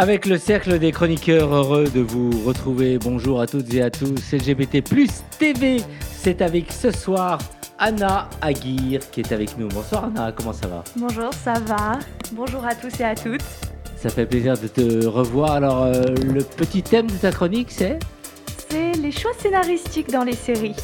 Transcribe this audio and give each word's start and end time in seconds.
Avec 0.00 0.26
le 0.26 0.38
cercle 0.38 0.78
des 0.78 0.92
chroniqueurs, 0.92 1.52
heureux 1.52 1.88
de 1.92 1.98
vous 1.98 2.30
retrouver. 2.46 2.98
Bonjour 2.98 3.40
à 3.40 3.48
toutes 3.48 3.74
et 3.74 3.82
à 3.82 3.90
tous. 3.90 4.32
LGBT 4.32 4.80
TV, 5.40 5.78
c'est 6.08 6.40
avec 6.40 6.70
ce 6.70 6.92
soir 6.92 7.40
Anna 7.80 8.30
Aguirre 8.40 9.00
qui 9.10 9.22
est 9.22 9.32
avec 9.32 9.58
nous. 9.58 9.66
Bonsoir 9.66 10.04
Anna, 10.04 10.30
comment 10.30 10.52
ça 10.52 10.68
va? 10.68 10.84
Bonjour, 10.94 11.34
ça 11.34 11.54
va? 11.66 11.98
Bonjour 12.30 12.64
à 12.64 12.76
tous 12.76 13.00
et 13.00 13.04
à 13.06 13.16
toutes. 13.16 13.42
Ça 13.96 14.08
fait 14.08 14.24
plaisir 14.24 14.56
de 14.56 14.68
te 14.68 15.04
revoir. 15.04 15.50
Alors, 15.50 15.82
euh, 15.82 16.04
le 16.32 16.44
petit 16.44 16.84
thème 16.84 17.08
de 17.08 17.16
ta 17.16 17.32
chronique, 17.32 17.72
c'est? 17.72 17.98
C'est 18.70 18.92
les 18.92 19.10
choix 19.10 19.32
scénaristiques 19.36 20.12
dans 20.12 20.22
les 20.22 20.36
séries. 20.36 20.76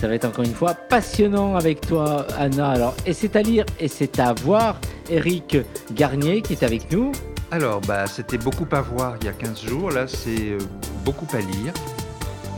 Ça 0.00 0.08
va 0.08 0.16
être 0.16 0.24
encore 0.24 0.44
une 0.44 0.54
fois 0.54 0.74
passionnant 0.74 1.54
avec 1.54 1.80
toi, 1.80 2.26
Anna. 2.36 2.70
Alors, 2.70 2.96
et 3.06 3.12
c'est 3.12 3.36
à 3.36 3.42
lire 3.42 3.64
et 3.78 3.86
c'est 3.86 4.18
à 4.18 4.32
voir. 4.32 4.80
Eric 5.08 5.58
Garnier 5.94 6.42
qui 6.42 6.54
est 6.54 6.64
avec 6.64 6.90
nous. 6.90 7.12
Alors, 7.52 7.80
bah, 7.80 8.06
c'était 8.08 8.38
beaucoup 8.38 8.66
à 8.72 8.80
voir 8.80 9.14
il 9.20 9.26
y 9.26 9.28
a 9.28 9.32
15 9.32 9.62
jours. 9.62 9.90
Là, 9.90 10.08
c'est 10.08 10.50
euh, 10.50 10.58
beaucoup 11.04 11.26
à 11.32 11.38
lire. 11.38 11.72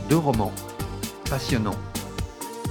Deux 0.09 0.17
romans 0.17 0.51
passionnants. 1.29 1.75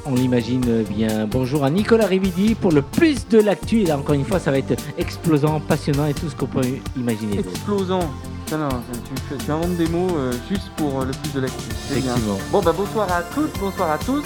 On 0.04 0.14
l'imagine 0.14 0.82
bien. 0.82 1.26
Bonjour 1.26 1.64
à 1.64 1.70
Nicolas 1.70 2.06
Rividi 2.06 2.56
pour 2.56 2.72
le 2.72 2.82
plus 2.82 3.28
de 3.28 3.38
l'actu. 3.38 3.82
Et 3.82 3.86
là, 3.86 3.98
encore 3.98 4.16
une 4.16 4.24
fois, 4.24 4.40
ça 4.40 4.50
va 4.50 4.58
être 4.58 4.74
explosant, 4.96 5.60
passionnant 5.60 6.06
et 6.06 6.14
tout 6.14 6.28
ce 6.28 6.34
qu'on 6.34 6.46
peut 6.46 6.66
imaginer. 6.96 7.38
Explosant. 7.38 8.10
Non, 8.50 8.68
tu, 9.28 9.44
tu 9.44 9.50
inventes 9.50 9.76
des 9.76 9.88
mots 9.88 10.08
euh, 10.16 10.32
juste 10.48 10.70
pour 10.76 11.02
euh, 11.02 11.04
le 11.04 11.12
plus 11.12 11.34
de 11.34 11.40
l'actu. 11.40 11.68
Bien. 11.90 11.98
Effectivement. 11.98 12.38
Bon, 12.50 12.62
bah 12.62 12.72
bonsoir 12.76 13.12
à 13.12 13.22
toutes, 13.22 13.56
bonsoir 13.60 13.90
à 13.90 13.98
tous. 13.98 14.24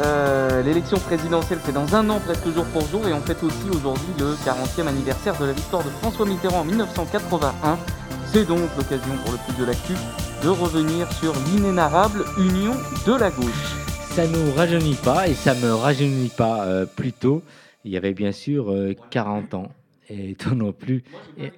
Euh, 0.00 0.62
L'élection 0.62 0.98
présidentielle, 0.98 1.58
c'est 1.64 1.72
dans 1.72 1.94
un 1.94 2.08
an, 2.10 2.20
presque 2.20 2.48
jour 2.52 2.64
pour 2.66 2.86
jour, 2.86 3.06
et 3.08 3.12
on 3.12 3.20
fête 3.20 3.42
aussi 3.42 3.68
aujourd'hui 3.72 4.06
le 4.18 4.34
40e 4.44 4.86
anniversaire 4.86 5.36
de 5.38 5.46
la 5.46 5.52
victoire 5.52 5.82
de 5.84 5.90
François 5.90 6.26
Mitterrand 6.26 6.60
en 6.60 6.64
1981. 6.64 7.78
C'est 8.26 8.44
donc 8.46 8.60
l'occasion 8.76 9.16
pour 9.24 9.32
le 9.32 9.38
plus 9.46 9.58
de 9.58 9.64
l'actu 9.64 9.94
de 10.42 10.48
revenir 10.48 11.10
sur 11.14 11.32
l'inénarrable 11.46 12.24
union 12.38 12.74
de 13.06 13.14
la 13.14 13.30
gauche. 13.30 13.74
Ça 14.12 14.26
nous 14.26 14.52
rajeunit 14.54 14.94
pas 14.96 15.26
et 15.28 15.34
ça 15.34 15.54
me 15.54 15.72
rajeunit 15.74 16.28
pas 16.28 16.64
euh, 16.64 16.86
plus 16.86 17.12
tôt. 17.12 17.42
Il 17.84 17.90
y 17.92 17.96
avait 17.96 18.12
bien 18.14 18.32
sûr 18.32 18.70
euh, 18.70 18.94
40 19.10 19.54
ans. 19.54 19.72
Et 20.10 20.34
toi 20.38 20.52
non 20.54 20.72
plus. 20.72 21.02
Et- 21.38 21.52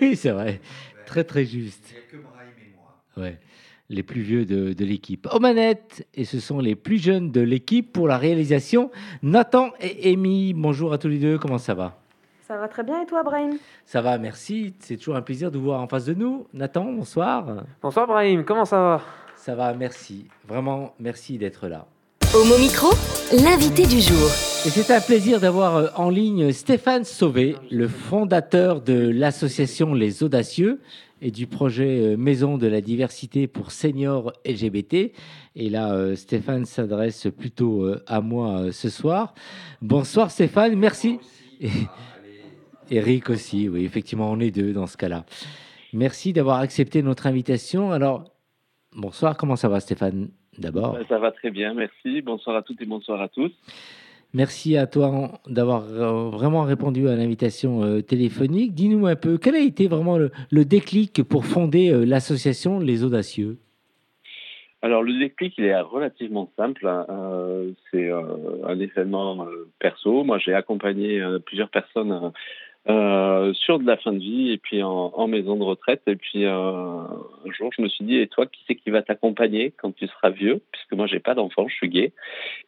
oui, 0.00 0.16
c'est 0.16 0.30
vrai. 0.30 0.60
Très 1.06 1.22
très 1.24 1.44
juste. 1.44 1.84
Ouais. 3.16 3.38
Les 3.92 4.04
plus 4.04 4.20
vieux 4.20 4.44
de, 4.44 4.72
de 4.72 4.84
l'équipe. 4.84 5.26
Aux 5.34 5.40
manettes, 5.40 6.06
et 6.14 6.24
ce 6.24 6.38
sont 6.38 6.60
les 6.60 6.76
plus 6.76 7.02
jeunes 7.02 7.32
de 7.32 7.40
l'équipe 7.40 7.92
pour 7.92 8.06
la 8.06 8.18
réalisation. 8.18 8.92
Nathan 9.24 9.70
et 9.80 10.12
Amy, 10.12 10.54
bonjour 10.54 10.92
à 10.92 10.98
tous 10.98 11.08
les 11.08 11.18
deux, 11.18 11.38
comment 11.38 11.58
ça 11.58 11.74
va? 11.74 11.98
Ça 12.46 12.56
va 12.56 12.68
très 12.68 12.84
bien 12.84 13.02
et 13.02 13.06
toi, 13.06 13.24
Brahim? 13.24 13.58
Ça 13.84 14.00
va, 14.00 14.16
merci. 14.16 14.74
C'est 14.78 14.96
toujours 14.96 15.16
un 15.16 15.22
plaisir 15.22 15.50
de 15.50 15.58
vous 15.58 15.64
voir 15.64 15.80
en 15.80 15.88
face 15.88 16.04
de 16.04 16.14
nous. 16.14 16.46
Nathan, 16.54 16.84
bonsoir. 16.84 17.64
Bonsoir 17.82 18.06
Brahim, 18.06 18.44
comment 18.44 18.64
ça 18.64 18.76
va? 18.76 19.02
Ça 19.34 19.56
va, 19.56 19.74
merci. 19.74 20.26
Vraiment, 20.46 20.94
merci 21.00 21.36
d'être 21.36 21.66
là. 21.66 21.84
Homo 22.32 22.58
Micro, 22.58 22.90
l'invité 23.42 23.88
du 23.88 24.00
jour. 24.00 24.28
Et 24.64 24.70
c'est 24.70 24.94
un 24.94 25.00
plaisir 25.00 25.40
d'avoir 25.40 25.76
euh, 25.76 25.88
en 25.96 26.10
ligne 26.10 26.52
Stéphane 26.52 27.02
Sauvé, 27.02 27.56
le 27.72 27.88
fondateur 27.88 28.82
de 28.82 29.10
l'association 29.10 29.94
Les 29.94 30.22
Audacieux 30.22 30.80
et 31.20 31.30
du 31.30 31.46
projet 31.46 32.00
euh, 32.00 32.16
Maison 32.16 32.58
de 32.58 32.66
la 32.66 32.80
diversité 32.80 33.46
pour 33.46 33.70
seniors 33.70 34.32
LGBT. 34.46 35.12
Et 35.56 35.68
là, 35.70 35.92
euh, 35.94 36.14
Stéphane 36.16 36.64
s'adresse 36.64 37.28
plutôt 37.36 37.84
euh, 37.84 38.02
à 38.06 38.20
moi 38.20 38.72
ce 38.72 38.88
soir. 38.88 39.34
Bonsoir 39.82 40.30
Stéphane, 40.30 40.76
merci. 40.76 41.18
Eric 42.90 43.30
aussi, 43.30 43.68
oui, 43.68 43.84
effectivement, 43.84 44.30
on 44.30 44.40
est 44.40 44.50
deux 44.50 44.72
dans 44.72 44.86
ce 44.86 44.96
cas-là. 44.96 45.24
Merci 45.92 46.32
d'avoir 46.32 46.58
accepté 46.58 47.02
notre 47.02 47.26
invitation. 47.26 47.92
Alors, 47.92 48.24
bonsoir, 48.96 49.36
comment 49.36 49.56
ça 49.56 49.68
va 49.68 49.80
Stéphane 49.80 50.30
D'abord? 50.58 50.98
Ça 51.08 51.18
va 51.18 51.30
très 51.30 51.50
bien, 51.50 51.74
merci. 51.74 52.20
Bonsoir 52.22 52.56
à 52.56 52.62
toutes 52.62 52.82
et 52.82 52.86
bonsoir 52.86 53.20
à 53.20 53.28
tous. 53.28 53.52
Merci 54.32 54.76
à 54.76 54.86
toi 54.86 55.40
d'avoir 55.48 55.84
euh, 55.88 56.30
vraiment 56.30 56.62
répondu 56.62 57.08
à 57.08 57.16
l'invitation 57.16 57.82
euh, 57.82 58.00
téléphonique. 58.00 58.74
Dis-nous 58.74 59.06
un 59.06 59.16
peu, 59.16 59.38
quel 59.38 59.56
a 59.56 59.60
été 59.60 59.88
vraiment 59.88 60.18
le, 60.18 60.64
déclic 60.64 61.24
pour 61.24 61.44
fonder 61.44 61.90
euh, 61.90 62.04
l'association 62.04 62.78
Les 62.78 63.02
Audacieux? 63.02 63.58
Alors 64.82 65.02
le 65.02 65.18
déclic, 65.18 65.54
il 65.58 65.64
est 65.64 65.80
relativement 65.80 66.50
simple. 66.56 66.86
hein. 66.86 67.04
C'est 67.90 68.10
un 68.10 68.80
événement 68.80 69.46
perso. 69.78 70.24
Moi, 70.24 70.38
j'ai 70.38 70.54
accompagné 70.54 71.20
plusieurs 71.44 71.68
personnes 71.68 72.32
euh, 72.88 73.52
sur 73.52 73.78
de 73.78 73.86
la 73.86 73.96
fin 73.98 74.12
de 74.12 74.18
vie 74.18 74.52
et 74.52 74.58
puis 74.58 74.82
en, 74.82 75.12
en 75.14 75.28
maison 75.28 75.56
de 75.56 75.62
retraite. 75.62 76.02
Et 76.06 76.16
puis 76.16 76.44
euh, 76.46 76.50
un 76.54 77.52
jour, 77.52 77.70
je 77.76 77.82
me 77.82 77.88
suis 77.88 78.04
dit, 78.04 78.16
et 78.16 78.26
toi, 78.26 78.46
qui 78.46 78.60
c'est 78.66 78.74
qui 78.74 78.90
va 78.90 79.02
t'accompagner 79.02 79.72
quand 79.76 79.94
tu 79.94 80.06
seras 80.06 80.30
vieux? 80.30 80.60
Puisque 80.72 80.92
moi, 80.92 81.06
j'ai 81.06 81.20
pas 81.20 81.34
d'enfant, 81.34 81.68
je 81.68 81.74
suis 81.74 81.88
gay. 81.88 82.12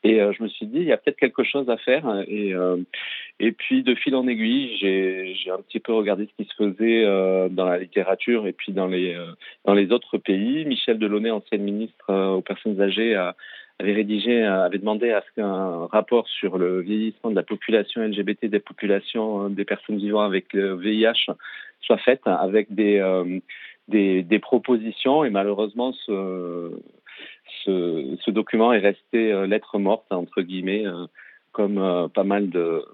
Et 0.05 0.21
euh, 0.21 0.33
je 0.33 0.43
me 0.43 0.49
suis 0.49 0.67
dit, 0.67 0.79
il 0.79 0.85
y 0.85 0.93
a 0.93 0.97
peut-être 0.97 1.17
quelque 1.17 1.45
chose 1.45 1.69
à 1.71 1.77
faire. 1.79 2.05
Et, 2.29 2.53
euh, 2.53 2.77
et 3.41 3.53
puis, 3.53 3.83
de 3.83 3.95
fil 3.95 4.15
en 4.15 4.27
aiguille, 4.29 4.77
j'ai 4.79 5.35
j'ai 5.35 5.51
un 5.51 5.59
petit 5.59 5.81
peu 5.81 5.93
regardé 5.93 6.27
ce 6.27 6.43
qui 6.43 6.49
se 6.49 6.55
faisait 6.55 7.05
euh, 7.05 7.49
dans 7.49 7.67
la 7.67 7.79
littérature 7.79 8.47
et 8.47 8.53
puis 8.53 8.73
dans 8.73 8.87
les 8.87 9.15
euh, 9.15 9.33
dans 9.65 9.75
les 9.75 9.93
autres 9.93 10.19
pays. 10.19 10.65
Michel 10.67 10.99
Delaunay, 10.99 11.31
ancienne 11.31 11.63
ministre 11.63 12.13
aux 12.13 12.43
personnes 12.43 12.81
âgées, 12.81 13.15
a- 13.15 13.35
avait 13.79 13.93
rédigé, 13.93 14.45
euh, 14.45 14.65
avait 14.65 14.79
demandé 14.79 15.11
à 15.11 15.23
ce 15.23 15.35
qu'un 15.35 15.87
rapport 15.87 16.29
sur 16.29 16.59
le 16.59 16.81
vieillissement 16.81 17.31
de 17.31 17.37
la 17.37 17.43
population 17.43 18.03
LGBT, 18.03 18.47
des 18.47 18.61
populations, 18.61 19.47
euh, 19.47 19.49
des 19.49 19.65
personnes 19.65 19.99
vivant 19.99 20.23
avec 20.23 20.53
le 20.53 20.75
VIH 20.77 21.33
soit 21.81 21.99
fait 21.99 22.21
avec 22.27 22.73
des, 22.75 22.99
euh, 22.99 23.41
des, 23.89 24.23
des 24.23 24.39
propositions. 24.39 25.25
Et 25.25 25.31
malheureusement, 25.31 25.93
ce, 26.07 26.71
ce, 27.65 28.17
ce 28.25 28.31
document 28.31 28.73
est 28.73 28.79
resté 28.79 29.33
euh, 29.33 29.47
lettre 29.47 29.79
morte, 29.79 30.07
entre 30.11 30.43
guillemets, 30.43 30.85
comme 31.51 32.09
pas 32.15 32.25
mal 32.25 32.49
de, 32.51 32.85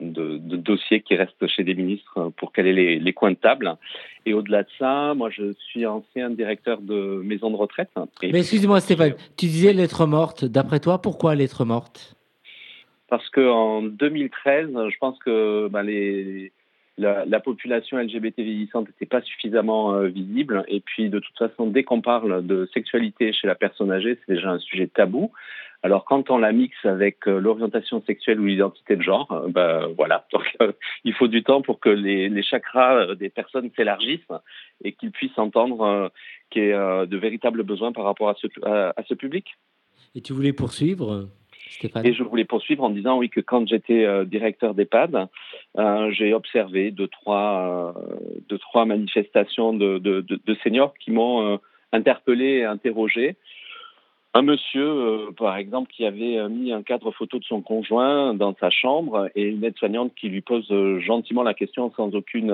de, 0.00 0.38
de 0.38 0.56
dossiers 0.56 1.00
qui 1.00 1.14
restent 1.16 1.46
chez 1.46 1.64
des 1.64 1.74
ministres 1.74 2.30
pour 2.36 2.52
caler 2.52 2.72
les, 2.72 2.98
les 2.98 3.12
coins 3.12 3.30
de 3.30 3.36
table. 3.36 3.76
Et 4.24 4.34
au-delà 4.34 4.62
de 4.62 4.68
ça, 4.78 5.14
moi, 5.14 5.30
je 5.30 5.52
suis 5.54 5.86
ancien 5.86 6.30
directeur 6.30 6.80
de 6.80 7.22
maison 7.24 7.50
de 7.50 7.56
retraite. 7.56 7.90
Et 8.22 8.32
Mais 8.32 8.40
excuse-moi 8.40 8.80
Stéphane, 8.80 9.14
tu 9.36 9.46
disais 9.46 9.72
lettre 9.72 10.06
morte. 10.06 10.44
D'après 10.44 10.80
toi, 10.80 11.00
pourquoi 11.00 11.34
lettre 11.34 11.64
morte 11.64 12.16
parce 13.08 13.28
qu'en 13.30 13.82
2013, 13.82 14.70
je 14.88 14.98
pense 14.98 15.18
que 15.20 15.68
bah, 15.68 15.82
les, 15.82 16.50
la, 16.98 17.24
la 17.24 17.40
population 17.40 17.98
LGBT 17.98 18.38
vieillissante 18.38 18.88
n'était 18.88 19.06
pas 19.06 19.22
suffisamment 19.22 19.94
euh, 19.94 20.08
visible. 20.08 20.64
Et 20.68 20.80
puis, 20.80 21.08
de 21.08 21.18
toute 21.18 21.36
façon, 21.38 21.66
dès 21.66 21.84
qu'on 21.84 22.00
parle 22.00 22.44
de 22.46 22.68
sexualité 22.72 23.32
chez 23.32 23.46
la 23.46 23.54
personne 23.54 23.92
âgée, 23.92 24.18
c'est 24.26 24.34
déjà 24.34 24.50
un 24.50 24.58
sujet 24.58 24.88
tabou. 24.88 25.30
Alors, 25.82 26.04
quand 26.04 26.30
on 26.30 26.38
la 26.38 26.52
mixe 26.52 26.84
avec 26.84 27.28
euh, 27.28 27.38
l'orientation 27.38 28.02
sexuelle 28.06 28.40
ou 28.40 28.46
l'identité 28.46 28.96
de 28.96 29.02
genre, 29.02 29.30
euh, 29.32 29.48
bah, 29.48 29.86
voilà. 29.96 30.26
Donc, 30.32 30.56
euh, 30.62 30.72
il 31.04 31.12
faut 31.14 31.28
du 31.28 31.42
temps 31.42 31.62
pour 31.62 31.78
que 31.80 31.88
les, 31.90 32.28
les 32.28 32.42
chakras 32.42 33.14
des 33.14 33.28
personnes 33.28 33.70
s'élargissent 33.76 34.32
et 34.82 34.92
qu'ils 34.92 35.12
puissent 35.12 35.38
entendre 35.38 35.82
euh, 35.82 36.08
qu'il 36.50 36.62
y 36.62 36.66
ait 36.68 36.72
euh, 36.74 37.06
de 37.06 37.16
véritables 37.16 37.62
besoins 37.62 37.92
par 37.92 38.04
rapport 38.04 38.28
à 38.28 38.34
ce, 38.34 38.46
à- 38.64 38.92
à 38.96 39.02
ce 39.04 39.14
public. 39.14 39.56
Et 40.14 40.20
tu 40.22 40.32
voulais 40.32 40.52
poursuivre, 40.52 41.28
Stéphane? 41.70 42.06
Et 42.06 42.14
je 42.14 42.22
voulais 42.22 42.44
poursuivre 42.44 42.82
en 42.84 42.90
disant 42.90 43.18
oui 43.18 43.28
que 43.28 43.40
quand 43.40 43.68
j'étais 43.68 44.04
euh, 44.04 44.24
directeur 44.24 44.74
d'EHPAD, 44.74 45.28
euh, 45.78 46.10
j'ai 46.12 46.32
observé 46.32 46.90
deux 46.90 47.08
trois 47.08 47.94
euh, 47.96 48.16
deux 48.48 48.58
trois 48.58 48.86
manifestations 48.86 49.72
de, 49.72 49.98
de, 49.98 50.20
de, 50.22 50.40
de 50.44 50.54
seniors 50.62 50.94
qui 50.98 51.10
m'ont 51.10 51.58
interpellé 51.92 52.46
et 52.58 52.64
interrogé. 52.64 53.36
Un 54.36 54.42
monsieur, 54.42 54.86
euh, 54.86 55.30
par 55.34 55.56
exemple, 55.56 55.90
qui 55.90 56.04
avait 56.04 56.36
euh, 56.36 56.50
mis 56.50 56.70
un 56.70 56.82
cadre 56.82 57.10
photo 57.10 57.38
de 57.38 57.44
son 57.44 57.62
conjoint 57.62 58.34
dans 58.34 58.54
sa 58.60 58.68
chambre 58.68 59.30
et 59.34 59.44
une 59.44 59.64
aide-soignante 59.64 60.12
qui 60.14 60.28
lui 60.28 60.42
pose 60.42 60.70
euh, 60.72 61.00
gentiment 61.00 61.42
la 61.42 61.54
question 61.54 61.90
sans 61.96 62.14
aucune, 62.14 62.50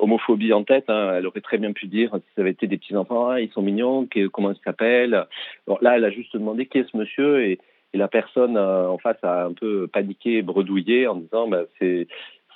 homophobie 0.00 0.52
en 0.52 0.64
tête. 0.64 0.86
hein. 0.90 1.14
Elle 1.16 1.28
aurait 1.28 1.42
très 1.42 1.58
bien 1.58 1.70
pu 1.72 1.86
dire, 1.86 2.10
si 2.12 2.34
ça 2.34 2.40
avait 2.40 2.50
été 2.50 2.66
des 2.66 2.76
petits-enfants, 2.76 3.28
Ah, 3.28 3.40
ils 3.40 3.52
sont 3.52 3.62
mignons, 3.62 4.08
comment 4.32 4.50
ils 4.50 4.58
s'appellent. 4.64 5.26
Là, 5.80 5.96
elle 5.96 6.04
a 6.04 6.10
juste 6.10 6.34
demandé 6.34 6.66
qui 6.66 6.78
est 6.78 6.90
ce 6.90 6.96
monsieur? 6.96 7.46
Et, 7.46 7.60
la 7.96 8.08
personne 8.08 8.58
en 8.58 8.98
face 8.98 9.22
a 9.22 9.44
un 9.44 9.52
peu 9.52 9.86
paniqué, 9.86 10.42
bredouillé 10.42 11.06
en 11.06 11.14
disant 11.14 11.46
bah, 11.46 11.62
c'est 11.78 12.08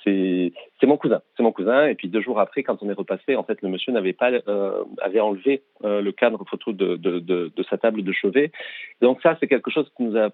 c'est 0.03 0.85
mon 0.85 0.97
cousin, 0.97 1.21
c'est 1.35 1.43
mon 1.43 1.51
cousin. 1.51 1.87
Et 1.87 1.95
puis 1.95 2.07
deux 2.07 2.21
jours 2.21 2.39
après, 2.39 2.63
quand 2.63 2.81
on 2.81 2.89
est 2.89 2.93
repassé, 2.93 3.35
en 3.35 3.43
fait, 3.43 3.61
le 3.61 3.69
monsieur 3.69 3.91
n'avait 3.91 4.13
pas 4.13 4.31
euh, 4.31 4.83
avait 5.01 5.19
enlevé 5.19 5.61
euh, 5.83 6.01
le 6.01 6.11
cadre 6.11 6.43
photo 6.49 6.71
de, 6.71 7.51
sa 7.69 7.77
table 7.77 8.03
de 8.03 8.11
chevet. 8.11 8.51
Donc 9.01 9.21
ça, 9.21 9.37
c'est 9.39 9.47
quelque 9.47 9.71
chose 9.71 9.89
qui 9.95 10.03
nous 10.03 10.17
a 10.17 10.29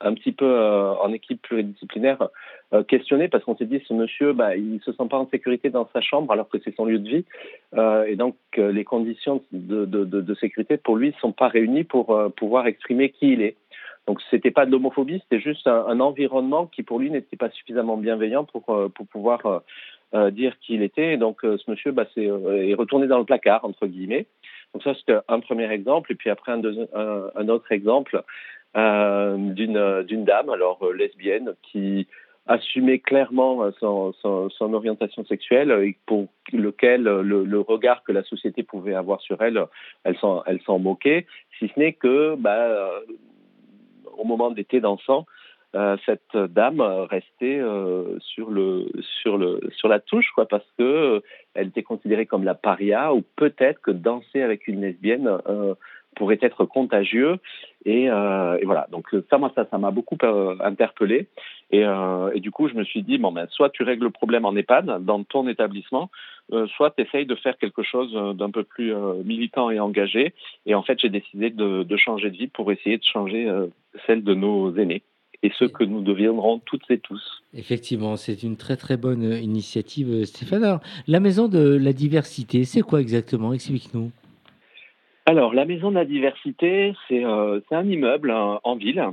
un 0.00 0.14
petit 0.14 0.32
peu 0.32 0.46
euh, 0.46 0.92
en 0.94 1.12
équipe 1.12 1.42
pluridisciplinaire 1.42 2.28
questionné 2.86 3.26
parce 3.26 3.42
qu'on 3.42 3.56
s'est 3.56 3.66
dit 3.66 3.82
ce 3.88 3.92
monsieur, 3.92 4.32
bah, 4.32 4.54
il 4.54 4.80
se 4.84 4.92
sent 4.92 5.08
pas 5.10 5.18
en 5.18 5.28
sécurité 5.28 5.70
dans 5.70 5.88
sa 5.92 6.00
chambre 6.00 6.32
alors 6.32 6.48
que 6.48 6.58
c'est 6.62 6.72
son 6.76 6.84
lieu 6.84 7.00
de 7.00 7.08
vie. 7.08 7.24
et 8.06 8.14
donc 8.14 8.36
les 8.56 8.84
conditions 8.84 9.42
de, 9.50 10.34
sécurité 10.34 10.76
pour 10.76 10.96
lui 10.96 11.12
sont 11.20 11.32
pas 11.32 11.48
réunies 11.48 11.82
pour 11.82 12.16
pouvoir 12.36 12.68
exprimer 12.68 13.10
qui 13.10 13.32
il 13.32 13.42
est. 13.42 13.56
Donc 14.10 14.20
c'était 14.28 14.50
pas 14.50 14.66
de 14.66 14.72
l'homophobie, 14.72 15.20
c'était 15.22 15.38
juste 15.40 15.68
un, 15.68 16.00
environnement 16.00 16.66
qui 16.66 16.82
pour 16.82 16.98
lui 16.98 17.12
n'était 17.12 17.36
pas 17.36 17.48
suffisamment 17.50 17.96
bienveillant 17.96 18.42
pour, 18.42 18.68
euh, 18.70 18.88
pour 18.88 19.06
pouvoir 19.06 19.46
euh, 19.46 19.60
euh, 20.14 20.30
dire 20.32 20.58
qui 20.58 20.74
il 20.74 20.82
était. 20.82 21.16
Donc 21.16 21.42
ce 21.42 21.70
monsieur 21.70 21.92
bah, 21.92 22.06
est, 22.16 22.74
retourné 22.74 23.06
dans 23.06 23.20
le 23.20 23.24
placard 23.24 23.64
entre 23.64 23.86
guillemets. 23.86 24.26
Donc 24.74 24.82
ça 24.82 24.94
c'était 24.96 25.20
un 25.28 25.38
premier 25.38 25.70
exemple. 25.70 26.10
Et 26.10 26.16
puis 26.16 26.28
après 26.28 26.50
un, 26.50 27.48
autre 27.48 27.70
exemple 27.70 28.24
d'une 28.74 30.24
dame 30.24 30.50
alors 30.50 30.92
lesbienne 30.92 31.54
qui 31.62 32.08
assumait 32.48 32.98
clairement 32.98 33.70
son, 33.78 34.12
orientation 34.60 35.24
sexuelle 35.24 35.70
et 35.70 35.96
pour 36.06 36.26
lequel 36.52 37.04
le, 37.04 37.60
regard 37.60 38.02
que 38.02 38.10
la 38.10 38.24
société 38.24 38.64
pouvait 38.64 38.94
avoir 38.94 39.20
sur 39.20 39.40
elle, 39.40 39.64
elle 40.02 40.16
s'en 40.18 40.78
moquait, 40.80 41.26
si 41.60 41.70
ce 41.72 41.78
n'est 41.78 41.92
que 41.92 42.34
bah, 42.34 42.90
au 44.20 44.24
moment 44.24 44.50
d'été 44.50 44.80
dansant, 44.80 45.26
euh, 45.76 45.96
cette 46.04 46.36
dame 46.36 46.80
restait 46.80 47.60
euh, 47.60 48.18
sur 48.18 48.50
le 48.50 48.90
sur 49.22 49.38
le 49.38 49.60
sur 49.76 49.86
la 49.86 50.00
touche 50.00 50.28
quoi 50.34 50.48
parce 50.48 50.66
que 50.76 50.82
euh, 50.82 51.20
elle 51.54 51.68
était 51.68 51.84
considérée 51.84 52.26
comme 52.26 52.42
la 52.42 52.56
paria 52.56 53.14
ou 53.14 53.22
peut-être 53.36 53.80
que 53.80 53.92
danser 53.92 54.42
avec 54.42 54.66
une 54.66 54.80
lesbienne 54.80 55.30
pourrait 56.16 56.38
être 56.42 56.64
contagieux 56.64 57.36
et, 57.84 58.04
et, 58.04 58.64
voilà 58.64 58.86
donc 58.90 59.06
ça 59.30 59.38
moi 59.38 59.52
ça 59.54 59.78
m'a 59.78 59.90
beaucoup 59.90 60.18
interpellé 60.60 61.28
et, 61.70 61.84
du 62.36 62.50
coup 62.50 62.68
je 62.68 62.74
me 62.74 62.84
suis 62.84 63.02
dit 63.02 63.18
bon 63.18 63.32
ben 63.32 63.46
soit 63.50 63.70
tu 63.70 63.82
règles 63.82 64.04
le 64.04 64.10
problème 64.10 64.44
en 64.44 64.54
EHPAD 64.54 65.04
dans 65.04 65.22
ton 65.24 65.48
établissement 65.48 66.10
soit 66.76 66.90
tu 66.90 67.02
essayes 67.02 67.26
de 67.26 67.34
faire 67.36 67.56
quelque 67.58 67.82
chose 67.82 68.12
d'un 68.36 68.50
peu 68.50 68.64
plus 68.64 68.92
militant 69.24 69.70
et 69.70 69.80
engagé 69.80 70.34
et 70.66 70.74
en 70.74 70.82
fait 70.82 70.98
j'ai 71.00 71.08
décidé 71.08 71.50
de, 71.50 71.96
changer 71.96 72.30
de 72.30 72.36
vie 72.36 72.48
pour 72.48 72.70
essayer 72.72 72.98
de 72.98 73.04
changer 73.04 73.48
celle 74.06 74.24
de 74.24 74.34
nos 74.34 74.76
aînés 74.76 75.02
et 75.42 75.50
ce 75.58 75.64
que 75.64 75.84
nous 75.84 76.02
deviendrons 76.02 76.58
toutes 76.58 76.90
et 76.90 76.98
tous. 76.98 77.42
Effectivement, 77.54 78.16
c'est 78.16 78.42
une 78.42 78.56
très 78.56 78.76
très 78.76 78.96
bonne 78.96 79.22
initiative, 79.22 80.24
Stéphane. 80.24 80.64
Alors, 80.64 80.80
la 81.06 81.20
maison 81.20 81.48
de 81.48 81.76
la 81.76 81.92
diversité, 81.92 82.64
c'est 82.64 82.82
quoi 82.82 83.00
exactement? 83.00 83.52
Explique-nous. 83.52 84.10
Alors, 85.30 85.54
la 85.54 85.64
maison 85.64 85.90
de 85.90 85.94
la 85.94 86.04
diversité, 86.04 86.92
c'est 87.06 87.24
euh, 87.24 87.60
un 87.70 87.88
immeuble 87.88 88.32
euh, 88.32 88.56
en 88.64 88.74
ville 88.74 89.10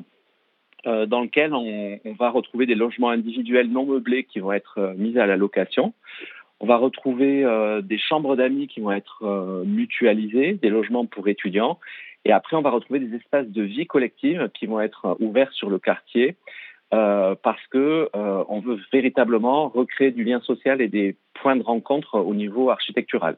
euh, 0.87 1.05
dans 1.05 1.21
lequel 1.21 1.53
on, 1.53 1.99
on, 2.03 2.13
va 2.13 2.31
retrouver 2.31 2.65
des 2.65 2.73
logements 2.73 3.11
individuels 3.11 3.69
non 3.69 3.85
meublés 3.85 4.23
qui 4.23 4.39
vont 4.39 4.51
être 4.51 4.95
mis 4.97 5.19
à 5.19 5.27
la 5.27 5.37
location. 5.37 5.93
On 6.59 6.65
va 6.65 6.77
retrouver 6.77 7.45
des 7.83 7.99
chambres 7.99 8.35
d'amis 8.35 8.67
qui 8.67 8.79
vont 8.79 8.91
être 8.91 9.63
mutualisées, 9.63 10.53
des 10.53 10.69
logements 10.69 11.05
pour 11.05 11.27
étudiants 11.27 11.77
et 12.25 12.31
après, 12.31 12.57
on 12.57 12.63
va 12.63 12.71
retrouver 12.71 12.99
des 12.99 13.15
espaces 13.15 13.47
de 13.47 13.61
vie 13.61 13.85
collective 13.85 14.49
qui 14.55 14.65
vont 14.65 14.79
être 14.79 15.17
ouverts 15.19 15.53
sur 15.53 15.69
le 15.69 15.77
quartier 15.77 16.35
parce 16.89 17.67
que 17.69 18.09
on 18.15 18.59
veut 18.59 18.79
véritablement 18.91 19.69
recréer 19.69 20.09
du 20.09 20.23
lien 20.23 20.41
social 20.41 20.81
et 20.81 20.87
des 20.87 21.15
points 21.35 21.57
de 21.57 21.61
rencontre 21.61 22.15
au 22.17 22.33
niveau 22.33 22.71
architectural. 22.71 23.37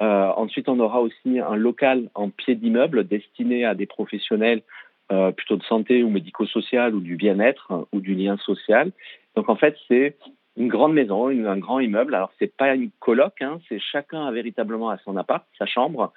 Euh, 0.00 0.30
ensuite, 0.36 0.68
on 0.68 0.78
aura 0.78 1.00
aussi 1.00 1.40
un 1.40 1.56
local 1.56 2.08
en 2.14 2.30
pied 2.30 2.54
d'immeuble 2.54 3.06
destiné 3.06 3.64
à 3.64 3.74
des 3.74 3.86
professionnels 3.86 4.62
euh, 5.10 5.32
plutôt 5.32 5.56
de 5.56 5.64
santé 5.64 6.02
ou 6.02 6.10
médico-social 6.10 6.94
ou 6.94 7.00
du 7.00 7.16
bien-être 7.16 7.66
hein, 7.70 7.86
ou 7.92 8.00
du 8.00 8.14
lien 8.14 8.36
social. 8.38 8.92
Donc 9.36 9.48
en 9.48 9.56
fait, 9.56 9.76
c'est 9.88 10.16
une 10.56 10.68
grande 10.68 10.92
maison, 10.92 11.28
un 11.28 11.58
grand 11.58 11.80
immeuble. 11.80 12.14
Alors 12.14 12.30
c'est 12.38 12.54
pas 12.54 12.74
une 12.74 12.90
coloc, 13.00 13.40
hein, 13.40 13.58
c'est 13.68 13.78
chacun 13.78 14.26
a 14.26 14.30
véritablement 14.32 14.90
à 14.90 14.98
son 14.98 15.16
appart, 15.16 15.46
sa 15.58 15.66
chambre, 15.66 16.12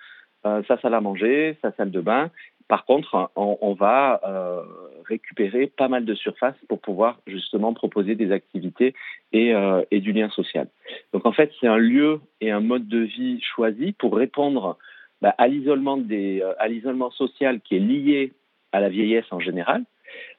euh, 0.45 0.62
sa 0.68 0.80
salle 0.80 0.95
à 0.95 1.01
manger, 1.01 1.57
sa 1.62 1.72
salle 1.74 1.92
de 1.92 2.01
bain. 2.01 2.31
Par 2.68 2.86
contre, 2.86 3.31
on, 3.36 3.74
va 3.74 4.22
euh, 4.25 4.62
récupérer 5.06 5.68
pas 5.68 5.88
mal 5.88 6.06
de 6.06 6.13
surface 6.16 6.56
pour 6.68 6.80
pouvoir 6.80 7.19
justement 7.28 7.74
proposer 7.74 8.16
des 8.16 8.31
activités 8.31 8.94
et, 9.31 9.54
euh, 9.54 9.84
et 9.92 10.00
du 10.00 10.12
lien 10.12 10.30
social. 10.30 10.68
Donc 11.13 11.25
en 11.25 11.31
fait, 11.31 11.52
c'est 11.60 11.68
un 11.68 11.78
lieu 11.78 12.22
et 12.40 12.52
un 12.52 12.60
mode 12.60 12.88
de 12.88 13.00
vie 13.00 13.42
choisi 13.42 13.94
pour 13.94 14.16
répondre 14.16 14.78
bah, 15.22 15.36
à 15.38 15.48
l'isolement 15.48 16.00
euh, 16.12 16.54
à 16.60 16.68
l'isolement 16.68 17.12
social 17.12 17.62
qui 17.62 17.75
est 17.75 17.80
lié 17.80 18.34
à 18.72 18.80
la 18.80 18.90
vieillesse 18.90 19.31
en 19.31 19.40
général, 19.40 19.84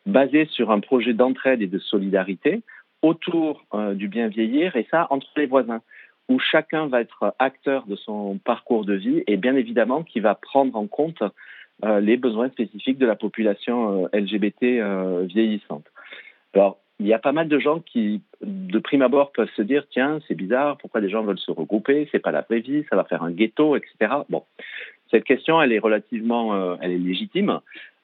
basé 0.07 0.47
sur 0.47 0.71
un 0.71 0.81
projet 0.81 1.13
d'entraide 1.13 1.63
et 1.63 1.67
de 1.67 1.79
solidarité 1.79 2.63
autour 3.03 3.65
du 3.95 4.07
bien 4.07 4.29
vieillir 4.29 4.77
et 4.77 4.87
ça 4.91 5.09
entre 5.11 5.29
les 5.37 5.47
voisins 5.47 5.83
où 6.29 6.39
chacun 6.39 6.87
va 6.87 7.01
être 7.01 7.35
acteur 7.39 7.85
de 7.87 7.97
son 7.97 8.39
parcours 8.39 8.85
de 8.85 8.95
vie 8.95 9.23
et 9.27 9.37
bien 9.37 9.57
évidemment 9.57 10.03
qui 10.03 10.21
va 10.21 10.35
prendre 10.35 10.77
en 10.77 10.87
compte 10.87 11.23
les 12.01 12.17
besoins 12.17 12.49
spécifiques 12.51 12.99
de 12.99 13.07
la 13.07 13.17
population 13.17 14.05
euh, 14.05 14.19
LGBT 14.19 14.63
euh, 14.63 15.25
vieillissante. 15.27 15.85
Alors, 16.55 16.79
il 17.01 17.07
y 17.07 17.13
a 17.13 17.19
pas 17.19 17.33
mal 17.33 17.49
de 17.49 17.59
gens 17.59 17.81
qui, 17.81 18.23
de 18.43 18.79
prime 18.79 19.03
abord, 19.03 19.33
peuvent 19.33 19.51
se 19.57 19.63
dire 19.63 19.85
tiens, 19.91 20.21
c'est 20.29 20.35
bizarre, 20.35 20.79
pourquoi 20.79 21.01
des 21.01 21.11
gens 21.11 21.23
veulent 21.23 21.39
se 21.39 21.51
regrouper, 21.51 22.09
c'est 22.13 22.21
pas 22.21 22.31
la 22.31 22.43
vraie 22.43 22.61
vie, 22.61 22.85
ça 22.89 22.97
va 22.97 23.05
faire 23.05 23.25
un 23.25 23.33
ghetto, 23.33 23.75
etc. 23.75 24.13
Bon, 24.29 24.45
cette 25.11 25.25
question, 25.25 25.61
elle 25.61 25.73
est 25.73 25.81
relativement, 25.81 26.55
euh, 26.55 26.77
elle 26.81 26.93
est 26.93 26.99
légitime. 26.99 27.61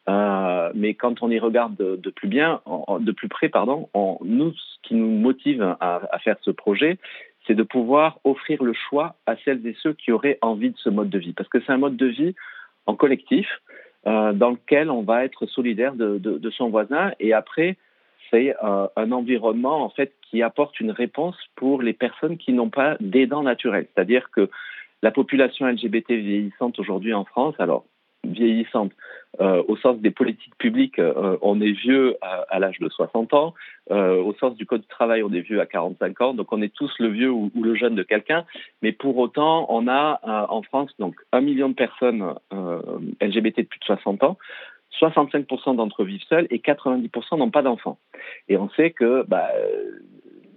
Euh, 0.09 0.73
mais 0.75 0.95
quand 0.95 1.23
on 1.23 1.31
y 1.31 1.39
regarde 1.39 1.77
de, 1.77 2.11
plus 2.11 2.29
bien, 2.29 2.63
de 2.99 3.13
plus 3.13 3.29
près, 3.29 3.51
pardon, 3.51 3.91
on, 3.93 4.19
nous, 4.25 4.53
ce 4.55 4.77
qui 4.83 4.95
nous 4.95 5.11
motive 5.11 5.77
à 5.81 6.19
faire 6.25 6.37
ce 6.41 6.51
projet, 6.51 6.97
c'est 7.47 7.55
de 7.55 7.63
pouvoir 7.63 8.21
offrir 8.25 8.63
le 8.63 8.73
choix 8.73 9.17
à 9.27 9.37
celles 9.45 9.67
et 9.67 9.77
ceux 9.83 9.95
qui 9.95 10.13
auraient 10.13 10.39
envie 10.43 10.71
de 10.71 10.77
ce 10.79 10.91
mode 10.91 11.11
de 11.11 11.19
vie. 11.19 11.33
Parce 11.33 11.49
que 11.49 11.61
c'est 11.61 11.73
un 11.73 11.79
mode 11.79 11.97
de 11.97 12.07
vie 12.07 12.35
en 12.89 12.97
collectif 12.97 13.47
euh, 14.07 14.33
dans 14.33 14.51
lequel 14.51 14.91
on 14.91 15.03
va 15.03 15.25
être 15.25 15.47
solidaire 15.47 15.95
de, 15.95 16.51
son 16.51 16.71
voisin 16.71 17.13
et 17.21 17.33
après, 17.33 17.77
c'est 18.31 18.57
euh, 18.65 18.87
un 18.97 19.13
environnement 19.13 19.85
en 19.85 19.91
fait 19.91 20.13
qui 20.23 20.43
apporte 20.43 20.81
une 20.81 20.91
réponse 20.91 21.37
pour 21.55 21.83
les 21.83 21.93
personnes 21.93 22.39
qui 22.39 22.53
n'ont 22.53 22.71
pas 22.71 22.97
d'aidants 23.01 23.43
naturels. 23.43 23.87
C'est-à-dire 23.95 24.31
que 24.31 24.51
la 25.03 25.11
population 25.11 25.67
LGBT 25.67 26.11
vieillissante 26.13 26.79
aujourd'hui 26.79 27.15
en 27.15 27.25
France, 27.25 27.55
alors 27.59 27.85
vieillissante, 28.33 28.93
euh, 29.41 29.63
au 29.69 29.77
sens 29.77 29.99
des 29.99 30.11
politiques 30.11 30.57
publiques, 30.57 30.99
euh, 30.99 31.37
on 31.43 31.61
est 31.61 31.71
vieux 31.71 32.17
à, 32.23 32.59
l'âge 32.59 32.79
de 32.81 32.89
60 32.89 33.35
ans. 33.35 33.55
Euh, 33.91 34.17
au 34.17 34.35
sens 34.35 34.57
du 34.57 34.67
code 34.67 34.81
du 34.81 34.89
travail, 34.89 35.23
on 35.23 35.33
est 35.33 35.43
vieux 35.43 35.61
à 35.61 35.67
45 35.67 36.21
ans. 36.23 36.35
Donc 36.35 36.53
on 36.53 36.61
est 36.61 36.75
tous 36.75 36.93
le 36.99 37.09
vieux 37.09 37.31
ou, 37.31 37.51
le 37.55 37.75
jeune 37.75 37.95
de 37.95 38.03
quelqu'un. 38.03 38.45
Mais 38.83 38.93
pour 38.93 39.17
autant, 39.19 39.67
on 39.69 39.87
a 39.87 40.21
en 40.51 40.63
France 40.63 40.91
donc 40.99 41.15
un 41.33 41.41
million 41.41 41.69
de 41.69 41.75
personnes 41.75 42.35
LGBT 43.21 43.59
de 43.59 43.67
plus 43.67 43.81
de 43.81 43.85
60 43.85 44.25
ans. 44.25 44.39
65% 45.01 45.77
d'entre 45.77 46.03
eux 46.03 46.07
vivent 46.07 46.25
seuls 46.29 46.49
et 46.51 46.59
90% 46.59 47.39
n'ont 47.39 47.51
pas 47.51 47.63
d'enfants. 47.63 47.99
Et 48.49 48.57
on 48.57 48.69
sait 48.71 48.91
que 48.91 49.25
bah, 49.29 49.49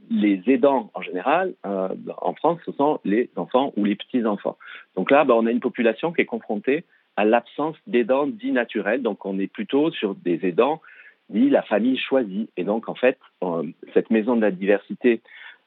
les 0.10 0.42
aidants 0.48 0.90
en 0.96 1.02
général 1.02 1.54
en 1.64 2.34
France, 2.34 2.60
ce 2.66 2.72
sont 2.72 3.00
les 3.06 3.30
enfants 3.36 3.74
ou 3.78 3.86
les 3.86 3.96
petits-enfants. 3.96 4.58
Donc 4.96 5.12
là, 5.12 5.24
bah, 5.26 5.36
on 5.38 5.46
a 5.46 5.52
une 5.52 5.60
population 5.60 6.12
qui 6.12 6.22
est 6.22 6.26
confrontée 6.26 6.86
l'absence 7.26 7.76
d'aidants 7.88 8.28
dits 8.28 8.52
naturels. 8.52 9.02
Donc, 9.02 9.26
on 9.26 9.40
est 9.40 9.48
plutôt 9.48 9.92
sur 9.92 10.16
des 10.16 10.40
aidants 10.44 10.82
dits 11.30 11.50
la 11.50 11.62
famille 11.62 11.98
choisie. 11.98 12.50
Et 12.58 12.64
donc, 12.64 12.90
en 12.90 12.96
fait, 12.96 13.18
euh, 13.44 13.64
cette 13.94 14.12
maison 14.12 14.36
de 14.36 14.42
la 14.42 14.52
diversité, 14.52 15.22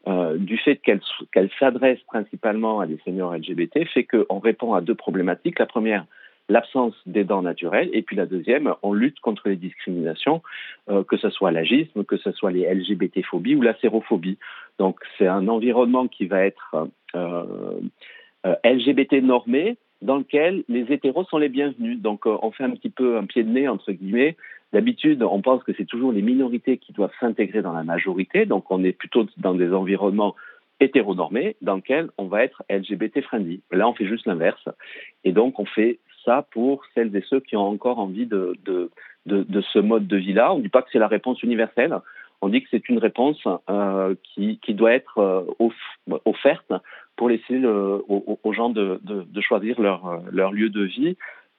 euh, 0.07 0.37
du 0.37 0.59
fait 0.59 0.77
qu'elle 0.77 1.01
qu 1.01 1.49
s'adresse 1.59 2.01
principalement 2.07 2.81
à 2.81 2.87
des 2.87 2.99
seniors 3.05 3.35
LGBT, 3.35 3.87
fait 3.87 4.05
qu'on 4.05 4.39
répond 4.39 4.75
à 4.75 4.81
deux 4.81 4.95
problématiques. 4.95 5.59
La 5.59 5.67
première, 5.67 6.05
l'absence 6.51 6.95
d'aidants 7.07 7.41
naturels, 7.41 7.89
et 7.93 8.03
puis 8.03 8.17
la 8.17 8.27
deuxième, 8.27 8.75
on 8.83 8.93
lutte 8.93 9.21
contre 9.21 9.49
les 9.49 9.57
discriminations, 9.57 10.43
euh, 10.91 11.03
que 11.05 11.17
ce 11.17 11.31
soit 11.31 11.53
l'agisme, 11.53 12.05
que 12.05 12.19
ce 12.19 12.33
soit 12.33 12.51
les 12.51 12.73
LGBT-phobies 12.73 13.57
ou 13.57 13.63
la 13.63 13.75
sérophobie. 13.79 14.39
Donc, 14.79 15.01
c'est 15.17 15.27
un 15.27 15.49
environnement 15.49 16.07
qui 16.07 16.27
va 16.27 16.45
être 16.45 16.89
LGBT 18.65 19.23
normé, 19.23 19.79
dans 20.03 20.19
lequel 20.19 20.65
les 20.69 20.93
hétéros 20.93 21.25
sont 21.25 21.39
les 21.39 21.49
bienvenus. 21.49 22.01
Donc 22.01 22.27
euh, 22.27 22.37
on 22.43 22.51
fait 22.51 22.65
un 22.65 22.71
petit 22.71 22.91
peu 22.91 23.17
un 23.17 23.25
pied 23.25 23.43
de 23.43 23.51
nez, 23.51 23.69
entre 23.69 23.93
guillemets. 23.93 24.37
D'habitude, 24.73 25.23
on 25.23 25.41
pense 25.41 25.63
que 25.63 25.73
c'est 25.77 25.85
toujours 25.85 26.11
les 26.11 26.23
minorités 26.23 26.79
qui 26.79 26.93
doivent 26.93 27.15
s'intégrer 27.21 27.63
dans 27.63 27.73
la 27.73 27.85
majorité, 27.85 28.45
donc 28.45 28.71
on 28.71 28.83
est 28.83 28.93
plutôt 28.93 29.25
dans 29.37 29.55
des 29.55 29.73
environnements 29.73 30.35
hétéronormés 30.81 31.57
dans 31.63 31.77
lesquels 31.77 32.09
on 32.19 32.27
va 32.27 32.45
être 32.45 32.63
LGBT 32.69 33.21
friendly. 33.23 33.61
Là, 33.71 33.89
on 33.89 33.95
fait 33.95 34.07
juste 34.07 34.27
l'inverse. 34.27 34.69
Et 35.23 35.33
donc, 35.33 35.59
on 35.59 35.65
fait 35.65 35.99
ça 36.25 36.47
pour 36.51 36.85
celles 36.95 37.15
et 37.15 37.23
ceux 37.29 37.41
qui 37.41 37.57
ont 37.57 37.69
encore 37.69 37.99
envie 37.99 38.27
de, 38.27 38.57
de, 38.65 38.91
de, 39.27 39.43
de 39.43 39.61
ce 39.61 39.79
mode 39.79 40.07
de 40.07 40.17
vie-là. 40.17 40.53
On 40.53 40.59
ne 40.59 40.63
dit 40.63 40.69
pas 40.69 40.83
que 40.83 40.89
c'est 40.93 40.99
la 40.99 41.09
réponse 41.09 41.43
universelle. 41.43 41.97
on 42.41 42.49
dit 42.49 42.63
que 42.63 42.69
c'est 42.71 42.89
une 42.89 42.99
réponse 42.99 43.43
euh, 43.71 44.15
qui, 44.23 44.59
qui, 44.59 44.75
doit 44.75 44.93
être 44.93 45.19
euh, 45.19 45.45
offerte 46.25 46.73
pour 47.17 47.29
laisser 47.29 47.65
aux, 47.65 48.53
gens 48.53 48.71
de, 48.71 49.01
choisir 49.41 49.81
leur, 49.81 50.23
leur, 50.31 50.53
lieu 50.53 50.71
de 50.71 50.83
vie. 50.83 51.17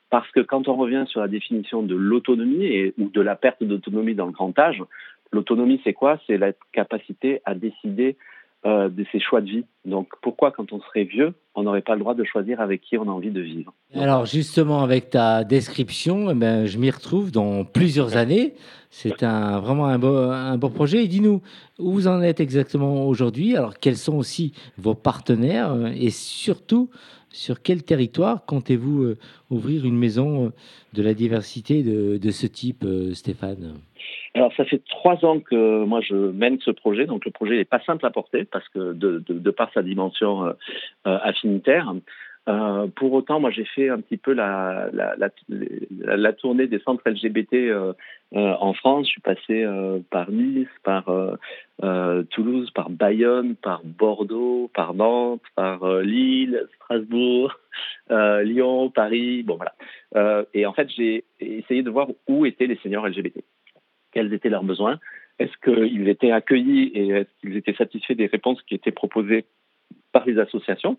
Parce 0.09 0.29
que 0.31 0.39
quand 0.39 0.67
on 0.67 0.75
revient 0.75 1.05
sur 1.07 1.21
la 1.21 1.27
définition 1.27 1.81
de 1.81 1.95
l'autonomie 1.95 2.93
ou 2.97 3.09
de 3.09 3.21
la 3.21 3.35
perte 3.35 3.63
d'autonomie 3.63 4.15
dans 4.15 4.27
le 4.27 4.31
grand 4.31 4.57
âge, 4.59 4.83
l'autonomie 5.31 5.81
c'est 5.83 5.93
quoi? 5.93 6.19
C'est 6.27 6.37
la 6.37 6.53
capacité 6.71 7.41
à 7.45 7.55
décider 7.55 8.17
euh, 8.65 8.89
de 8.89 9.05
ses 9.11 9.19
choix 9.19 9.41
de 9.41 9.47
vie. 9.47 9.65
Donc 9.85 10.09
pourquoi 10.21 10.51
quand 10.51 10.73
on 10.73 10.81
serait 10.81 11.03
vieux, 11.03 11.35
on 11.53 11.63
n'aurait 11.63 11.81
pas 11.81 11.93
le 11.93 11.99
droit 11.99 12.15
de 12.15 12.23
choisir 12.23 12.61
avec 12.61 12.81
qui 12.81 12.97
on 12.97 13.03
a 13.03 13.11
envie 13.11 13.29
de 13.29 13.41
vivre? 13.41 13.73
Alors 13.93 14.25
justement, 14.25 14.81
avec 14.81 15.11
ta 15.11 15.43
description, 15.43 16.31
eh 16.31 16.33
ben, 16.33 16.65
je 16.65 16.77
m'y 16.79 16.89
retrouve 16.89 17.31
dans 17.31 17.63
plusieurs 17.63 18.17
années. 18.17 18.55
C'est 18.89 19.23
un, 19.23 19.59
vraiment 19.59 19.85
un 19.85 19.99
beau, 19.99 20.15
un 20.15 20.57
beau 20.57 20.69
projet. 20.69 21.05
Dis-nous, 21.05 21.41
où 21.77 21.91
vous 21.91 22.07
en 22.07 22.21
êtes 22.21 22.39
exactement 22.39 23.07
aujourd'hui? 23.07 23.55
Alors 23.55 23.77
quels 23.77 23.97
sont 23.97 24.15
aussi 24.15 24.53
vos 24.77 24.95
partenaires? 24.95 25.75
Et 25.95 26.09
surtout, 26.09 26.89
sur 27.35 27.61
quel 27.61 27.83
territoire 27.83 28.45
comptez-vous 28.45 29.03
euh, 29.03 29.17
ouvrir 29.49 29.85
une 29.85 29.97
maison 29.97 30.51
de 30.93 31.03
la 31.03 31.13
diversité 31.13 31.83
de, 31.83 32.31
ce 32.31 32.47
type, 32.47 32.85
Stéphane? 33.13 33.75
Alors, 34.35 34.51
ça 34.57 34.65
fait 34.65 34.81
trois 34.89 35.23
ans 35.23 35.39
que 35.39 35.85
moi 35.85 36.01
je 36.01 36.13
mène 36.13 36.59
ce 36.59 36.71
projet. 36.71 37.05
Donc, 37.05 37.23
le 37.23 37.31
projet 37.31 37.55
n'est 37.55 37.63
pas 37.63 37.79
simple 37.85 38.05
à 38.05 38.09
porter 38.09 38.43
parce 38.43 38.67
que 38.69 38.91
de, 38.91 39.51
par 39.51 39.71
sa 39.73 39.81
dimension 39.81 40.45
euh, 40.45 40.53
euh 41.07 41.17
affinitaire. 41.23 41.93
Euh, 42.47 42.87
pour 42.95 43.13
autant, 43.13 43.39
moi, 43.39 43.49
j'ai 43.49 43.65
fait 43.65 43.89
un 43.89 43.99
petit 43.99 44.17
peu 44.17 44.33
la, 44.33 44.89
tournée 46.37 46.67
des 46.67 46.79
centres 46.79 47.09
LGBT 47.09 47.53
euh, 47.53 47.93
euh, 48.35 48.53
en 48.59 48.73
France. 48.73 49.07
Je 49.07 49.11
suis 49.11 49.21
passé 49.21 49.65
par 50.11 50.31
Nice, 50.31 50.67
par 50.83 51.05
Toulouse, 52.29 52.69
par 52.71 52.89
Bayonne, 52.89 53.55
par 53.55 53.81
Bordeaux, 53.83 54.69
par 54.73 54.93
Nantes, 54.93 55.41
par 55.55 56.01
Lille, 56.01 56.67
Strasbourg, 56.75 57.59
Lyon, 58.09 58.89
Paris. 58.89 59.43
Bon, 59.43 59.57
voilà. 59.57 60.45
et 60.53 60.65
en 60.65 60.73
fait, 60.73 60.89
j'ai 60.89 61.25
essayé 61.39 61.83
de 61.83 61.89
voir 61.89 62.07
où 62.27 62.45
étaient 62.45 62.67
les 62.67 62.77
seniors 62.77 63.07
LGBT 63.07 63.43
quels 64.15 64.33
étaient 64.33 64.49
leurs 64.49 64.63
besoins, 64.63 64.97
est-ce 65.37 65.51
qu'ils 65.61 66.07
étaient 66.07 66.31
accueillis 66.31 66.89
et 66.95 67.09
est-ce 67.09 67.29
qu'ils 67.41 67.57
étaient 67.57 67.73
satisfaits 67.73 68.13
des 68.13 68.27
réponses 68.27 68.61
qui 68.63 68.73
étaient 68.73 68.91
proposées 68.91 69.45
par 70.13 70.25
les 70.25 70.39
associations, 70.39 70.97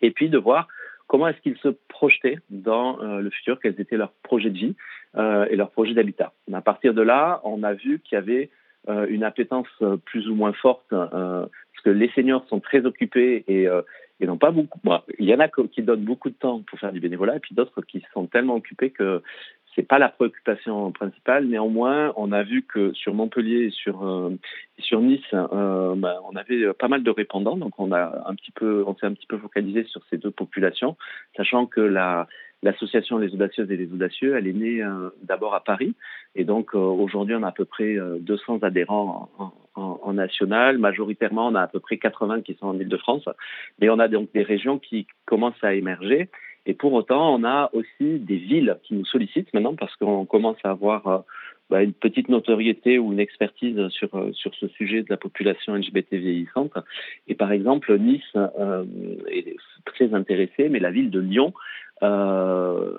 et 0.00 0.10
puis 0.10 0.28
de 0.28 0.38
voir 0.38 0.68
comment 1.06 1.28
est-ce 1.28 1.40
qu'ils 1.40 1.58
se 1.58 1.68
projetaient 1.88 2.38
dans 2.50 3.00
euh, 3.00 3.20
le 3.20 3.30
futur, 3.30 3.60
quels 3.60 3.80
étaient 3.80 3.96
leurs 3.96 4.12
projets 4.22 4.50
de 4.50 4.58
vie 4.58 4.76
euh, 5.16 5.46
et 5.50 5.56
leurs 5.56 5.70
projets 5.70 5.94
d'habitat. 5.94 6.32
À 6.52 6.60
partir 6.60 6.94
de 6.94 7.02
là, 7.02 7.40
on 7.44 7.62
a 7.62 7.74
vu 7.74 8.00
qu'il 8.00 8.16
y 8.16 8.18
avait 8.18 8.50
euh, 8.88 9.06
une 9.08 9.24
appétence 9.24 9.68
plus 10.04 10.28
ou 10.28 10.34
moins 10.34 10.52
forte, 10.52 10.86
parce 10.90 11.84
que 11.84 11.90
les 11.90 12.10
seniors 12.10 12.46
sont 12.48 12.60
très 12.60 12.84
occupés 12.86 13.44
et, 13.48 13.66
et 14.20 14.26
n'ont 14.26 14.38
pas 14.38 14.50
beaucoup. 14.50 14.80
il 15.18 15.26
y 15.26 15.34
en 15.34 15.40
a 15.40 15.48
qui 15.48 15.82
donnent 15.82 16.04
beaucoup 16.04 16.30
de 16.30 16.34
temps 16.34 16.62
pour 16.66 16.78
faire 16.78 16.92
du 16.92 17.00
bénévolat, 17.00 17.36
et 17.36 17.40
puis 17.40 17.54
d'autres 17.54 17.82
qui 17.82 18.02
sont 18.12 18.26
tellement 18.26 18.56
occupés 18.56 18.90
que 18.90 19.22
c'est 19.74 19.86
pas 19.86 19.98
la 19.98 20.08
préoccupation 20.08 20.92
principale. 20.92 21.46
Néanmoins, 21.46 22.12
on 22.16 22.32
a 22.32 22.42
vu 22.42 22.62
que 22.62 22.92
sur 22.92 23.14
Montpellier 23.14 23.66
et 23.66 23.70
sur 23.70 24.06
euh, 24.06 24.30
Nice, 24.92 25.20
euh, 25.32 25.94
bah, 25.96 26.20
on 26.30 26.36
avait 26.36 26.72
pas 26.74 26.88
mal 26.88 27.02
de 27.02 27.10
répondants, 27.10 27.56
donc 27.56 27.78
on 27.78 27.92
a 27.92 28.24
un 28.26 28.34
petit 28.34 28.52
peu, 28.52 28.84
on 28.86 28.94
s'est 28.96 29.06
un 29.06 29.14
petit 29.14 29.26
peu 29.26 29.38
focalisé 29.38 29.84
sur 29.84 30.02
ces 30.10 30.18
deux 30.18 30.30
populations, 30.30 30.96
sachant 31.36 31.66
que 31.66 31.80
la 31.80 32.26
L'association 32.62 33.18
Les 33.18 33.34
Audacieuses 33.34 33.70
et 33.70 33.76
les 33.76 33.92
Audacieux, 33.92 34.36
elle 34.38 34.46
est 34.46 34.54
née 34.54 34.82
euh, 34.82 35.10
d'abord 35.22 35.54
à 35.54 35.62
Paris. 35.62 35.94
Et 36.34 36.44
donc, 36.44 36.74
aujourd'hui, 36.74 37.34
on 37.34 37.42
a 37.42 37.48
à 37.48 37.52
peu 37.52 37.66
près 37.66 37.98
200 38.20 38.60
adhérents 38.62 39.28
en, 39.38 39.52
en, 39.74 40.00
en, 40.02 40.12
national. 40.14 40.78
Majoritairement, 40.78 41.48
on 41.48 41.54
a 41.56 41.60
à 41.60 41.66
peu 41.66 41.78
près 41.78 41.98
80 41.98 42.40
qui 42.40 42.54
sont 42.54 42.68
en 42.68 42.80
Ile-de-France. 42.80 43.28
Mais 43.80 43.90
on 43.90 43.98
a 43.98 44.08
donc 44.08 44.32
des 44.32 44.42
régions 44.42 44.78
qui 44.78 45.06
commencent 45.26 45.62
à 45.62 45.74
émerger. 45.74 46.30
Et 46.66 46.74
pour 46.74 46.92
autant, 46.92 47.34
on 47.34 47.44
a 47.44 47.70
aussi 47.72 48.18
des 48.18 48.36
villes 48.36 48.78
qui 48.82 48.94
nous 48.94 49.04
sollicitent 49.04 49.52
maintenant 49.52 49.74
parce 49.74 49.94
qu'on 49.96 50.24
commence 50.24 50.56
à 50.64 50.70
avoir 50.70 51.06
euh, 51.06 51.18
bah, 51.70 51.82
une 51.82 51.92
petite 51.92 52.28
notoriété 52.28 52.98
ou 52.98 53.12
une 53.12 53.20
expertise 53.20 53.88
sur, 53.88 54.14
euh, 54.14 54.32
sur 54.32 54.54
ce 54.54 54.68
sujet 54.68 55.02
de 55.02 55.06
la 55.08 55.16
population 55.16 55.74
LGBT 55.74 56.14
vieillissante. 56.14 56.72
Et 57.26 57.34
par 57.34 57.52
exemple, 57.52 57.98
Nice 57.98 58.22
euh, 58.36 58.84
est 59.30 59.56
très 59.86 60.12
intéressée, 60.14 60.68
mais 60.68 60.78
la 60.78 60.90
ville 60.90 61.10
de 61.10 61.20
Lyon 61.20 61.54
euh, 62.02 62.98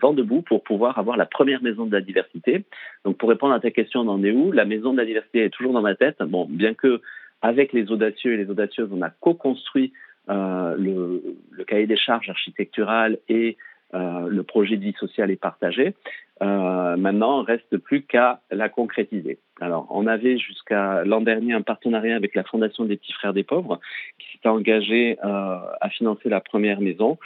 vent 0.00 0.14
debout 0.14 0.42
pour 0.42 0.62
pouvoir 0.62 0.98
avoir 0.98 1.16
la 1.16 1.26
première 1.26 1.62
maison 1.62 1.86
de 1.86 1.92
la 1.92 2.00
diversité. 2.00 2.64
Donc 3.04 3.18
pour 3.18 3.28
répondre 3.28 3.54
à 3.54 3.60
ta 3.60 3.70
question, 3.70 4.00
on 4.00 4.08
en 4.08 4.24
est 4.24 4.32
où? 4.32 4.50
La 4.52 4.64
maison 4.64 4.92
de 4.92 4.98
la 4.98 5.04
diversité 5.04 5.44
est 5.44 5.50
toujours 5.50 5.72
dans 5.72 5.82
ma 5.82 5.94
tête. 5.94 6.18
Bon, 6.20 6.46
bien 6.48 6.74
que 6.74 7.00
avec 7.40 7.72
les 7.72 7.90
audacieux 7.92 8.32
et 8.32 8.36
les 8.36 8.50
audacieuses, 8.50 8.88
on 8.92 9.02
a 9.02 9.10
co-construit 9.10 9.92
le, 10.28 11.22
le, 11.50 11.64
cahier 11.64 11.86
des 11.86 11.96
charges 11.96 12.28
architecturales 12.28 13.18
et 13.28 13.56
euh, 13.94 14.28
le 14.28 14.42
projet 14.42 14.76
de 14.76 14.82
vie 14.82 14.96
sociale 14.98 15.30
est 15.30 15.40
partagé. 15.40 15.94
Euh, 16.42 16.96
maintenant, 16.96 17.42
reste 17.42 17.78
plus 17.78 18.02
qu'à 18.02 18.40
la 18.50 18.68
concrétiser. 18.68 19.38
Alors, 19.60 19.86
on 19.90 20.06
avait 20.06 20.38
jusqu'à 20.38 21.04
l'an 21.04 21.20
dernier 21.20 21.54
un 21.54 21.62
partenariat 21.62 22.16
avec 22.16 22.34
la 22.34 22.42
Fondation 22.42 22.84
des 22.84 22.96
Petits 22.96 23.12
Frères 23.12 23.32
des 23.32 23.44
Pauvres 23.44 23.80
qui 24.18 24.32
s'était 24.32 24.48
engagé 24.48 25.18
euh, 25.24 25.58
à 25.80 25.88
financer 25.88 26.28
la 26.28 26.40
première 26.40 26.80
maison. 26.80 27.16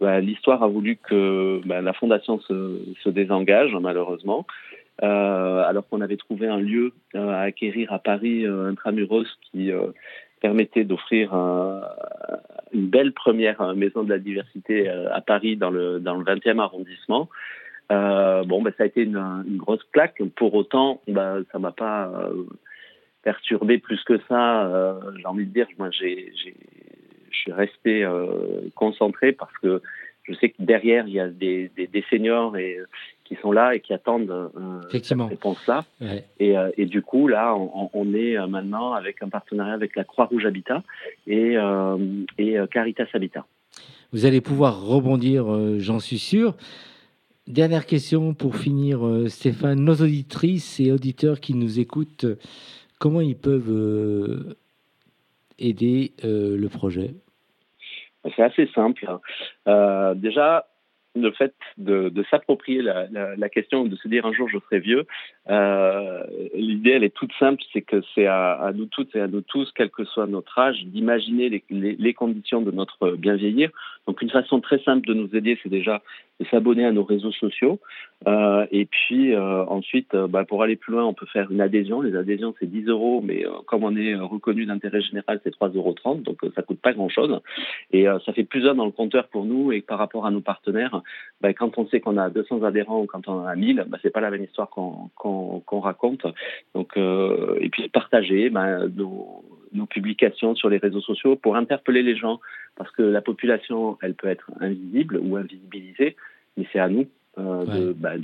Bah, 0.00 0.20
L'histoire 0.20 0.62
a 0.62 0.68
voulu 0.68 0.96
que 0.96 1.60
bah, 1.64 1.80
la 1.80 1.92
Fondation 1.92 2.40
se, 2.40 2.78
se, 3.02 3.08
désengage, 3.08 3.74
malheureusement. 3.80 4.44
Euh, 5.02 5.62
alors 5.62 5.88
qu'on 5.88 6.00
avait 6.00 6.16
trouvé 6.16 6.48
un 6.48 6.58
lieu 6.58 6.92
euh, 7.14 7.30
à 7.30 7.42
acquérir 7.42 7.92
à 7.92 8.00
Paris, 8.00 8.44
euh, 8.44 8.70
intramuros, 8.70 9.26
qui 9.50 9.70
permettait 10.40 10.84
d'offrir 10.84 11.34
une 12.72 12.88
belle 12.88 13.12
première 13.12 13.74
maison 13.74 14.02
de 14.02 14.10
la 14.10 14.18
diversité 14.18 14.88
euh, 14.88 15.12
à 15.12 15.20
Paris 15.20 15.56
dans 15.56 15.70
le, 15.70 16.00
dans 16.00 16.16
le 16.16 16.24
20e 16.24 16.58
arrondissement. 16.60 17.28
Euh, 17.90 18.44
bon, 18.44 18.62
ben, 18.62 18.72
ça 18.76 18.84
a 18.84 18.86
été 18.86 19.02
une, 19.02 19.56
grosse 19.56 19.82
claque. 19.92 20.20
Pour 20.36 20.54
autant, 20.54 21.00
ben, 21.08 21.44
ça 21.52 21.58
m'a 21.58 21.72
pas 21.72 22.08
euh, 22.08 22.44
perturbé 23.22 23.78
plus 23.78 24.02
que 24.04 24.18
ça. 24.28 24.98
J'ai 25.16 25.26
envie 25.26 25.46
de 25.46 25.52
dire, 25.52 25.66
moi, 25.78 25.90
j'ai, 25.90 26.32
je 27.30 27.36
suis 27.36 27.52
resté 27.52 28.06
concentré 28.74 29.32
parce 29.32 29.56
que 29.58 29.80
je 30.24 30.34
sais 30.34 30.50
que 30.50 30.62
derrière, 30.62 31.06
il 31.06 31.14
y 31.14 31.20
a 31.20 31.28
des, 31.28 31.70
des, 31.76 31.86
des 31.86 32.04
seniors 32.10 32.56
et 32.56 32.78
qui 33.28 33.36
sont 33.42 33.52
là 33.52 33.74
et 33.74 33.80
qui 33.80 33.92
attendent 33.92 34.30
euh, 34.30 34.80
cette 34.90 35.06
réponse-là. 35.06 35.84
Ouais. 36.00 36.24
Et, 36.40 36.56
euh, 36.56 36.70
et, 36.78 36.86
du 36.86 37.02
coup, 37.02 37.28
là, 37.28 37.54
on, 37.54 37.90
on, 37.92 38.14
est 38.14 38.38
euh, 38.38 38.46
maintenant 38.46 38.94
avec 38.94 39.22
un 39.22 39.28
partenariat 39.28 39.74
avec 39.74 39.94
la 39.96 40.04
Croix-Rouge 40.04 40.46
Habitat 40.46 40.82
et, 41.26 41.56
et 42.38 42.56
Caritas 42.70 43.06
Habitat. 43.12 43.44
Vous 44.12 44.24
allez 44.24 44.40
pouvoir 44.40 44.82
rebondir, 44.82 45.44
j'en 45.78 45.98
suis 45.98 46.18
sûr. 46.18 46.54
Dernière 47.46 47.84
question 47.84 48.32
pour 48.32 48.56
finir, 48.56 49.00
Stéphane. 49.26 49.84
Nos 49.84 49.96
auditrices 49.96 50.80
et 50.80 50.90
auditeurs 50.90 51.40
qui 51.40 51.54
nous 51.54 51.78
écoutent, 51.78 52.26
comment 52.98 53.20
ils 53.20 53.36
peuvent 53.36 54.56
aider 55.58 56.12
le 56.22 56.66
projet? 56.68 57.10
C'est 58.36 58.42
assez 58.42 58.68
simple. 58.74 59.06
Euh, 59.66 60.14
déjà, 60.14 60.66
le 61.14 61.30
fait 61.32 61.54
de, 61.76 62.12
s'approprier 62.30 62.82
la, 62.82 63.48
question, 63.48 63.84
de 63.84 63.96
se 63.96 64.08
dire 64.08 64.26
un 64.26 64.32
jour 64.32 64.48
je 64.48 64.58
serai 64.58 64.80
vieux, 64.80 65.06
euh, 65.50 66.22
l'idée 66.54 66.90
elle 66.90 67.04
est 67.04 67.14
toute 67.14 67.32
simple, 67.38 67.62
c'est 67.72 67.82
que 67.82 68.02
c'est 68.14 68.26
à, 68.26 68.72
nous 68.74 68.86
toutes 68.86 69.14
et 69.16 69.20
à 69.20 69.26
nous 69.26 69.40
tous, 69.40 69.70
quel 69.74 69.90
que 69.90 70.04
soit 70.04 70.26
notre 70.26 70.58
âge, 70.58 70.84
d'imaginer 70.84 71.62
les, 71.70 72.14
conditions 72.14 72.62
de 72.62 72.70
notre 72.70 73.12
bien 73.12 73.36
vieillir. 73.36 73.70
Donc 74.06 74.22
une 74.22 74.30
façon 74.30 74.60
très 74.60 74.78
simple 74.80 75.06
de 75.06 75.14
nous 75.14 75.34
aider, 75.34 75.58
c'est 75.62 75.68
déjà 75.68 76.02
de 76.40 76.46
s'abonner 76.46 76.84
à 76.84 76.92
nos 76.92 77.04
réseaux 77.04 77.32
sociaux. 77.32 77.80
Euh, 78.26 78.66
et 78.70 78.86
puis 78.86 79.34
euh, 79.34 79.64
ensuite, 79.66 80.14
bah, 80.14 80.44
pour 80.44 80.62
aller 80.62 80.76
plus 80.76 80.92
loin, 80.92 81.04
on 81.04 81.14
peut 81.14 81.26
faire 81.26 81.50
une 81.50 81.60
adhésion. 81.60 82.00
Les 82.00 82.16
adhésions, 82.16 82.54
c'est 82.58 82.70
10 82.70 82.86
euros, 82.86 83.20
mais 83.24 83.44
comme 83.66 83.84
on 83.84 83.94
est 83.96 84.14
reconnu 84.14 84.66
d'intérêt 84.66 85.00
général, 85.00 85.40
c'est 85.44 85.54
3,30 85.54 85.76
euros, 85.76 85.94
donc 86.24 86.38
ça 86.54 86.62
coûte 86.62 86.80
pas 86.80 86.92
grand-chose. 86.92 87.40
Et 87.92 88.06
ça 88.24 88.32
fait 88.32 88.44
plus 88.44 88.62
d'un 88.62 88.74
dans 88.74 88.86
le 88.86 88.92
compteur 88.92 89.28
pour 89.28 89.44
nous. 89.44 89.72
Et 89.72 89.80
par 89.80 89.98
rapport 89.98 90.26
à 90.26 90.30
nos 90.30 90.40
partenaires, 90.40 90.97
bah, 91.40 91.52
quand 91.52 91.78
on 91.78 91.86
sait 91.88 92.00
qu'on 92.00 92.16
a 92.16 92.30
200 92.30 92.62
adhérents 92.62 93.02
ou 93.02 93.06
quand 93.06 93.28
on 93.28 93.40
en 93.40 93.46
a 93.46 93.54
1000, 93.54 93.86
bah, 93.88 93.98
c'est 94.02 94.10
pas 94.10 94.20
la 94.20 94.30
même 94.30 94.44
histoire 94.44 94.70
qu'on 94.70 95.10
qu 95.20 95.64
qu 95.66 95.76
raconte. 95.76 96.26
Donc, 96.74 96.96
et 96.96 97.68
puis 97.70 97.88
partager 97.88 98.50
bah, 98.50 98.86
nos, 98.88 99.44
nos 99.72 99.86
publications 99.86 100.54
sur 100.54 100.68
les 100.68 100.78
réseaux 100.78 101.00
sociaux 101.00 101.36
pour 101.36 101.56
interpeller 101.56 102.02
les 102.02 102.16
gens, 102.16 102.40
parce 102.76 102.90
que 102.92 103.02
la 103.02 103.22
population, 103.22 103.98
elle 104.02 104.14
peut 104.14 104.28
être 104.28 104.50
invisible 104.60 105.18
ou 105.22 105.36
invisibilisée, 105.36 106.16
mais 106.56 106.66
c'est 106.72 106.78
à 106.78 106.88
nous 106.88 107.06
euh, 107.38 107.92
ouais. 107.94 108.18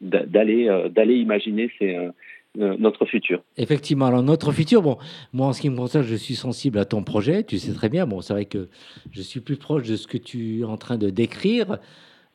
d'aller 0.00 0.68
euh, 0.68 0.88
d'aller 0.88 1.16
imaginer 1.16 1.70
ces, 1.78 1.96
euh, 1.96 2.10
notre 2.54 3.04
futur. 3.06 3.42
Effectivement, 3.56 4.06
alors 4.06 4.22
notre 4.22 4.52
futur, 4.52 4.82
bon, 4.82 4.98
moi 5.32 5.48
en 5.48 5.52
ce 5.52 5.60
qui 5.60 5.70
me 5.70 5.76
concerne, 5.76 6.04
je 6.04 6.14
suis 6.14 6.34
sensible 6.34 6.78
à 6.78 6.84
ton 6.84 7.02
projet, 7.02 7.42
tu 7.42 7.58
sais 7.58 7.72
très 7.72 7.88
bien, 7.88 8.06
bon, 8.06 8.20
c'est 8.20 8.32
vrai 8.32 8.44
que 8.44 8.68
je 9.12 9.22
suis 9.22 9.40
plus 9.40 9.56
proche 9.56 9.88
de 9.88 9.96
ce 9.96 10.06
que 10.06 10.18
tu 10.18 10.60
es 10.60 10.64
en 10.64 10.76
train 10.76 10.98
de 10.98 11.10
décrire. 11.10 11.78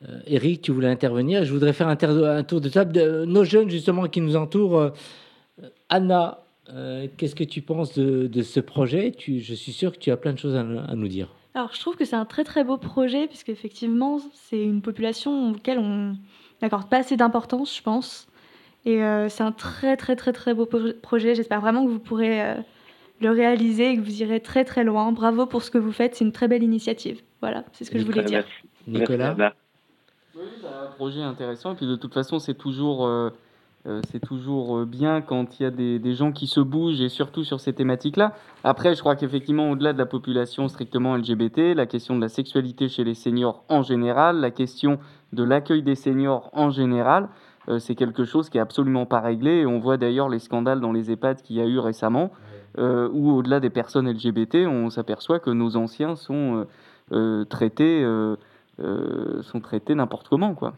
Euh, 0.02 0.20
Eric, 0.26 0.62
tu 0.62 0.72
voulais 0.72 0.88
intervenir, 0.88 1.44
je 1.44 1.52
voudrais 1.52 1.72
faire 1.72 1.88
un, 1.88 1.96
un, 1.96 2.42
tour 2.44 2.60
de 2.60 2.68
table 2.68 2.92
de 2.92 3.24
nos 3.24 3.44
jeunes 3.44 3.70
justement 3.70 4.06
qui 4.08 4.20
nous 4.20 4.36
entourent. 4.36 4.92
Anna, 5.88 6.46
euh, 6.72 7.06
qu'est-ce 7.16 7.34
que 7.34 7.44
tu 7.44 7.62
penses 7.62 7.96
de, 7.98 8.42
ce 8.42 8.60
projet? 8.60 9.12
Tu, 9.12 9.40
Je 9.40 9.54
suis 9.54 9.72
sûr 9.72 9.92
que 9.92 9.98
tu 9.98 10.10
as 10.10 10.16
plein 10.16 10.32
de 10.32 10.38
choses 10.38 10.56
à, 10.56 10.62
nous 10.62 11.08
dire. 11.08 11.28
Alors, 11.54 11.72
je 11.72 11.80
trouve 11.80 11.96
que 11.96 12.04
c'est 12.04 12.16
un 12.16 12.24
très 12.24 12.44
très 12.44 12.64
beau 12.64 12.76
projet, 12.76 13.26
puisque 13.28 13.48
effectivement, 13.48 14.20
c'est 14.32 14.62
une 14.62 14.82
population 14.82 15.52
auquel 15.52 15.78
on 15.78 16.16
n'accorde 16.60 16.88
pas 16.88 16.98
assez 16.98 17.16
d'importance, 17.16 17.76
je 17.76 17.82
pense. 17.82 18.28
Et 18.84 19.02
euh, 19.02 19.28
c'est 19.28 19.42
un 19.42 19.52
très 19.52 19.96
très 19.96 20.16
très 20.16 20.32
très 20.32 20.54
beau 20.54 20.66
projet. 21.02 21.34
J'espère 21.34 21.60
vraiment 21.60 21.84
que 21.84 21.90
vous 21.90 21.98
pourrez 21.98 22.42
euh, 22.42 22.54
le 23.20 23.30
réaliser 23.30 23.90
et 23.90 23.96
que 23.96 24.02
vous 24.02 24.22
irez 24.22 24.40
très 24.40 24.64
très 24.64 24.84
loin. 24.84 25.10
Bravo 25.12 25.46
pour 25.46 25.62
ce 25.62 25.70
que 25.70 25.78
vous 25.78 25.92
faites, 25.92 26.14
c'est 26.14 26.24
une 26.24 26.32
très 26.32 26.46
belle 26.46 26.62
initiative. 26.62 27.20
Voilà, 27.40 27.64
c'est 27.72 27.84
ce 27.84 27.90
que 27.90 27.98
je 27.98 28.04
voulais 28.04 28.24
dire. 28.24 28.44
Nicolas? 28.86 29.54
Oui, 30.36 30.44
c'est 30.60 30.66
un 30.66 30.90
projet 30.96 31.22
intéressant. 31.22 31.72
Et 31.72 31.76
puis 31.76 31.86
de 31.86 31.96
toute 31.96 32.14
façon, 32.14 32.38
c'est 32.38 32.54
toujours 32.54 33.06
euh, 33.86 34.00
c'est 34.10 34.20
toujours 34.20 34.78
euh, 34.78 34.84
bien 34.84 35.20
quand 35.20 35.60
il 35.60 35.62
y 35.62 35.66
a 35.66 35.70
des, 35.70 36.14
gens 36.14 36.32
qui 36.32 36.48
se 36.48 36.58
bougent 36.58 37.00
et 37.00 37.08
surtout 37.08 37.44
sur 37.44 37.60
ces 37.60 37.72
thématiques-là. 37.72 38.34
Après, 38.64 38.94
je 38.94 39.00
crois 39.00 39.14
qu'effectivement, 39.14 39.70
au-delà 39.70 39.92
de 39.92 39.98
la 39.98 40.06
population 40.06 40.66
strictement 40.68 41.16
LGBT, 41.16 41.74
la 41.74 41.86
question 41.86 42.16
de 42.16 42.20
la 42.20 42.28
sexualité 42.28 42.88
chez 42.88 43.04
les 43.04 43.14
seniors 43.14 43.62
en 43.68 43.82
général, 43.82 44.40
la 44.40 44.50
question 44.50 44.98
de 45.32 45.44
l'accueil 45.44 45.82
des 45.82 45.94
seniors 45.94 46.50
en 46.52 46.70
général, 46.70 47.28
euh, 47.68 47.78
c'est 47.78 47.94
quelque 47.94 48.24
chose 48.24 48.50
qui 48.50 48.58
est 48.58 48.60
absolument 48.60 49.06
pas 49.06 49.20
réglé. 49.20 49.58
Et 49.58 49.66
on 49.66 49.78
voit 49.78 49.98
d'ailleurs 49.98 50.28
les 50.28 50.40
scandales 50.40 50.80
dans 50.80 50.92
les 50.92 51.12
EHPAD 51.12 51.42
qu'il 51.42 51.56
y 51.56 51.60
a 51.60 51.66
eu 51.66 51.78
récemment, 51.78 52.30
où 52.78 53.30
au-delà 53.30 53.58
des 53.58 53.70
personnes 53.70 54.06
LGBT, 54.06 54.66
on 54.66 54.90
s'aperçoit 54.90 55.38
que 55.38 55.48
nos 55.48 55.76
anciens 55.76 56.14
sont 56.14 56.66
traités, 57.48 58.04
sont 58.78 59.60
traités 59.60 59.94
n'importe 59.94 60.28
comment, 60.28 60.54
quoi. 60.54 60.74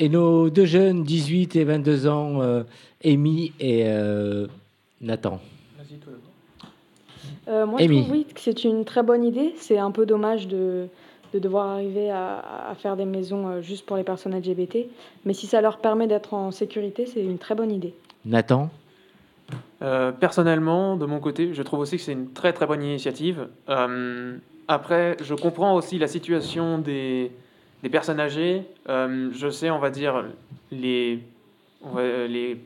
Et 0.00 0.08
nos 0.08 0.48
deux 0.48 0.64
jeunes, 0.64 1.04
18 1.04 1.56
et 1.56 1.64
22 1.64 2.06
ans, 2.06 2.40
euh, 2.40 2.62
Amy 3.04 3.52
et 3.60 3.82
euh, 3.84 4.46
Nathan. 5.02 5.40
Euh, 7.48 7.66
moi, 7.66 7.78
je 7.80 7.84
trouve 7.84 8.10
oui, 8.10 8.26
que 8.32 8.40
c'est 8.40 8.64
une 8.64 8.86
très 8.86 9.02
bonne 9.02 9.24
idée. 9.24 9.52
C'est 9.56 9.78
un 9.78 9.90
peu 9.90 10.06
dommage 10.06 10.48
de, 10.48 10.86
de 11.34 11.38
devoir 11.38 11.68
arriver 11.68 12.10
à, 12.10 12.70
à, 12.70 12.74
faire 12.76 12.96
des 12.96 13.04
maisons 13.04 13.48
euh, 13.48 13.60
juste 13.60 13.84
pour 13.84 13.98
les 13.98 14.02
personnes 14.02 14.34
LGBT. 14.34 14.86
Mais 15.26 15.34
si 15.34 15.46
ça 15.46 15.60
leur 15.60 15.76
permet 15.76 16.06
d'être 16.06 16.32
en 16.32 16.50
sécurité, 16.50 17.04
c'est 17.04 17.22
une 17.22 17.38
très 17.38 17.54
bonne 17.54 17.70
idée. 17.70 17.94
Nathan 18.24 18.70
Personnellement, 20.20 20.96
de 20.96 21.04
mon 21.06 21.20
côté, 21.20 21.52
je 21.52 21.62
trouve 21.62 21.80
aussi 21.80 21.96
que 21.96 22.02
c'est 22.02 22.12
une 22.12 22.32
très 22.32 22.52
très 22.52 22.66
bonne 22.66 22.82
initiative. 22.82 23.48
Après, 24.70 25.16
je 25.20 25.34
comprends 25.34 25.74
aussi 25.74 25.98
la 25.98 26.06
situation 26.06 26.78
des, 26.78 27.32
des 27.82 27.88
personnes 27.88 28.20
âgées, 28.20 28.62
euh, 28.88 29.28
je 29.32 29.50
sais, 29.50 29.68
on 29.68 29.80
va 29.80 29.90
dire, 29.90 30.24
les. 30.70 31.24
les 31.84 32.56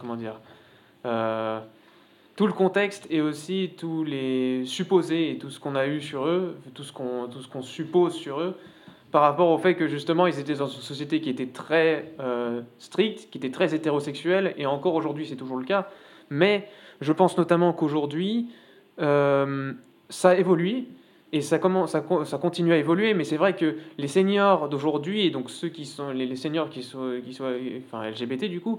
comment 0.00 0.16
dire 0.16 0.40
euh, 1.06 1.60
Tout 2.34 2.48
le 2.48 2.52
contexte 2.52 3.06
et 3.08 3.20
aussi 3.20 3.70
tous 3.78 4.02
les 4.02 4.64
supposés 4.66 5.30
et 5.30 5.38
tout 5.38 5.48
ce 5.48 5.60
qu'on 5.60 5.76
a 5.76 5.86
eu 5.86 6.00
sur 6.00 6.26
eux, 6.26 6.56
tout 6.74 6.82
ce 6.82 6.92
qu'on 6.92 7.30
qu'on 7.52 7.62
suppose 7.62 8.14
sur 8.14 8.40
eux, 8.40 8.58
par 9.12 9.22
rapport 9.22 9.50
au 9.50 9.58
fait 9.58 9.76
que 9.76 9.86
justement 9.86 10.26
ils 10.26 10.40
étaient 10.40 10.54
dans 10.54 10.66
une 10.66 10.82
société 10.82 11.20
qui 11.20 11.30
était 11.30 11.46
très 11.46 12.14
euh, 12.18 12.62
stricte, 12.80 13.30
qui 13.30 13.38
était 13.38 13.52
très 13.52 13.76
hétérosexuelle, 13.76 14.54
et 14.56 14.66
encore 14.66 14.96
aujourd'hui 14.96 15.24
c'est 15.24 15.36
toujours 15.36 15.58
le 15.58 15.64
cas. 15.64 15.88
Mais 16.30 16.68
je 17.00 17.12
pense 17.12 17.38
notamment 17.38 17.72
qu'aujourd'hui, 17.72 18.48
ça 18.96 20.30
a 20.30 20.34
évolué 20.34 20.86
et 21.34 21.40
ça, 21.40 21.58
commence, 21.58 21.90
ça, 21.90 22.38
continue 22.38 22.72
à 22.72 22.76
évoluer, 22.76 23.12
mais 23.12 23.24
c'est 23.24 23.36
vrai 23.36 23.56
que 23.56 23.74
les 23.98 24.06
seniors 24.06 24.68
d'aujourd'hui, 24.68 25.26
et 25.26 25.30
donc 25.30 25.50
ceux 25.50 25.68
qui 25.68 25.84
sont 25.84 26.10
les, 26.10 26.36
seniors 26.36 26.70
qui 26.70 26.84
sont, 26.84 27.20
qui 27.26 27.36
enfin, 27.88 28.08
LGBT 28.08 28.44
du 28.44 28.60
coup, 28.60 28.78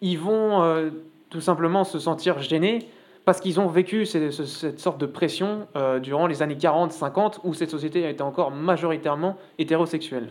ils 0.00 0.18
vont 0.18 0.62
euh, 0.62 0.88
tout 1.28 1.42
simplement 1.42 1.84
se 1.84 1.98
sentir 1.98 2.40
gênés 2.40 2.88
parce 3.26 3.38
qu'ils 3.38 3.60
ont 3.60 3.66
vécu 3.66 4.06
cette, 4.06 4.32
cette, 4.32 4.80
sorte 4.80 4.98
de 4.98 5.04
pression 5.04 5.68
euh, 5.76 6.00
durant 6.00 6.26
les 6.26 6.40
années 6.40 6.54
40-50 6.54 7.40
où 7.44 7.52
cette 7.52 7.68
société 7.68 8.08
était 8.08 8.22
encore 8.22 8.50
majoritairement 8.50 9.36
hétérosexuelle. 9.58 10.30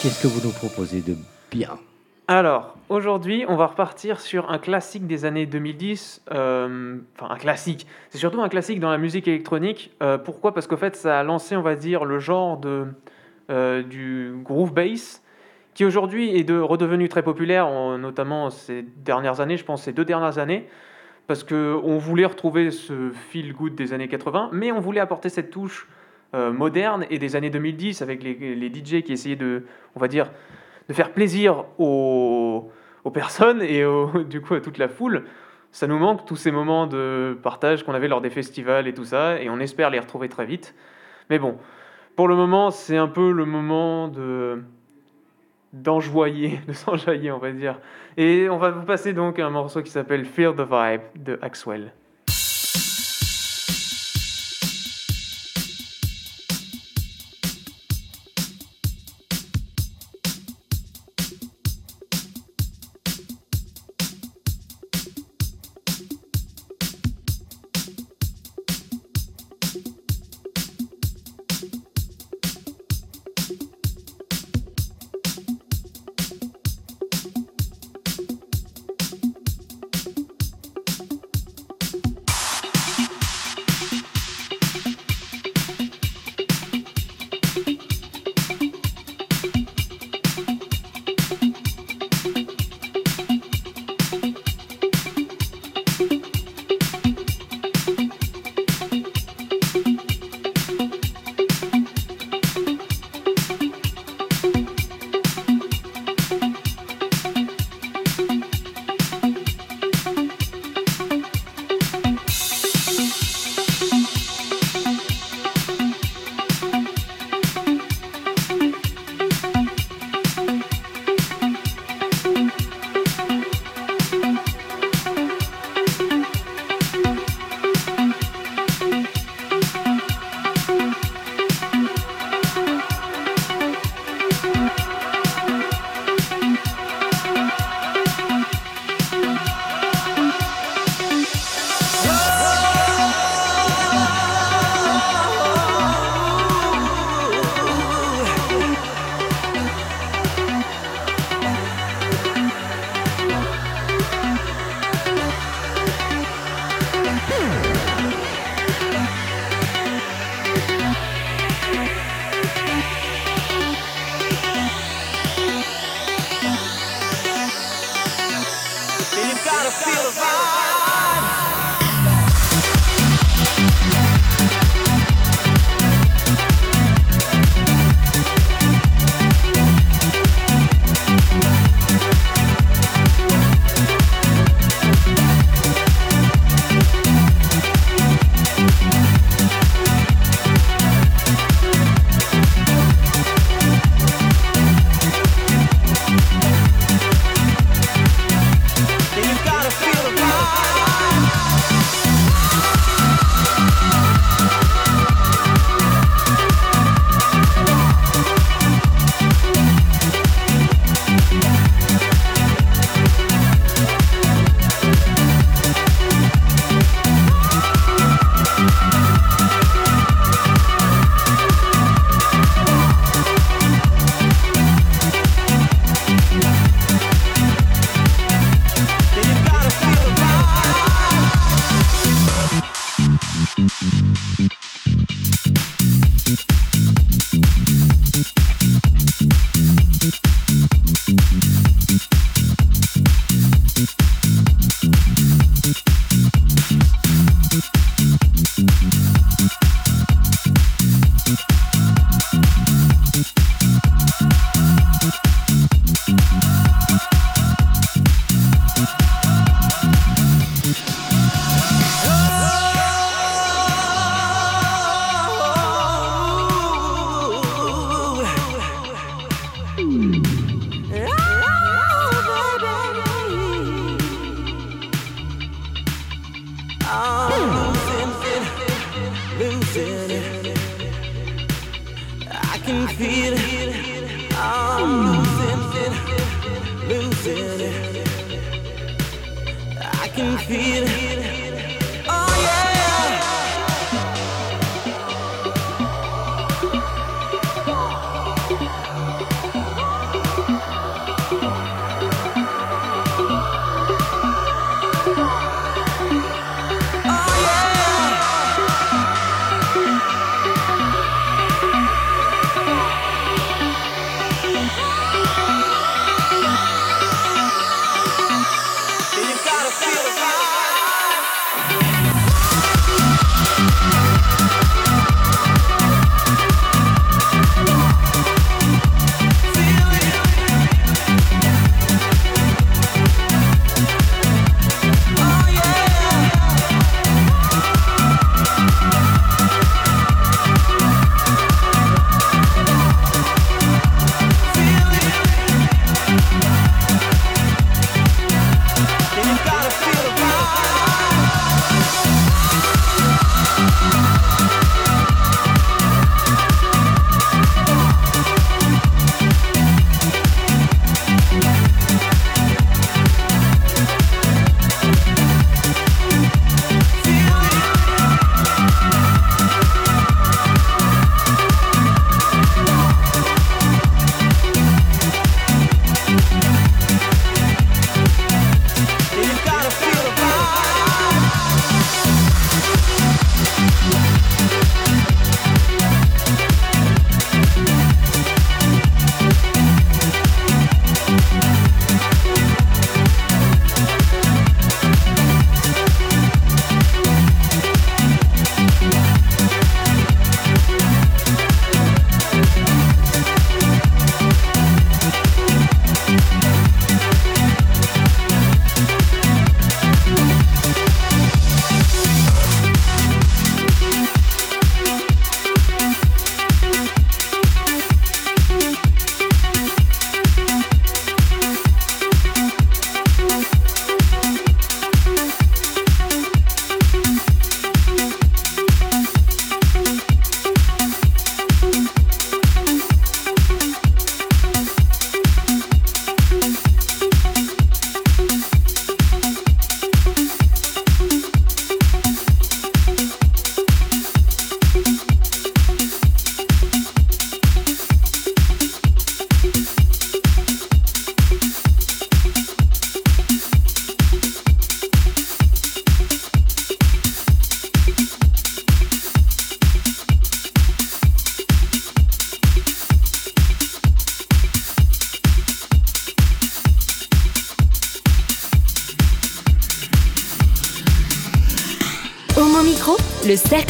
Qu'est-ce 0.00 0.22
que 0.22 0.28
vous 0.28 0.46
nous 0.46 0.54
proposez 0.54 1.00
de 1.00 1.16
bien? 1.50 1.76
Alors, 2.26 2.78
aujourd'hui, 2.88 3.44
on 3.48 3.56
va 3.56 3.66
repartir 3.66 4.18
sur 4.18 4.50
un 4.50 4.58
classique 4.58 5.06
des 5.06 5.26
années 5.26 5.44
2010. 5.44 6.22
Euh, 6.32 6.96
enfin, 7.14 7.34
un 7.34 7.36
classique. 7.36 7.86
C'est 8.08 8.16
surtout 8.16 8.40
un 8.40 8.48
classique 8.48 8.80
dans 8.80 8.90
la 8.90 8.96
musique 8.96 9.28
électronique. 9.28 9.94
Euh, 10.02 10.16
pourquoi? 10.16 10.54
Parce 10.54 10.66
qu'en 10.66 10.78
fait, 10.78 10.96
ça 10.96 11.20
a 11.20 11.22
lancé, 11.22 11.54
on 11.54 11.60
va 11.60 11.74
dire, 11.74 12.06
le 12.06 12.18
genre 12.18 12.56
de, 12.56 12.86
euh, 13.50 13.82
du 13.82 14.32
groove 14.42 14.72
bass, 14.72 15.22
qui 15.74 15.84
aujourd'hui 15.84 16.34
est 16.34 16.44
de, 16.44 16.58
redevenu 16.58 17.10
très 17.10 17.22
populaire, 17.22 17.68
notamment 17.98 18.48
ces 18.48 18.86
dernières 19.04 19.40
années, 19.40 19.58
je 19.58 19.64
pense 19.64 19.82
ces 19.82 19.92
deux 19.92 20.06
dernières 20.06 20.38
années, 20.38 20.66
parce 21.26 21.44
qu'on 21.44 21.98
voulait 21.98 22.24
retrouver 22.24 22.70
ce 22.70 23.10
feel 23.10 23.52
good 23.52 23.74
des 23.74 23.92
années 23.92 24.08
80, 24.08 24.50
mais 24.52 24.72
on 24.72 24.80
voulait 24.80 25.00
apporter 25.00 25.28
cette 25.28 25.50
touche 25.50 25.88
moderne 26.32 27.06
et 27.10 27.18
des 27.18 27.36
années 27.36 27.50
2010 27.50 28.02
avec 28.02 28.22
les, 28.22 28.34
les 28.54 28.68
DJ 28.68 29.02
qui 29.02 29.12
essayaient 29.12 29.36
de, 29.36 29.64
on 29.96 30.00
va 30.00 30.06
dire, 30.06 30.30
de 30.88 30.92
faire 30.92 31.12
plaisir 31.12 31.64
aux, 31.78 32.70
personnes 33.12 33.62
et 33.62 33.84
du 34.28 34.40
coup 34.40 34.54
à 34.54 34.60
toute 34.60 34.78
la 34.78 34.88
foule. 34.88 35.24
Ça 35.70 35.86
nous 35.86 35.98
manque 35.98 36.24
tous 36.24 36.36
ces 36.36 36.52
moments 36.52 36.86
de 36.86 37.36
partage 37.42 37.82
qu'on 37.82 37.94
avait 37.94 38.08
lors 38.08 38.20
des 38.20 38.30
festivals 38.30 38.86
et 38.86 38.94
tout 38.94 39.04
ça, 39.04 39.40
et 39.40 39.50
on 39.50 39.58
espère 39.58 39.90
les 39.90 39.98
retrouver 39.98 40.28
très 40.28 40.46
vite. 40.46 40.74
Mais 41.30 41.40
bon, 41.40 41.58
pour 42.14 42.28
le 42.28 42.36
moment, 42.36 42.70
c'est 42.70 42.96
un 42.96 43.08
peu 43.08 43.32
le 43.32 43.44
moment 43.44 44.08
de 44.08 44.62
d'enjoyer, 45.72 46.60
de 46.68 46.72
s'enjailler, 46.72 47.32
on 47.32 47.38
va 47.38 47.50
dire. 47.50 47.80
Et 48.16 48.48
on 48.48 48.58
va 48.58 48.70
vous 48.70 48.84
passer 48.84 49.12
donc 49.12 49.38
un 49.38 49.50
morceau 49.50 49.82
qui 49.82 49.90
s'appelle 49.90 50.24
Feel 50.24 50.52
the 50.54 50.60
Vibe 50.60 51.02
de 51.16 51.38
Axwell. 51.42 51.92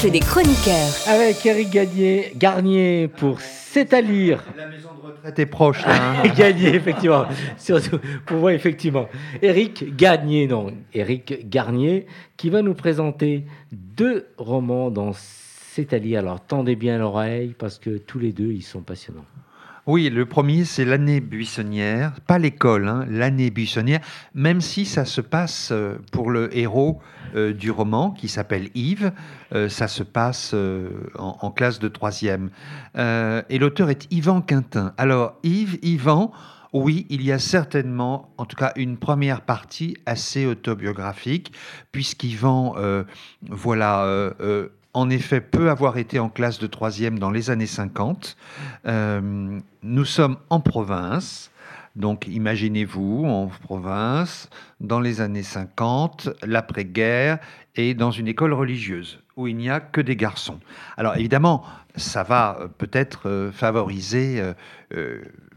Cercle 0.04 0.12
des 0.12 0.20
chroniqueurs. 0.20 1.08
Avec 1.08 1.44
Eric 1.46 1.70
Garnier, 1.70 2.32
Garnier 2.36 3.08
pour 3.08 3.40
C'est 3.40 3.92
à 3.94 4.00
lire. 4.00 4.44
La 4.56 4.66
maison 4.66 4.90
de 4.94 5.06
retraite 5.06 5.38
est 5.38 5.46
proche. 5.46 5.84
Là, 5.86 6.20
hein. 6.22 6.28
Gagné, 6.36 6.74
effectivement. 6.74 7.26
Surtout 7.58 7.98
pour 8.26 8.38
moi, 8.38 8.52
effectivement. 8.52 9.08
Eric 9.42 9.96
Gagné, 9.96 10.46
non. 10.46 10.72
Eric 10.92 11.48
Garnier, 11.48 12.06
qui 12.36 12.50
va 12.50 12.62
nous 12.62 12.74
présenter 12.74 13.44
deux 13.72 14.26
romans 14.36 14.90
dans 14.90 15.12
C'est 15.14 15.92
à 15.92 15.98
lire. 15.98 16.20
Alors, 16.20 16.40
tendez 16.40 16.76
bien 16.76 16.98
l'oreille, 16.98 17.54
parce 17.58 17.78
que 17.78 17.98
tous 17.98 18.18
les 18.18 18.32
deux, 18.32 18.52
ils 18.52 18.62
sont 18.62 18.82
passionnants. 18.82 19.26
Oui, 19.86 20.08
le 20.08 20.24
premier, 20.24 20.64
c'est 20.64 20.86
l'année 20.86 21.20
buissonnière, 21.20 22.18
pas 22.26 22.38
l'école, 22.38 22.88
hein, 22.88 23.04
l'année 23.06 23.50
buissonnière, 23.50 24.00
même 24.34 24.62
si 24.62 24.86
ça 24.86 25.04
se 25.04 25.20
passe 25.20 25.72
euh, 25.72 25.98
pour 26.10 26.30
le 26.30 26.56
héros 26.56 27.02
euh, 27.34 27.52
du 27.52 27.70
roman, 27.70 28.10
qui 28.10 28.28
s'appelle 28.28 28.70
Yves, 28.74 29.12
euh, 29.52 29.68
ça 29.68 29.86
se 29.86 30.02
passe 30.02 30.54
en, 31.18 31.36
en 31.38 31.50
classe 31.50 31.80
de 31.80 31.88
troisième. 31.88 32.48
Et 32.96 33.58
l'auteur 33.58 33.90
est 33.90 34.10
Yvan 34.10 34.40
Quintin. 34.40 34.94
Alors, 34.96 35.34
Yves, 35.42 35.78
Yvan, 35.82 36.32
oui, 36.72 37.06
il 37.10 37.22
y 37.22 37.30
a 37.30 37.38
certainement, 37.38 38.30
en 38.38 38.46
tout 38.46 38.56
cas, 38.56 38.72
une 38.76 38.96
première 38.96 39.42
partie 39.42 39.98
assez 40.06 40.46
autobiographique, 40.46 41.52
puisqu'Yvan, 41.92 42.74
voilà, 43.42 44.34
en 44.94 45.10
effet, 45.10 45.40
peut 45.40 45.70
avoir 45.70 45.98
été 45.98 46.20
en 46.20 46.28
classe 46.28 46.58
de 46.60 46.68
troisième 46.68 47.18
dans 47.18 47.30
les 47.30 47.50
années 47.50 47.66
50. 47.66 48.36
Euh, 48.86 49.60
nous 49.82 50.04
sommes 50.04 50.38
en 50.50 50.60
province. 50.60 51.50
Donc 51.96 52.26
imaginez-vous 52.26 53.24
en 53.24 53.46
province, 53.46 54.48
dans 54.80 54.98
les 55.00 55.20
années 55.20 55.44
50, 55.44 56.28
l'après-guerre, 56.42 57.38
et 57.76 57.94
dans 57.94 58.10
une 58.10 58.28
école 58.28 58.52
religieuse 58.52 59.20
où 59.36 59.48
il 59.48 59.56
n'y 59.56 59.68
a 59.68 59.80
que 59.80 60.00
des 60.00 60.16
garçons. 60.16 60.60
Alors 60.96 61.16
évidemment, 61.16 61.64
ça 61.96 62.22
va 62.22 62.58
euh, 62.60 62.68
peut-être 62.68 63.28
euh, 63.28 63.52
favoriser 63.52 64.42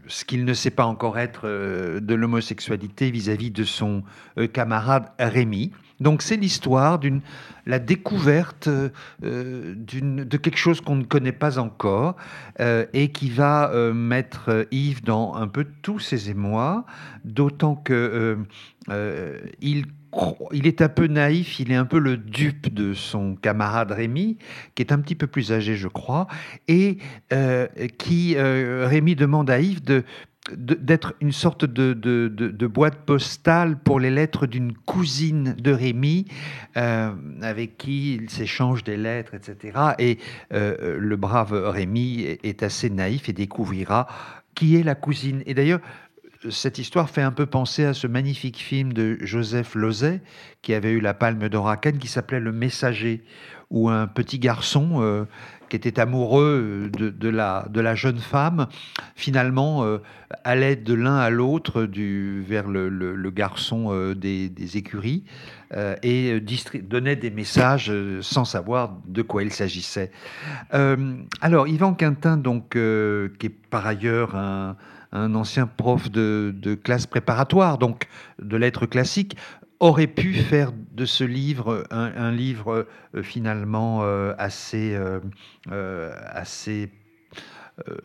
ce 0.08 0.24
qu'il 0.24 0.44
ne 0.44 0.54
sait 0.54 0.70
pas 0.70 0.86
encore 0.86 1.18
être 1.18 1.46
de 1.46 2.14
l'homosexualité 2.14 3.10
vis-à-vis 3.10 3.50
de 3.50 3.62
son 3.62 4.02
camarade 4.52 5.12
Rémi. 5.18 5.70
Donc 6.00 6.22
c'est 6.22 6.36
l'histoire 6.36 6.98
d'une 6.98 7.20
la 7.68 7.78
découverte 7.78 8.68
euh, 8.68 9.74
de 9.76 10.36
quelque 10.38 10.56
chose 10.56 10.80
qu'on 10.80 10.96
ne 10.96 11.04
connaît 11.04 11.32
pas 11.32 11.58
encore 11.58 12.16
euh, 12.60 12.86
et 12.94 13.12
qui 13.12 13.28
va 13.28 13.70
euh, 13.70 13.92
mettre 13.92 14.66
Yves 14.70 15.04
dans 15.04 15.34
un 15.34 15.46
peu 15.48 15.66
tous 15.82 15.98
ses 15.98 16.30
émois, 16.30 16.86
d'autant 17.24 17.76
que 17.76 18.38
il 19.60 19.84
il 20.52 20.66
est 20.66 20.80
un 20.80 20.88
peu 20.88 21.06
naïf, 21.06 21.60
il 21.60 21.70
est 21.70 21.76
un 21.76 21.84
peu 21.84 21.98
le 21.98 22.16
dupe 22.16 22.72
de 22.72 22.94
son 22.94 23.36
camarade 23.36 23.92
Rémi, 23.92 24.38
qui 24.74 24.82
est 24.82 24.90
un 24.90 24.98
petit 25.00 25.14
peu 25.14 25.26
plus 25.26 25.52
âgé, 25.52 25.76
je 25.76 25.88
crois, 25.88 26.26
et 26.66 26.96
qui 27.98 28.34
Rémi 28.38 29.14
demande 29.14 29.50
à 29.50 29.60
Yves 29.60 29.82
de- 29.84 30.04
d'être 30.56 31.14
une 31.20 31.32
sorte 31.32 31.64
de, 31.64 31.92
de- 31.92 32.66
boîte 32.66 32.98
postale 33.06 33.78
pour 33.78 33.98
les 33.98 34.10
lettres 34.10 34.46
d'une 34.46 34.72
cousine 34.72 35.54
de 35.58 35.72
Rémi, 35.72 36.26
euh, 36.76 37.12
avec 37.42 37.78
qui 37.78 38.14
il 38.14 38.30
s'échange 38.30 38.84
des 38.84 38.96
lettres, 38.96 39.34
etc. 39.34 39.78
Et 39.98 40.18
euh, 40.52 40.98
le 40.98 41.16
brave 41.16 41.52
Rémi 41.52 42.38
est, 42.42 42.62
assez 42.62 42.90
naïf 42.90 43.28
et 43.28 43.32
découvrira 43.32 44.06
qui 44.54 44.76
est 44.76 44.82
la 44.82 44.94
cousine. 44.94 45.42
Et 45.46 45.54
d'ailleurs, 45.54 45.80
cette 46.50 46.78
histoire 46.78 47.10
fait 47.10 47.22
un 47.22 47.32
peu 47.32 47.46
penser 47.46 47.84
à 47.84 47.94
ce 47.94 48.06
magnifique 48.06 48.58
film 48.58 48.92
de 48.92 49.16
Joseph 49.20 49.74
Lozay, 49.74 50.20
qui 50.62 50.74
avait 50.74 50.92
eu 50.92 51.00
la 51.00 51.14
Palme 51.14 51.48
d'Or 51.48 51.68
à 51.68 51.76
Cannes, 51.76 51.98
qui 51.98 52.08
s'appelait 52.08 52.40
Le 52.40 52.52
Messager, 52.52 53.22
où 53.70 53.88
un 53.88 54.06
petit 54.06 54.38
garçon 54.38 54.98
euh, 55.00 55.24
qui 55.68 55.76
était 55.76 56.00
amoureux 56.00 56.90
de, 56.92 57.10
de 57.10 57.28
la, 57.80 57.94
jeune 57.94 58.18
femme, 58.18 58.66
finalement 59.14 59.84
euh, 59.84 59.98
allait 60.44 60.76
de 60.76 60.94
l'un 60.94 61.16
à 61.16 61.30
l'autre 61.30 61.82
vers 61.82 62.68
le, 62.68 63.30
garçon 63.30 63.88
euh, 63.90 64.14
des, 64.14 64.76
écuries 64.76 65.24
euh, 65.74 65.96
et 66.02 66.32
euh, 66.32 66.80
donnait 66.82 67.16
des 67.16 67.30
messages 67.30 67.90
euh, 67.90 68.22
sans 68.22 68.44
savoir 68.44 68.96
de 69.06 69.22
quoi 69.22 69.42
il 69.42 69.52
s'agissait. 69.52 70.10
Euh, 70.74 71.16
alors, 71.40 71.68
Yvan 71.68 71.94
Quintin, 71.94 72.36
donc, 72.36 72.76
euh, 72.76 73.28
qui 73.38 73.46
est 73.46 73.54
par 73.70 73.86
ailleurs 73.86 74.34
un, 74.34 74.76
ancien 75.12 75.66
prof 75.66 76.10
de 76.10 76.78
classe 76.82 77.06
préparatoire, 77.06 77.78
donc 77.78 78.08
de 78.42 78.56
lettres 78.56 78.84
classiques, 78.86 79.36
aurait 79.80 80.06
pu 80.06 80.34
faire 80.34 80.72
de 80.92 81.04
ce 81.04 81.24
livre 81.24 81.84
un, 81.90 82.32
livre 82.32 82.86
euh, 83.14 83.22
finalement 83.22 84.00
euh, 84.02 84.34
assez, 84.38 84.94
euh, 84.94 86.12
assez 86.26 86.90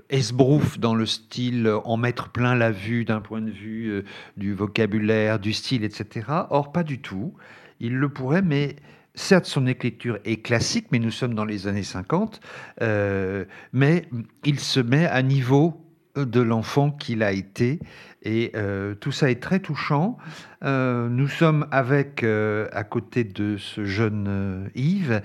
esbrouf 0.10 0.78
dans 0.78 0.94
le 0.94 1.08
style, 1.08 1.68
en 1.84 1.98
mettre 1.98 2.30
plein 2.30 2.54
la 2.54 2.72
vue 2.72 3.06
d'un 3.06 3.22
point 3.22 3.42
de 3.42 3.50
vue 3.50 4.04
du 4.38 4.54
vocabulaire, 4.54 5.40
du 5.40 5.52
style, 5.52 5.84
etc. 5.84 6.28
Or, 6.52 6.72
pas 6.72 6.84
du 6.84 7.02
tout. 7.02 7.34
Il 7.80 7.96
le 7.96 8.10
pourrait, 8.10 8.44
mais 8.44 8.76
certes, 9.16 9.46
son 9.46 9.68
écriture 9.68 10.20
est 10.26 10.42
classique, 10.42 10.88
mais 10.92 11.00
nous 11.00 11.12
sommes 11.12 11.34
dans 11.34 11.46
les 11.46 11.68
années 11.68 11.84
50, 11.84 12.40
euh, 12.82 13.46
mais 13.72 14.06
il 14.46 14.60
se 14.60 14.80
met 14.80 15.06
à 15.06 15.22
niveau 15.22 15.80
de 16.16 16.42
l'enfant 16.42 16.92
qu'il 16.92 17.24
a 17.24 17.32
été, 17.32 17.80
et 18.24 18.52
euh, 18.56 18.96
tout 18.96 19.12
ça 19.12 19.30
est 19.30 19.42
très 19.42 19.60
touchant. 19.60 20.18
Euh, 20.64 21.10
nous 21.10 21.28
sommes 21.28 21.68
avec, 21.72 22.24
euh, 22.24 22.68
à 22.72 22.84
côté 22.84 23.24
de 23.24 23.58
ce 23.58 23.86
jeune 23.86 24.70
Yves, 24.76 25.22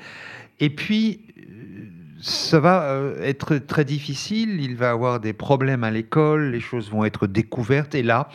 et 0.60 0.70
puis 0.70 1.24
ça 2.20 2.58
va 2.58 3.00
être 3.20 3.58
très 3.58 3.84
difficile, 3.84 4.60
il 4.60 4.76
va 4.76 4.90
avoir 4.90 5.20
des 5.20 5.32
problèmes 5.32 5.84
à 5.84 5.90
l'école, 5.92 6.50
les 6.50 6.60
choses 6.60 6.90
vont 6.90 7.04
être 7.04 7.28
découvertes, 7.28 7.94
et 7.94 8.02
là, 8.02 8.28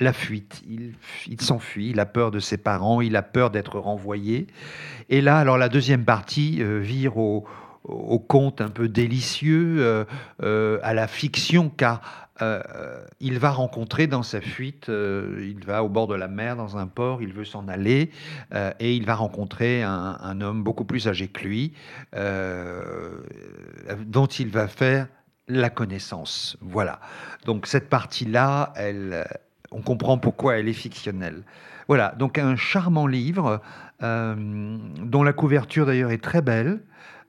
la 0.00 0.12
fuite, 0.12 0.62
il, 0.68 1.40
s'enfuit, 1.40 1.90
il 1.90 2.00
a 2.00 2.06
peur 2.06 2.30
de 2.30 2.40
ses 2.40 2.58
parents, 2.58 3.00
il 3.00 3.16
a 3.16 3.22
peur 3.22 3.50
d'être 3.50 3.78
renvoyé. 3.78 4.48
Et 5.08 5.22
là, 5.22 5.38
alors 5.38 5.56
la 5.56 5.68
deuxième 5.68 6.04
partie 6.04 6.62
vire 6.62 7.16
au, 7.16 7.46
conte 8.28 8.60
un 8.60 8.68
peu 8.68 8.88
délicieux, 8.88 10.04
à 10.42 10.94
la 10.94 11.06
fiction, 11.06 11.70
car 11.70 12.23
il 12.40 13.38
va 13.38 13.50
rencontrer 13.50 14.06
dans 14.06 14.22
sa 14.22 14.40
fuite, 14.40 14.88
euh, 14.88 15.46
il 15.48 15.64
va 15.64 15.84
au 15.84 15.88
bord 15.88 16.06
de 16.06 16.14
la 16.14 16.28
mer, 16.28 16.56
dans 16.56 16.76
un 16.76 16.86
port, 16.86 17.22
il 17.22 17.32
veut 17.32 17.44
s'en 17.44 17.68
aller, 17.68 18.10
euh, 18.52 18.72
et 18.80 18.94
il 18.94 19.06
va 19.06 19.14
rencontrer 19.14 19.82
un, 19.82 20.40
homme 20.40 20.62
beaucoup 20.62 20.84
plus 20.84 21.06
âgé 21.06 21.28
que 21.28 21.44
lui, 21.44 21.72
euh, 22.16 23.18
dont 24.06 24.26
il 24.26 24.48
va 24.48 24.68
faire 24.68 25.06
la 25.48 25.70
connaissance. 25.70 26.56
Voilà. 26.60 27.00
Donc 27.44 27.66
cette 27.66 27.88
partie-là, 27.88 28.72
on 29.70 29.82
comprend 29.82 30.18
pourquoi 30.18 30.56
elle 30.56 30.68
est 30.68 30.72
fictionnelle. 30.72 31.42
Voilà, 31.86 32.14
donc 32.18 32.38
un 32.38 32.56
charmant 32.56 33.06
livre 33.06 33.60
euh, 34.02 34.34
dont 35.02 35.22
la 35.22 35.32
couverture 35.32 35.86
d'ailleurs 35.86 36.10
est 36.10 36.22
très 36.22 36.42
belle. 36.42 36.80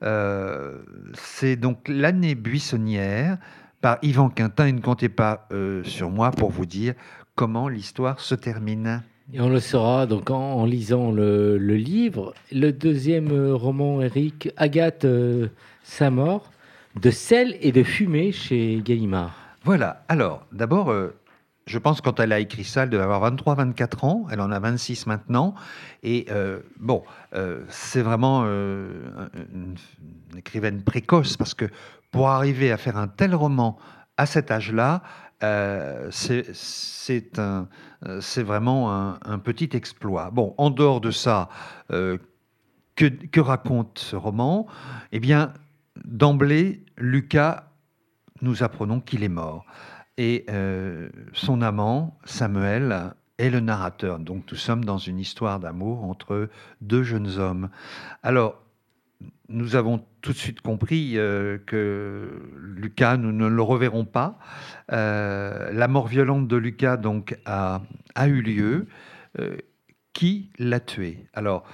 Euh, 0.02 0.82
c'est 1.14 1.56
donc 1.56 1.88
L'année 1.88 2.34
buissonnière 2.34 3.38
par 3.86 3.98
Yvan 4.02 4.30
Quintin. 4.30 4.66
Et 4.66 4.72
ne 4.72 4.80
comptez 4.80 5.08
pas 5.08 5.46
euh, 5.52 5.84
sur 5.84 6.10
moi 6.10 6.32
pour 6.32 6.50
vous 6.50 6.66
dire 6.66 6.94
comment 7.36 7.68
l'histoire 7.68 8.18
se 8.18 8.34
termine. 8.34 9.00
Et 9.32 9.40
on 9.40 9.48
le 9.48 9.60
saura 9.60 10.06
donc 10.06 10.28
en, 10.30 10.54
en 10.54 10.64
lisant 10.64 11.12
le, 11.12 11.56
le 11.56 11.76
livre. 11.76 12.34
Le 12.50 12.72
deuxième 12.72 13.30
euh, 13.30 13.54
roman, 13.54 14.02
Eric, 14.02 14.50
Agathe 14.56 15.04
euh, 15.04 15.46
Samor, 15.84 16.50
de 17.00 17.12
sel 17.12 17.56
et 17.60 17.70
de 17.70 17.84
fumée 17.84 18.32
chez 18.32 18.82
Gallimard. 18.84 19.36
Voilà, 19.62 20.02
alors 20.08 20.44
d'abord, 20.50 20.90
euh, 20.90 21.14
je 21.66 21.78
pense 21.78 22.00
quand 22.00 22.18
elle 22.18 22.32
a 22.32 22.40
écrit 22.40 22.64
ça, 22.64 22.82
elle 22.82 22.90
devait 22.90 23.04
avoir 23.04 23.32
23-24 23.32 24.04
ans, 24.04 24.26
elle 24.32 24.40
en 24.40 24.50
a 24.50 24.58
26 24.58 25.06
maintenant, 25.06 25.54
et 26.02 26.26
euh, 26.30 26.58
bon, 26.80 27.04
c'est 27.68 28.02
vraiment 28.02 28.42
une, 28.44 29.76
une 30.32 30.38
écrivaine 30.38 30.82
précoce, 30.82 31.36
parce 31.36 31.54
que 31.54 31.66
pour 32.10 32.28
arriver 32.28 32.72
à 32.72 32.76
faire 32.76 32.96
un 32.96 33.08
tel 33.08 33.34
roman 33.34 33.78
à 34.16 34.26
cet 34.26 34.50
âge-là, 34.50 35.02
euh, 35.42 36.10
euh, 36.30 38.20
c'est 38.20 38.42
vraiment 38.42 39.18
un, 39.24 39.38
petit 39.38 39.70
exploit. 39.74 40.30
Bon, 40.30 40.54
en 40.56 40.70
dehors 40.70 41.00
de 41.00 41.10
ça, 41.10 41.48
euh, 41.90 42.18
que, 42.94 43.06
que 43.06 43.40
raconte 43.40 43.98
ce 43.98 44.16
roman? 44.16 44.66
Eh 45.12 45.20
bien, 45.20 45.52
d'emblée, 46.04 46.84
Lucas, 46.96 47.70
nous 48.40 48.62
apprenons 48.62 49.00
qu'il 49.00 49.22
est 49.22 49.28
mort. 49.28 49.66
Et 50.18 50.46
son 51.34 51.60
amant, 51.60 52.18
Samuel, 52.24 53.12
est 53.36 53.50
le 53.50 53.60
narrateur. 53.60 54.18
Donc 54.18 54.44
nous 54.50 54.56
sommes 54.56 54.82
dans 54.82 54.96
une 54.96 55.18
histoire 55.18 55.60
d'amour 55.60 56.04
entre 56.04 56.48
deux 56.80 57.02
jeunes 57.02 57.38
hommes. 57.38 57.68
Alors, 58.22 58.62
nous 59.48 59.76
avons 59.76 60.04
tout 60.22 60.32
de 60.32 60.36
suite 60.36 60.60
compris 60.60 61.12
euh, 61.16 61.58
que 61.66 62.42
Lucas, 62.56 63.16
nous 63.16 63.32
ne 63.32 63.46
le 63.46 63.62
reverrons 63.62 64.04
pas. 64.04 64.38
Euh, 64.92 65.70
la 65.72 65.88
mort 65.88 66.06
violente 66.06 66.48
de 66.48 66.56
Lucas 66.56 66.96
donc 66.96 67.38
a, 67.44 67.80
eu 68.26 68.42
lieu. 68.42 68.86
Euh, 69.38 69.56
qui 70.12 70.50
l'a 70.58 70.80
tué? 70.80 71.26
Alors, 71.34 71.64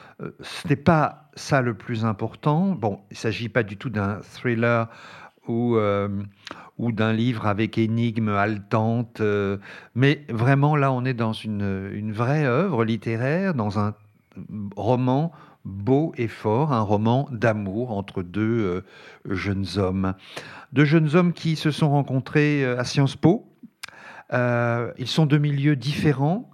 ce 0.40 0.66
n'est 0.66 0.74
pas 0.74 1.30
ça 1.36 1.62
le 1.62 1.74
plus 1.74 2.04
important. 2.04 2.72
Bon, 2.72 2.98
il 3.10 3.14
ne 3.14 3.18
s'agit 3.18 3.48
pas 3.48 3.62
du 3.62 3.76
tout 3.76 3.88
d'un 3.88 4.18
thriller 4.20 4.88
ou, 5.46 5.78
d'un 5.78 7.12
livre 7.12 7.46
avec 7.46 7.78
énigmes 7.78 8.30
haletantes, 8.30 9.22
mais 9.94 10.26
vraiment 10.28 10.74
là, 10.74 10.90
on 10.90 11.04
est 11.04 11.14
dans 11.14 11.32
une, 11.32 11.88
une 11.92 12.12
vraie 12.12 12.44
œuvre 12.44 12.84
littéraire, 12.84 13.54
dans 13.54 13.78
un 13.78 13.94
roman 14.74 15.30
beau 15.64 16.12
et 16.16 16.28
fort, 16.28 16.72
un 16.72 16.80
roman 16.80 17.28
d'amour 17.30 17.92
entre 17.92 18.22
deux 18.22 18.82
jeunes 19.28 19.66
hommes. 19.76 20.14
Deux 20.72 20.84
jeunes 20.84 21.14
hommes 21.14 21.32
qui 21.32 21.56
se 21.56 21.70
sont 21.70 21.90
rencontrés 21.90 22.64
à 22.64 22.84
Sciences 22.84 23.16
Po. 23.16 23.46
ils 24.32 25.06
sont 25.06 25.26
de 25.26 25.38
milieux 25.38 25.76
différents. 25.76 26.52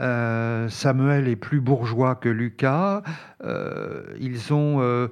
Euh, 0.00 0.68
Samuel 0.68 1.28
est 1.28 1.36
plus 1.36 1.60
bourgeois 1.60 2.14
que 2.14 2.28
Lucas. 2.28 3.02
Euh, 3.44 4.02
ils 4.18 4.52
ont 4.52 4.80
euh, 4.80 5.08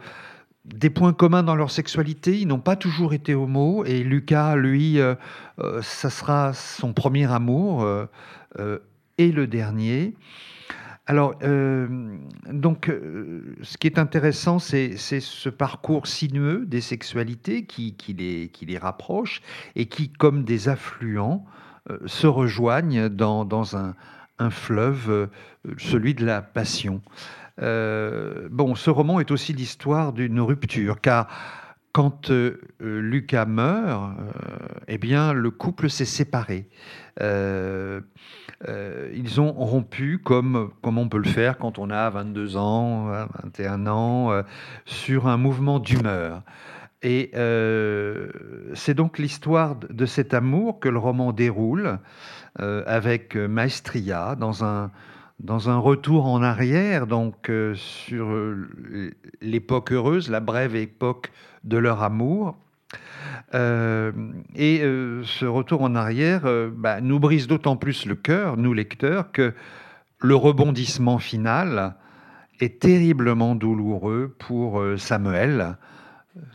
des 0.64 0.90
points 0.90 1.12
communs 1.12 1.42
dans 1.42 1.56
leur 1.56 1.70
sexualité. 1.70 2.38
Ils 2.38 2.46
n'ont 2.46 2.60
pas 2.60 2.76
toujours 2.76 3.12
été 3.12 3.34
homo. 3.34 3.84
Et 3.84 4.02
Lucas, 4.02 4.56
lui, 4.56 4.98
ça 5.82 6.10
sera 6.10 6.52
son 6.52 6.92
premier 6.92 7.30
amour 7.30 7.86
et 9.18 9.32
le 9.32 9.46
dernier. 9.46 10.14
Alors, 11.10 11.34
donc, 11.40 12.92
ce 13.62 13.78
qui 13.78 13.86
est 13.86 13.98
intéressant, 13.98 14.58
c'est 14.58 14.96
ce 14.96 15.48
parcours 15.48 16.06
sinueux 16.06 16.64
des 16.66 16.82
sexualités 16.82 17.64
qui, 17.64 17.96
les, 18.16 18.78
rapproche 18.78 19.40
et 19.74 19.86
qui, 19.86 20.10
comme 20.10 20.44
des 20.44 20.68
affluents, 20.68 21.44
se 22.04 22.26
rejoignent 22.26 23.08
dans, 23.08 23.74
un, 23.74 23.94
un 24.38 24.50
fleuve, 24.50 25.10
euh, 25.10 25.26
celui 25.78 26.14
de 26.14 26.24
la 26.24 26.42
passion. 26.42 27.02
Euh, 27.60 28.48
bon, 28.50 28.74
ce 28.74 28.90
roman 28.90 29.20
est 29.20 29.30
aussi 29.30 29.52
l'histoire 29.52 30.12
d'une 30.12 30.40
rupture, 30.40 31.00
car 31.00 31.28
quand 31.92 32.30
euh, 32.30 32.60
Lucas 32.78 33.46
meurt, 33.46 34.12
eh 34.86 34.98
bien, 34.98 35.32
le 35.32 35.50
couple 35.50 35.90
s'est 35.90 36.04
séparé. 36.04 36.68
Ils 37.20 38.00
ont 39.40 39.52
rompu 39.52 40.18
comme, 40.18 40.70
comme 40.82 40.98
on 40.98 41.08
peut 41.08 41.18
le 41.18 41.28
faire 41.28 41.58
quand 41.58 41.78
on 41.78 41.90
a 41.90 42.10
22 42.10 42.56
ans, 42.56 43.06
21 43.44 43.86
ans, 43.86 44.42
sur 44.84 45.26
un 45.26 45.36
mouvement 45.36 45.78
d'humeur. 45.78 46.42
Et 47.02 47.30
c'est 48.74 48.94
donc 48.94 49.18
l'histoire 49.18 49.76
de 49.76 50.06
cet 50.06 50.34
amour 50.34 50.80
que 50.80 50.88
le 50.88 50.98
roman 50.98 51.32
déroule. 51.32 51.98
Euh, 52.60 52.82
avec 52.86 53.36
euh, 53.36 53.46
maestria 53.46 54.34
dans 54.34 54.64
un, 54.64 54.90
dans 55.38 55.70
un 55.70 55.78
retour 55.78 56.26
en 56.26 56.42
arrière, 56.42 57.06
donc 57.06 57.50
euh, 57.50 57.76
sur 57.76 58.36
l'époque 59.40 59.92
heureuse, 59.92 60.28
la 60.28 60.40
brève 60.40 60.74
époque 60.74 61.30
de 61.62 61.76
leur 61.76 62.02
amour. 62.02 62.56
Et 63.52 64.80
ce 64.80 65.44
retour 65.44 65.82
en 65.82 65.94
arrière 65.94 66.42
bah, 66.72 67.00
nous 67.00 67.18
brise 67.18 67.46
d'autant 67.46 67.76
plus 67.76 68.06
le 68.06 68.14
cœur, 68.14 68.56
nous 68.56 68.72
lecteurs, 68.72 69.32
que 69.32 69.54
le 70.20 70.34
rebondissement 70.34 71.18
final 71.18 71.94
est 72.60 72.80
terriblement 72.80 73.54
douloureux 73.54 74.34
pour 74.38 74.82
Samuel, 74.96 75.76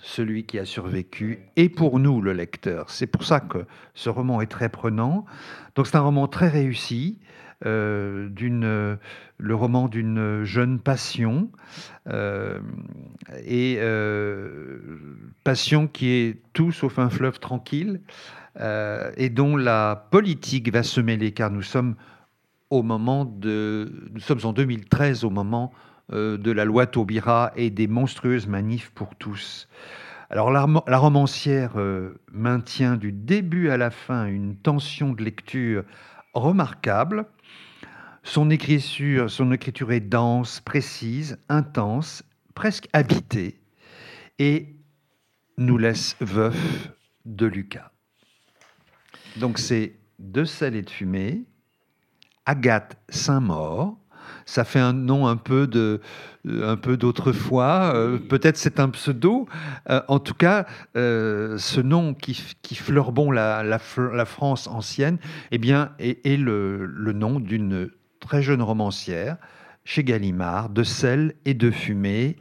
celui 0.01 0.45
qui 0.45 0.59
a 0.59 0.65
survécu, 0.65 1.39
et 1.55 1.69
pour 1.69 1.99
nous, 1.99 2.21
le 2.21 2.33
lecteur. 2.33 2.89
C'est 2.89 3.07
pour 3.07 3.23
ça 3.23 3.39
que 3.39 3.65
ce 3.93 4.09
roman 4.09 4.41
est 4.41 4.47
très 4.47 4.69
prenant. 4.69 5.25
Donc 5.75 5.87
c'est 5.87 5.97
un 5.97 6.01
roman 6.01 6.27
très 6.27 6.49
réussi, 6.49 7.19
euh, 7.21 7.22
d'une, 7.63 8.97
le 9.37 9.55
roman 9.55 9.87
d'une 9.87 10.43
jeune 10.43 10.79
passion, 10.79 11.49
euh, 12.07 12.59
et 13.45 13.77
euh, 13.79 14.79
passion 15.43 15.87
qui 15.87 16.09
est 16.09 16.41
tout 16.53 16.71
sauf 16.71 16.99
un 16.99 17.09
fleuve 17.09 17.39
tranquille, 17.39 18.01
et 19.17 19.29
dont 19.29 19.57
la 19.57 20.07
politique 20.11 20.71
va 20.71 20.83
se 20.83 21.01
mêler, 21.01 21.31
car 21.31 21.49
nous 21.49 21.63
sommes 21.63 21.95
au 22.69 22.83
moment 22.83 23.25
de, 23.25 23.91
nous 24.13 24.19
sommes 24.19 24.41
en 24.43 24.53
2013 24.53 25.23
au 25.23 25.31
moment 25.31 25.73
de 26.11 26.51
la 26.51 26.63
loi 26.63 26.85
Taubira 26.85 27.51
et 27.55 27.71
des 27.71 27.87
monstrueuses 27.87 28.45
manifs 28.45 28.91
pour 28.91 29.15
tous. 29.15 29.67
Alors 30.33 30.49
la, 30.49 30.97
romancière 30.97 31.73
euh, 31.75 32.19
maintient 32.31 32.95
du 32.95 33.11
début 33.11 33.69
à 33.69 33.77
la 33.77 33.91
fin 33.91 34.25
une 34.25 34.55
tension 34.55 35.13
de 35.13 35.23
lecture 35.23 35.83
remarquable. 36.33 37.27
Son 38.23 38.49
écriture, 38.49 39.29
son 39.29 39.51
écriture 39.51 39.91
est 39.91 39.99
dense, 39.99 40.61
précise, 40.61 41.37
intense, 41.49 42.23
presque 42.55 42.87
habitée, 42.93 43.59
et 44.39 44.75
nous 45.57 45.77
laisse 45.77 46.15
veuf 46.21 46.89
de 47.25 47.45
Lucas. 47.45 47.91
Donc 49.37 49.59
c'est 49.59 49.97
De 50.19 50.45
sel 50.45 50.75
et 50.75 50.81
de 50.83 50.89
fumée, 50.89 51.43
Agathe 52.45 52.97
Saint-Maur, 53.09 53.97
ça 54.45 54.63
fait 54.63 54.79
un 54.79 54.93
nom 54.93 55.27
un 55.27 55.37
peu 55.37 55.67
de 55.67 56.01
euh, 56.47 56.71
un 56.71 56.77
peu 56.77 56.97
d'autrefois. 56.97 57.93
Euh, 57.95 58.17
peut-être 58.17 58.57
c'est 58.57 58.79
un 58.79 58.89
pseudo. 58.89 59.47
Euh, 59.89 60.01
en 60.07 60.19
tout 60.19 60.33
cas, 60.33 60.65
ce 60.95 61.81
nom 61.81 62.13
qui, 62.13 62.41
qui 62.61 62.75
fleurbon 62.75 63.31
la, 63.31 63.63
la, 63.63 63.79
la, 64.13 64.25
France 64.25 64.67
ancienne, 64.67 65.17
eh 65.51 65.57
bien, 65.57 65.91
est, 65.99 66.25
est 66.25 66.37
le, 66.37 66.85
le, 66.85 67.13
nom 67.13 67.39
d'une 67.39 67.89
très 68.23 68.41
jeune 68.41 68.61
romancière 68.61 69.37
chez 69.85 70.03
Gallimard, 70.03 70.69
de 70.69 70.83
sel 70.83 71.35
et 71.45 71.53
de 71.53 71.69
fumée. 71.69 72.37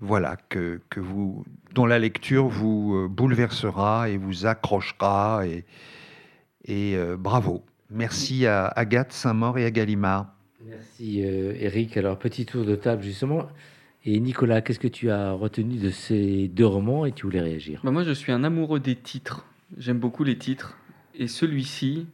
Voilà, 0.00 0.36
que, 0.48 0.80
que 0.88 1.00
vous, 1.00 1.44
dont 1.74 1.86
la 1.86 1.98
lecture 1.98 2.48
vous 2.48 3.08
bouleversera 3.08 4.08
et 4.08 4.16
vous 4.16 4.46
accrochera. 4.46 5.46
Et, 5.46 5.64
et 6.64 6.96
bravo. 7.18 7.64
Merci 7.90 8.46
à 8.46 8.66
Agathe 8.66 9.12
Saint-Maur 9.12 9.58
et 9.58 9.64
à 9.64 9.70
Gallimard. 9.70 10.32
Merci 10.64 11.22
euh, 11.24 11.54
Eric. 11.58 11.96
Alors 11.96 12.18
petit 12.18 12.46
tour 12.46 12.64
de 12.64 12.76
table 12.76 13.02
justement. 13.02 13.48
Et 14.04 14.18
Nicolas, 14.20 14.62
qu'est-ce 14.62 14.78
que 14.78 14.88
tu 14.88 15.10
as 15.10 15.32
retenu 15.32 15.76
de 15.76 15.90
ces 15.90 16.48
deux 16.48 16.66
romans 16.66 17.04
et 17.04 17.12
tu 17.12 17.26
voulais 17.26 17.40
réagir? 17.40 17.80
Bah 17.84 17.90
Moi 17.90 18.04
je 18.04 18.12
suis 18.12 18.32
un 18.32 18.44
amoureux 18.44 18.80
des 18.80 18.96
titres. 18.96 19.46
J'aime 19.76 19.98
beaucoup 19.98 20.24
les 20.24 20.38
titres. 20.38 20.78
Et 21.14 21.26
celui-ci 21.26 22.06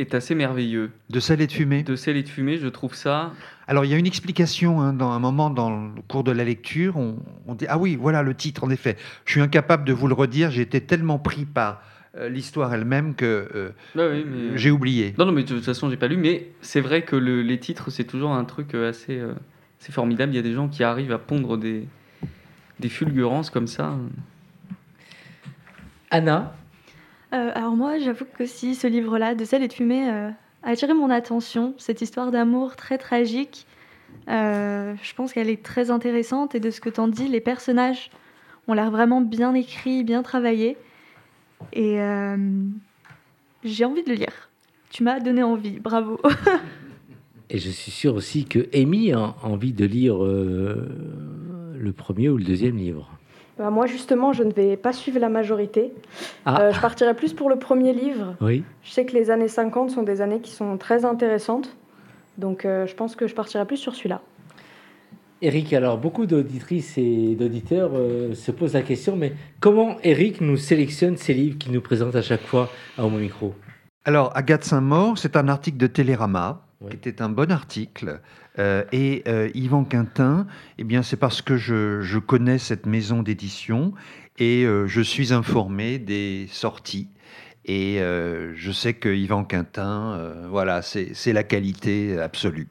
est 0.00 0.14
assez 0.14 0.34
merveilleux. 0.34 0.90
De 1.08 1.20
sel 1.20 1.40
et 1.40 1.46
de 1.46 1.52
fumée 1.52 1.82
De 1.82 1.96
sel 1.96 2.16
et 2.16 2.22
de 2.22 2.28
fumée, 2.28 2.58
je 2.58 2.68
trouve 2.68 2.94
ça. 2.94 3.32
Alors 3.66 3.84
il 3.84 3.90
y 3.90 3.94
a 3.94 3.96
une 3.96 4.06
explication 4.06 4.80
hein, 4.80 4.92
dans 4.92 5.10
un 5.10 5.18
moment 5.18 5.50
dans 5.50 5.70
le 5.70 6.02
cours 6.08 6.24
de 6.24 6.32
la 6.32 6.44
lecture. 6.44 6.96
On, 6.96 7.18
on 7.46 7.54
dit 7.54 7.66
Ah 7.68 7.78
oui, 7.78 7.96
voilà 7.96 8.22
le 8.22 8.34
titre 8.34 8.64
en 8.64 8.70
effet. 8.70 8.96
Je 9.24 9.32
suis 9.32 9.40
incapable 9.40 9.84
de 9.84 9.92
vous 9.92 10.08
le 10.08 10.14
redire. 10.14 10.50
J'ai 10.50 10.62
été 10.62 10.80
tellement 10.80 11.18
pris 11.18 11.44
par 11.44 11.82
euh, 12.16 12.28
l'histoire 12.28 12.74
elle-même 12.74 13.14
que 13.14 13.48
euh, 13.54 13.70
bah 13.94 14.08
j'ai 14.56 14.72
oublié. 14.72 15.14
Non, 15.16 15.26
non, 15.26 15.32
mais 15.32 15.44
de 15.44 15.48
toute 15.48 15.64
façon, 15.64 15.88
j'ai 15.88 15.96
pas 15.96 16.08
lu. 16.08 16.16
Mais 16.16 16.48
c'est 16.60 16.80
vrai 16.80 17.02
que 17.02 17.14
les 17.14 17.60
titres, 17.60 17.90
c'est 17.90 18.04
toujours 18.04 18.32
un 18.32 18.44
truc 18.44 18.74
euh, 18.74 18.90
assez, 18.90 19.22
c'est 19.78 19.92
formidable. 19.92 20.32
Il 20.32 20.36
y 20.36 20.40
a 20.40 20.42
des 20.42 20.54
gens 20.54 20.68
qui 20.68 20.82
arrivent 20.82 21.12
à 21.12 21.18
pondre 21.18 21.56
des, 21.56 21.86
des 22.80 22.88
fulgurances 22.88 23.50
comme 23.50 23.68
ça. 23.68 23.96
Anna? 26.10 26.52
Alors 27.32 27.76
moi, 27.76 27.98
j'avoue 27.98 28.24
que 28.36 28.46
si 28.46 28.74
ce 28.74 28.86
livre-là, 28.86 29.34
De 29.34 29.44
sel 29.44 29.62
et 29.62 29.68
de 29.68 29.72
fumée, 29.72 30.08
a 30.08 30.34
attiré 30.62 30.94
mon 30.94 31.10
attention, 31.10 31.74
cette 31.78 32.02
histoire 32.02 32.30
d'amour 32.30 32.76
très 32.76 32.98
tragique, 32.98 33.66
je 34.26 35.14
pense 35.14 35.32
qu'elle 35.32 35.48
est 35.48 35.62
très 35.62 35.90
intéressante. 35.90 36.54
Et 36.54 36.60
de 36.60 36.70
ce 36.70 36.80
que 36.80 36.90
tu 36.90 37.00
en 37.00 37.08
dis, 37.08 37.28
les 37.28 37.40
personnages 37.40 38.10
ont 38.68 38.74
l'air 38.74 38.90
vraiment 38.90 39.20
bien 39.20 39.54
écrits, 39.54 40.04
bien 40.04 40.22
travaillés. 40.22 40.76
Et 41.72 42.00
euh, 42.00 42.36
j'ai 43.64 43.84
envie 43.84 44.02
de 44.02 44.10
le 44.10 44.16
lire. 44.16 44.50
Tu 44.90 45.02
m'as 45.02 45.20
donné 45.20 45.42
envie, 45.42 45.78
bravo. 45.78 46.20
Et 47.50 47.58
je 47.58 47.70
suis 47.70 47.90
sûr 47.90 48.14
aussi 48.14 48.44
que 48.44 48.68
Amy 48.74 49.12
a 49.12 49.34
envie 49.42 49.72
de 49.72 49.84
lire 49.84 50.24
euh, 50.24 50.88
le 51.76 51.92
premier 51.92 52.28
ou 52.28 52.36
le 52.36 52.44
deuxième 52.44 52.76
livre. 52.76 53.10
Bah, 53.60 53.70
moi, 53.70 53.86
justement, 53.86 54.32
je 54.32 54.42
ne 54.42 54.52
vais 54.52 54.76
pas 54.76 54.92
suivre 54.92 55.20
la 55.20 55.28
majorité. 55.28 55.92
Ah. 56.46 56.62
Euh, 56.62 56.72
je 56.72 56.80
partirai 56.80 57.14
plus 57.14 57.34
pour 57.34 57.48
le 57.48 57.56
premier 57.56 57.92
livre. 57.92 58.34
Oui. 58.40 58.64
Je 58.82 58.90
sais 58.90 59.04
que 59.04 59.12
les 59.12 59.30
années 59.30 59.48
50 59.48 59.90
sont 59.90 60.02
des 60.02 60.22
années 60.22 60.40
qui 60.40 60.50
sont 60.50 60.78
très 60.78 61.04
intéressantes. 61.04 61.76
Donc, 62.38 62.62
je 62.64 62.94
pense 62.94 63.16
que 63.16 63.26
je 63.26 63.34
partirai 63.34 63.66
plus 63.66 63.76
sur 63.76 63.94
celui-là. 63.94 64.22
Eric, 65.42 65.72
alors 65.72 65.96
beaucoup 65.96 66.26
d'auditrices 66.26 66.98
et 66.98 67.34
d'auditeurs 67.34 67.92
euh, 67.94 68.34
se 68.34 68.50
posent 68.50 68.74
la 68.74 68.82
question, 68.82 69.16
mais 69.16 69.32
comment 69.58 69.96
Eric 70.02 70.42
nous 70.42 70.58
sélectionne 70.58 71.16
ces 71.16 71.32
livres 71.32 71.56
qu'il 71.56 71.72
nous 71.72 71.80
présente 71.80 72.14
à 72.14 72.20
chaque 72.20 72.42
fois 72.42 72.68
à 72.98 73.04
Homo 73.04 73.18
Micro? 73.18 73.54
Alors, 74.04 74.36
Agathe 74.36 74.64
Saint-Maur, 74.64 75.16
c'est 75.16 75.36
un 75.36 75.48
article 75.48 75.78
de 75.78 75.86
Télérama, 75.86 76.66
qui 76.88 76.96
était 76.96 77.22
un 77.22 77.30
bon 77.30 77.50
article. 77.50 78.20
Euh, 78.58 78.84
et 78.92 79.22
euh, 79.28 79.48
Yvan 79.54 79.84
Quintin, 79.84 80.46
eh 80.78 80.84
bien, 80.84 81.02
c'est 81.02 81.16
parce 81.16 81.40
que 81.42 81.56
je, 81.56 82.00
je, 82.00 82.18
connais 82.18 82.58
cette 82.58 82.86
maison 82.86 83.22
d'édition 83.22 83.92
et 84.38 84.64
je 84.86 85.00
suis 85.02 85.32
informé 85.34 85.98
des 85.98 86.46
sorties. 86.50 87.08
Et 87.66 87.98
je 87.98 88.72
sais 88.72 88.94
que 88.94 89.10
Yvan 89.10 89.44
Quintin, 89.44 90.18
voilà, 90.48 90.80
c'est 90.80 91.32
la 91.34 91.42
qualité 91.42 92.18
absolue. 92.18 92.68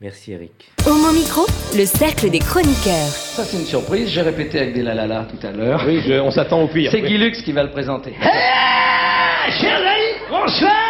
Merci 0.00 0.32
Eric. 0.32 0.72
Homo 0.86 1.12
Micro, 1.12 1.46
le 1.76 1.84
cercle 1.84 2.30
des 2.30 2.38
chroniqueurs. 2.40 3.08
Ça, 3.10 3.44
c'est 3.44 3.58
une 3.58 3.66
surprise. 3.66 4.08
J'ai 4.08 4.22
répété 4.22 4.60
avec 4.60 4.74
des 4.74 4.82
lalala 4.82 5.26
tout 5.30 5.44
à 5.46 5.50
l'heure. 5.52 5.82
Oui, 5.86 6.00
je- 6.06 6.20
on 6.20 6.30
s'attend 6.30 6.62
au 6.62 6.68
pire. 6.68 6.90
C'est 6.90 7.02
Guy 7.02 7.18
Lux 7.18 7.42
qui 7.42 7.52
va 7.52 7.62
le 7.64 7.70
présenter. 7.70 8.10
Hey, 8.20 9.52
chers 9.60 9.78
amis, 9.78 10.18
bonsoir 10.30 10.88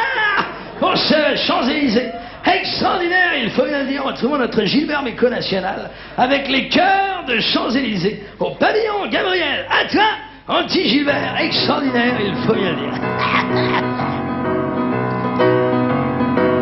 ce 0.98 1.36
Champs-Élysées 1.46 2.07
extraordinaire, 2.54 3.36
il 3.42 3.50
faut 3.50 3.64
bien 3.64 3.80
le 3.80 3.86
dire, 3.86 4.04
retrouvons 4.04 4.38
notre 4.38 4.64
Gilbert 4.64 5.02
Méco 5.02 5.28
national 5.28 5.90
avec 6.16 6.48
les 6.48 6.68
chœurs 6.68 7.24
de 7.26 7.38
Champs-Élysées 7.40 8.22
au 8.38 8.50
pavillon 8.52 9.06
Gabriel. 9.10 9.66
Toi, 9.90 10.02
anti-Gilbert, 10.48 11.36
extraordinaire, 11.40 12.14
il 12.20 12.34
faut 12.46 12.54
bien 12.54 12.70
le 12.70 12.76
dire. 12.76 12.92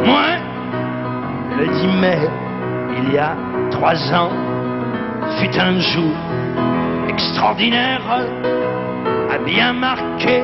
Moi, 0.07 0.27
le 1.59 1.67
10 1.67 1.87
mai, 2.01 2.19
il 2.99 3.15
y 3.15 3.19
a 3.19 3.37
trois 3.71 3.97
ans, 4.15 4.31
fut 5.39 5.59
un 5.59 5.79
jour 5.79 6.15
extraordinaire, 7.09 8.03
à 9.31 9.39
bien 9.39 9.73
marqué 9.73 10.43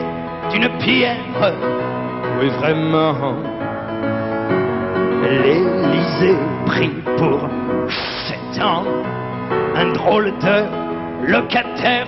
d'une 0.50 0.68
pierre. 0.78 1.16
Oui, 2.40 2.48
vraiment, 2.58 3.36
l'Élysée 5.32 6.36
prit 6.66 6.92
pour 7.16 7.48
sept 8.28 8.62
ans 8.62 8.84
un 9.74 9.92
drôle 9.92 10.32
de 10.38 11.30
locataire, 11.30 12.06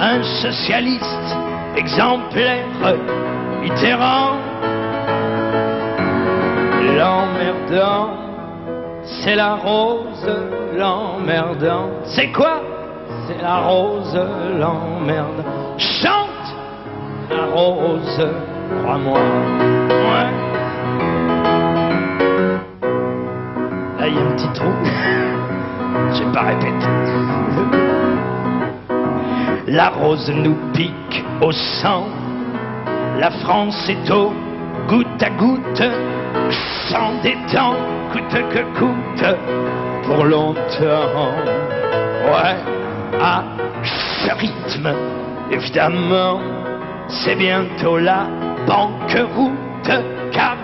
un 0.00 0.22
socialiste 0.42 1.36
exemplaire, 1.76 2.64
Mitterrand. 3.62 4.36
L'emmerdant, 6.96 8.10
c'est 9.04 9.34
la 9.34 9.54
rose, 9.54 10.28
l'emmerdant. 10.76 11.90
C'est 12.04 12.32
quoi? 12.32 12.60
C'est 13.26 13.42
la 13.42 13.58
rose, 13.58 14.18
l'emmerde. 14.58 15.44
Chante 15.78 16.56
la 17.30 17.46
rose, 17.54 18.28
crois-moi. 18.82 19.20
La 29.68 29.88
rose 29.88 30.32
nous 30.34 30.56
pique 30.72 31.24
au 31.42 31.50
sang. 31.50 32.06
La 33.18 33.30
France 33.30 33.88
est 33.88 34.10
au 34.10 34.32
goutte 34.88 35.22
à 35.22 35.30
goutte, 35.30 35.82
sans 36.88 37.20
détend, 37.22 37.74
coûte 38.12 38.42
que 38.52 38.78
coûte, 38.78 39.36
pour 40.04 40.24
longtemps. 40.24 41.32
Ouais, 42.26 42.56
à 43.20 43.42
ce 43.82 44.32
rythme, 44.38 44.94
évidemment, 45.50 46.40
c'est 47.08 47.34
bientôt 47.34 47.98
la 47.98 48.28
banqueroute, 48.66 49.90
car 50.32 50.56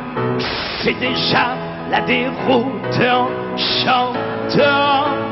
c'est 0.83 0.99
déjà 1.01 1.57
la 1.91 2.01
déroute 2.03 3.01
en 3.01 3.29
chantant. 3.57 5.32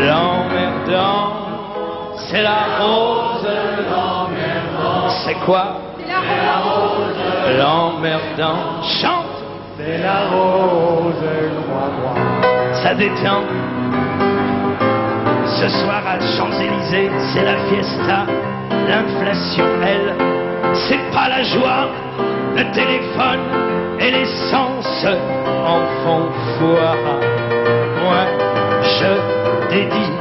L'emmerdant, 0.00 1.32
c'est 2.16 2.42
la 2.42 2.64
rose, 2.80 3.46
l'emmerdant. 3.90 5.08
C'est 5.24 5.34
quoi 5.44 5.76
L'emmerdant 7.58 8.82
chante. 8.82 9.26
C'est 9.76 9.98
la 9.98 10.28
rose. 10.30 11.14
Ça 12.82 12.94
détend. 12.94 13.42
Ce 15.46 15.68
soir 15.68 16.02
à 16.06 16.18
Champs-Élysées, 16.18 17.10
c'est 17.32 17.44
la 17.44 17.56
fiesta. 17.68 18.26
L'inflation, 18.88 19.66
elle, 19.84 20.14
c'est 20.74 21.10
pas 21.12 21.28
la 21.28 21.42
joie. 21.42 21.88
Le 22.56 22.64
téléphone 22.72 23.40
et 24.00 24.10
l'essence 24.10 25.06
en 25.64 25.80
font 26.02 26.28
foi. 26.58 26.96
Moi, 28.02 28.24
je 28.82 29.31
dédie 29.72 30.12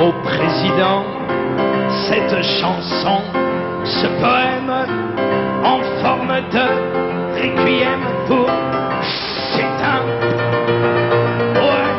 au 0.00 0.12
président. 0.22 1.04
Cette 2.08 2.42
chanson, 2.60 3.20
ce 3.84 4.06
poème 4.20 4.72
en 5.62 5.80
forme 6.02 6.34
de 6.52 6.66
requiem 7.38 8.02
pour 8.26 8.48
c'est 9.52 9.78
un 9.94 10.00
ouais, 11.54 11.90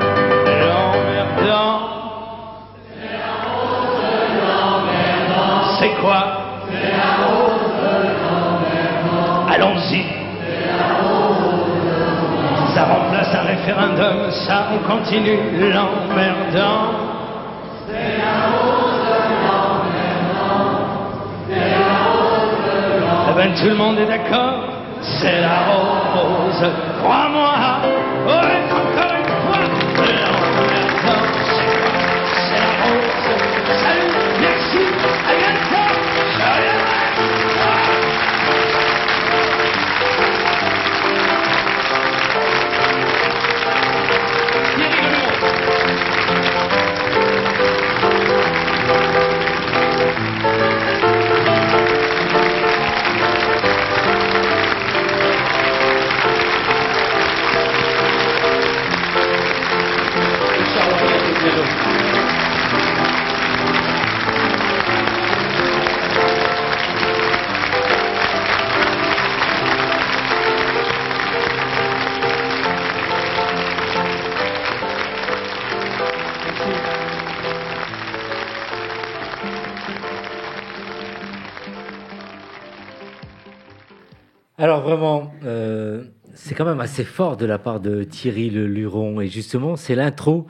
l'emmerdant. 0.62 1.76
C'est 5.80 5.94
quoi 6.02 6.22
Allons-y. 9.52 10.19
Référendum, 13.60 14.32
ça 14.32 14.68
on 14.74 14.80
continue 14.90 15.38
l'emmerdant. 15.60 16.92
Eh 23.30 23.34
ben 23.36 23.54
tout 23.54 23.70
le 23.70 23.76
monde 23.76 24.00
est 24.00 24.06
d'accord, 24.06 24.56
c'est 25.02 25.42
la 25.42 25.60
rose. 25.70 26.72
Crois-moi, 27.02 27.52
ouais, 28.28 28.60
encore 28.72 29.09
vraiment, 84.90 85.32
euh, 85.44 86.04
c'est 86.34 86.56
quand 86.56 86.66
même 86.66 86.80
assez 86.80 87.04
fort 87.04 87.38
de 87.38 87.46
la 87.46 87.60
part 87.60 87.80
de 87.80 88.04
Thierry 88.04 88.50
Le 88.50 88.66
Luron. 88.66 89.22
Et 89.22 89.28
justement, 89.28 89.76
c'est 89.76 89.94
l'intro 89.94 90.48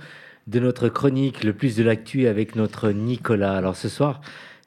de 0.47 0.59
notre 0.59 0.87
chronique 0.87 1.43
Le 1.43 1.51
plus 1.51 1.75
de 1.75 1.83
l'actu 1.83 2.25
avec 2.25 2.55
notre 2.55 2.91
Nicolas. 2.91 3.53
Alors 3.53 3.75
ce 3.75 3.89
soir, 3.89 4.21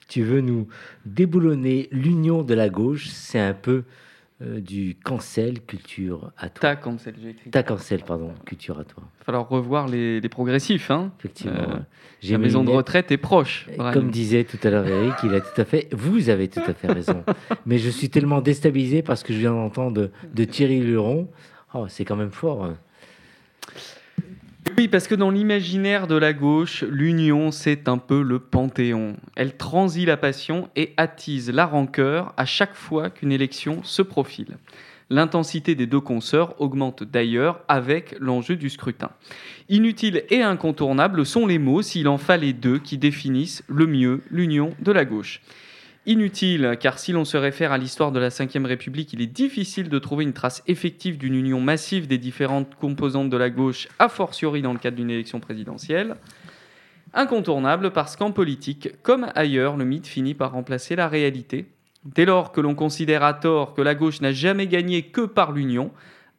tu 0.07 0.21
veux 0.21 0.41
nous 0.41 0.67
déboulonner 1.05 1.89
l'union 1.91 2.43
de 2.43 2.53
la 2.53 2.69
gauche. 2.69 3.07
C'est 3.09 3.39
un 3.39 3.55
peu 3.55 3.83
euh, 4.43 4.59
du 4.59 4.97
cancel 5.03 5.61
culture 5.61 6.31
à 6.37 6.49
toi. 6.49 6.61
Ta 6.61 6.75
cancel, 6.75 7.15
j'ai 7.21 7.29
écrit. 7.29 7.49
Ta 7.49 7.63
cancel, 7.63 8.03
pardon, 8.03 8.33
culture 8.45 8.79
à 8.79 8.83
toi. 8.83 9.03
Il 9.03 9.19
va 9.19 9.25
falloir 9.25 9.47
revoir 9.47 9.87
les, 9.87 10.19
les 10.19 10.29
progressifs. 10.29 10.91
Hein. 10.91 11.11
Effectivement. 11.19 11.53
Euh. 11.53 11.79
La 12.29 12.37
maison 12.37 12.63
de 12.63 12.69
retraite 12.69 13.11
est 13.11 13.17
proche. 13.17 13.67
Brian. 13.77 13.93
Comme 13.93 14.11
disait 14.11 14.43
tout 14.43 14.57
à 14.63 14.69
l'heure 14.69 14.87
Eric, 14.87 15.13
il 15.23 15.33
a 15.33 15.41
tout 15.41 15.61
à 15.61 15.65
fait. 15.65 15.87
Vous 15.91 16.29
avez 16.29 16.47
tout 16.47 16.61
à 16.65 16.73
fait 16.73 16.91
raison. 16.91 17.23
Mais 17.65 17.77
je 17.77 17.89
suis 17.89 18.09
tellement 18.09 18.41
déstabilisé 18.41 19.01
parce 19.01 19.23
que 19.23 19.33
je 19.33 19.39
viens 19.39 19.53
d'entendre 19.53 19.93
de, 19.93 20.11
de 20.33 20.43
Thierry 20.43 20.79
Luron. 20.79 21.29
Oh, 21.73 21.85
c'est 21.87 22.05
quand 22.05 22.15
même 22.15 22.31
fort. 22.31 22.73
Oui, 24.77 24.87
parce 24.87 25.07
que 25.07 25.15
dans 25.15 25.29
l'imaginaire 25.29 26.07
de 26.07 26.15
la 26.15 26.33
gauche, 26.33 26.83
l'union, 26.83 27.51
c'est 27.51 27.87
un 27.87 27.97
peu 27.97 28.23
le 28.23 28.39
panthéon. 28.39 29.17
Elle 29.35 29.55
transit 29.55 30.07
la 30.07 30.17
passion 30.17 30.69
et 30.75 30.93
attise 30.97 31.51
la 31.51 31.65
rancœur 31.65 32.33
à 32.37 32.45
chaque 32.45 32.73
fois 32.73 33.09
qu'une 33.09 33.31
élection 33.31 33.83
se 33.83 34.01
profile. 34.01 34.57
L'intensité 35.09 35.75
des 35.75 35.85
deux 35.85 35.99
consoeurs 35.99 36.59
augmente 36.59 37.03
d'ailleurs 37.03 37.59
avec 37.67 38.15
l'enjeu 38.19 38.55
du 38.55 38.69
scrutin. 38.69 39.11
Inutile 39.69 40.23
et 40.31 40.41
incontournable 40.41 41.25
sont 41.25 41.45
les 41.45 41.59
mots, 41.59 41.83
s'il 41.83 42.07
en 42.07 42.17
fallait 42.17 42.53
deux, 42.53 42.79
qui 42.79 42.97
définissent 42.97 43.63
le 43.67 43.85
mieux 43.85 44.21
l'union 44.31 44.73
de 44.79 44.91
la 44.91 45.05
gauche. 45.05 45.41
Inutile, 46.05 46.75
car 46.81 46.99
si 46.99 47.13
l'on 47.13 47.23
se 47.23 47.37
réfère 47.37 47.71
à 47.71 47.77
l'histoire 47.77 48.11
de 48.11 48.19
la 48.19 48.27
Ve 48.27 48.65
République, 48.65 49.13
il 49.13 49.21
est 49.21 49.27
difficile 49.27 49.87
de 49.87 49.99
trouver 49.99 50.25
une 50.25 50.33
trace 50.33 50.61
effective 50.67 51.17
d'une 51.17 51.33
union 51.33 51.61
massive 51.61 52.07
des 52.07 52.17
différentes 52.17 52.75
composantes 52.75 53.29
de 53.29 53.37
la 53.37 53.49
gauche, 53.49 53.87
a 53.99 54.09
fortiori 54.09 54.61
dans 54.61 54.73
le 54.73 54.79
cadre 54.79 54.97
d'une 54.97 55.09
élection 55.09 55.39
présidentielle. 55.39 56.17
Incontournable 57.13 57.91
parce 57.91 58.17
qu'en 58.17 58.31
politique, 58.31 58.89
comme 59.01 59.27
ailleurs, 59.33 59.77
le 59.77 59.85
mythe 59.85 60.07
finit 60.07 60.33
par 60.33 60.51
remplacer 60.51 60.97
la 60.97 61.07
réalité. 61.07 61.67
Dès 62.03 62.25
lors 62.25 62.51
que 62.51 62.59
l'on 62.59 62.75
considère 62.75 63.23
à 63.23 63.33
tort 63.33 63.73
que 63.73 63.81
la 63.81 63.95
gauche 63.95 64.19
n'a 64.19 64.33
jamais 64.33 64.67
gagné 64.67 65.03
que 65.03 65.21
par 65.21 65.53
l'union, 65.53 65.89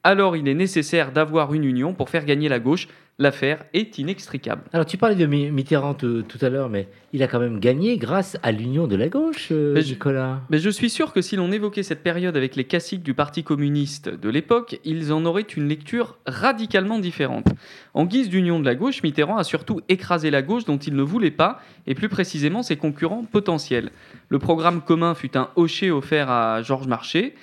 alors 0.02 0.36
il 0.36 0.46
est 0.46 0.54
nécessaire 0.54 1.10
d'avoir 1.10 1.54
une 1.54 1.64
union 1.64 1.94
pour 1.94 2.10
faire 2.10 2.26
gagner 2.26 2.50
la 2.50 2.58
gauche, 2.58 2.86
l'affaire 3.18 3.64
est 3.72 3.98
inextricable. 3.98 4.62
Alors 4.72 4.86
tu 4.86 4.96
parlais 4.96 5.14
de 5.14 5.26
Mitterrand 5.26 5.94
tout, 5.94 6.24
à 6.40 6.48
l'heure, 6.48 6.68
mais 6.68 6.88
il 7.12 7.22
a 7.22 7.28
quand 7.28 7.38
même 7.38 7.60
gagné 7.60 7.96
grâce 7.96 8.36
à 8.42 8.50
l'union 8.50 8.86
de 8.86 8.96
la 8.96 9.08
gauche, 9.08 9.48
euh, 9.52 9.80
Nicolas. 9.80 10.40
mais 10.50 10.58
je 10.58 10.68
suis 10.68 10.90
sûr 10.90 11.12
que 11.12 11.22
si 11.22 11.36
l'on 11.36 11.52
évoquait 11.52 11.84
cette 11.84 12.02
période 12.02 12.36
avec 12.36 12.56
les 12.56 12.64
classiques 12.64 13.02
du 13.02 13.14
Parti 13.14 13.44
communiste 13.44 14.08
de 14.08 14.28
l'époque, 14.28 14.80
ils 14.84 15.12
en 15.12 15.24
auraient 15.24 15.42
une 15.42 15.68
lecture 15.68 16.18
radicalement 16.26 16.98
différente. 16.98 17.46
En 17.94 18.04
guise 18.04 18.28
d'union 18.28 18.58
de 18.58 18.64
la 18.64 18.74
gauche, 18.74 19.02
Mitterrand 19.02 19.36
a 19.36 19.44
surtout 19.44 19.80
écrasé 19.88 20.30
la 20.30 20.42
gauche 20.42 20.64
dont 20.64 20.78
il 20.78 20.96
ne 20.96 21.02
voulait 21.02 21.30
pas, 21.30 21.60
et 21.86 21.94
plus 21.94 22.08
précisément 22.08 22.62
ses 22.62 22.76
concurrents 22.76 23.24
potentiels. 23.24 23.90
Le 24.28 24.40
programme 24.40 24.82
commun 24.82 25.14
fut 25.14 25.36
un 25.36 25.50
hocher 25.54 25.92
offert 25.92 26.30
à 26.30 26.62
Georges 26.62 26.88
Marchais, 26.88 27.34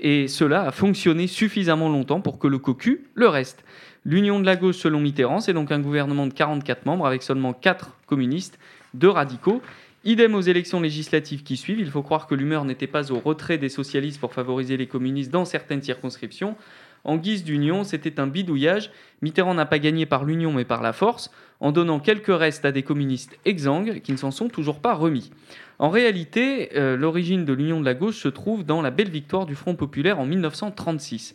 et 0.00 0.28
cela 0.28 0.62
a 0.62 0.70
fonctionné 0.70 1.26
suffisamment 1.26 1.88
longtemps 1.88 2.20
pour 2.20 2.38
que 2.38 2.48
le 2.48 2.58
cocu 2.58 3.04
le 3.14 3.28
reste. 3.28 3.64
L'union 4.04 4.40
de 4.40 4.46
la 4.46 4.56
gauche, 4.56 4.76
selon 4.76 5.00
Mitterrand, 5.00 5.40
c'est 5.40 5.52
donc 5.52 5.70
un 5.70 5.80
gouvernement 5.80 6.26
de 6.26 6.32
44 6.32 6.86
membres 6.86 7.06
avec 7.06 7.22
seulement 7.22 7.52
4 7.52 7.96
communistes, 8.06 8.58
2 8.94 9.08
radicaux. 9.08 9.60
Idem 10.04 10.34
aux 10.34 10.40
élections 10.40 10.80
législatives 10.80 11.42
qui 11.42 11.58
suivent. 11.58 11.80
Il 11.80 11.90
faut 11.90 12.02
croire 12.02 12.26
que 12.26 12.34
l'humeur 12.34 12.64
n'était 12.64 12.86
pas 12.86 13.12
au 13.12 13.18
retrait 13.18 13.58
des 13.58 13.68
socialistes 13.68 14.18
pour 14.18 14.32
favoriser 14.32 14.78
les 14.78 14.86
communistes 14.86 15.30
dans 15.30 15.44
certaines 15.44 15.82
circonscriptions. 15.82 16.56
En 17.04 17.16
guise 17.16 17.44
d'union, 17.44 17.84
c'était 17.84 18.18
un 18.20 18.26
bidouillage. 18.26 18.90
Mitterrand 19.20 19.52
n'a 19.52 19.66
pas 19.66 19.78
gagné 19.78 20.06
par 20.06 20.24
l'union 20.24 20.52
mais 20.52 20.64
par 20.64 20.82
la 20.82 20.94
force, 20.94 21.30
en 21.60 21.70
donnant 21.70 22.00
quelques 22.00 22.34
restes 22.34 22.64
à 22.64 22.72
des 22.72 22.82
communistes 22.82 23.38
exsangues 23.44 24.00
qui 24.00 24.12
ne 24.12 24.16
s'en 24.16 24.30
sont 24.30 24.48
toujours 24.48 24.80
pas 24.80 24.94
remis. 24.94 25.30
En 25.78 25.90
réalité, 25.90 26.70
euh, 26.76 26.96
l'origine 26.96 27.44
de 27.44 27.52
l'union 27.52 27.80
de 27.80 27.84
la 27.84 27.94
gauche 27.94 28.16
se 28.16 28.28
trouve 28.28 28.64
dans 28.64 28.80
la 28.80 28.90
belle 28.90 29.10
victoire 29.10 29.44
du 29.44 29.54
Front 29.54 29.74
populaire 29.74 30.18
en 30.18 30.24
1936. 30.26 31.34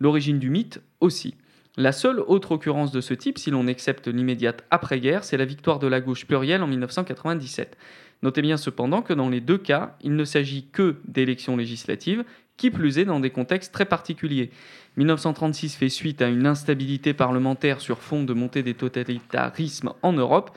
L'origine 0.00 0.38
du 0.38 0.48
mythe 0.48 0.80
aussi. 1.00 1.34
La 1.78 1.92
seule 1.92 2.20
autre 2.20 2.52
occurrence 2.52 2.90
de 2.90 3.02
ce 3.02 3.12
type, 3.12 3.38
si 3.38 3.50
l'on 3.50 3.66
accepte 3.66 4.08
l'immédiate 4.08 4.64
après-guerre, 4.70 5.24
c'est 5.24 5.36
la 5.36 5.44
victoire 5.44 5.78
de 5.78 5.86
la 5.86 6.00
gauche 6.00 6.26
plurielle 6.26 6.62
en 6.62 6.66
1997. 6.66 7.76
Notez 8.22 8.40
bien 8.40 8.56
cependant 8.56 9.02
que 9.02 9.12
dans 9.12 9.28
les 9.28 9.42
deux 9.42 9.58
cas, 9.58 9.94
il 10.02 10.16
ne 10.16 10.24
s'agit 10.24 10.68
que 10.72 10.96
d'élections 11.04 11.54
législatives, 11.54 12.24
qui 12.56 12.70
plus 12.70 12.98
est 12.98 13.04
dans 13.04 13.20
des 13.20 13.28
contextes 13.28 13.74
très 13.74 13.84
particuliers. 13.84 14.50
1936 14.96 15.76
fait 15.76 15.90
suite 15.90 16.22
à 16.22 16.28
une 16.28 16.46
instabilité 16.46 17.12
parlementaire 17.12 17.82
sur 17.82 17.98
fond 17.98 18.24
de 18.24 18.32
montée 18.32 18.62
des 18.62 18.72
totalitarismes 18.72 19.92
en 20.00 20.14
Europe, 20.14 20.56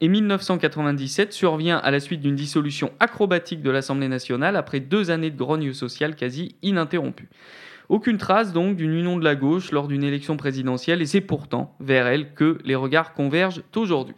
et 0.00 0.08
1997 0.08 1.32
survient 1.32 1.78
à 1.78 1.92
la 1.92 2.00
suite 2.00 2.20
d'une 2.20 2.34
dissolution 2.34 2.90
acrobatique 2.98 3.62
de 3.62 3.70
l'Assemblée 3.70 4.08
nationale 4.08 4.56
après 4.56 4.80
deux 4.80 5.12
années 5.12 5.30
de 5.30 5.38
grogne 5.38 5.72
sociale 5.72 6.16
quasi 6.16 6.56
ininterrompue. 6.62 7.28
Aucune 7.88 8.18
trace 8.18 8.52
donc 8.52 8.76
d'une 8.76 8.92
union 8.92 9.16
de 9.16 9.24
la 9.24 9.34
gauche 9.34 9.72
lors 9.72 9.88
d'une 9.88 10.04
élection 10.04 10.36
présidentielle 10.36 11.00
et 11.00 11.06
c'est 11.06 11.22
pourtant 11.22 11.74
vers 11.80 12.06
elle 12.06 12.34
que 12.34 12.58
les 12.64 12.74
regards 12.74 13.14
convergent 13.14 13.62
aujourd'hui. 13.74 14.14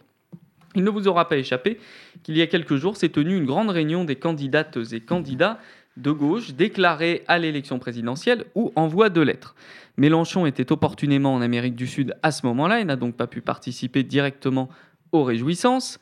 Il 0.74 0.82
ne 0.84 0.90
vous 0.90 1.08
aura 1.08 1.28
pas 1.28 1.36
échappé 1.36 1.78
qu'il 2.22 2.36
y 2.36 2.42
a 2.42 2.46
quelques 2.46 2.76
jours 2.76 2.96
s'est 2.96 3.08
tenue 3.08 3.36
une 3.36 3.46
grande 3.46 3.70
réunion 3.70 4.04
des 4.04 4.16
candidates 4.16 4.78
et 4.92 5.00
candidats 5.00 5.58
de 5.96 6.10
gauche 6.10 6.54
déclarés 6.54 7.24
à 7.28 7.38
l'élection 7.38 7.78
présidentielle 7.78 8.44
ou 8.54 8.72
en 8.74 8.86
voie 8.86 9.08
de 9.08 9.20
lettres. 9.20 9.54
Mélenchon 9.96 10.46
était 10.46 10.72
opportunément 10.72 11.34
en 11.34 11.40
Amérique 11.40 11.76
du 11.76 11.86
Sud 11.86 12.16
à 12.22 12.32
ce 12.32 12.46
moment-là 12.46 12.80
et 12.80 12.84
n'a 12.84 12.96
donc 12.96 13.16
pas 13.16 13.26
pu 13.26 13.40
participer 13.40 14.02
directement 14.02 14.68
aux 15.12 15.24
réjouissances. 15.24 15.98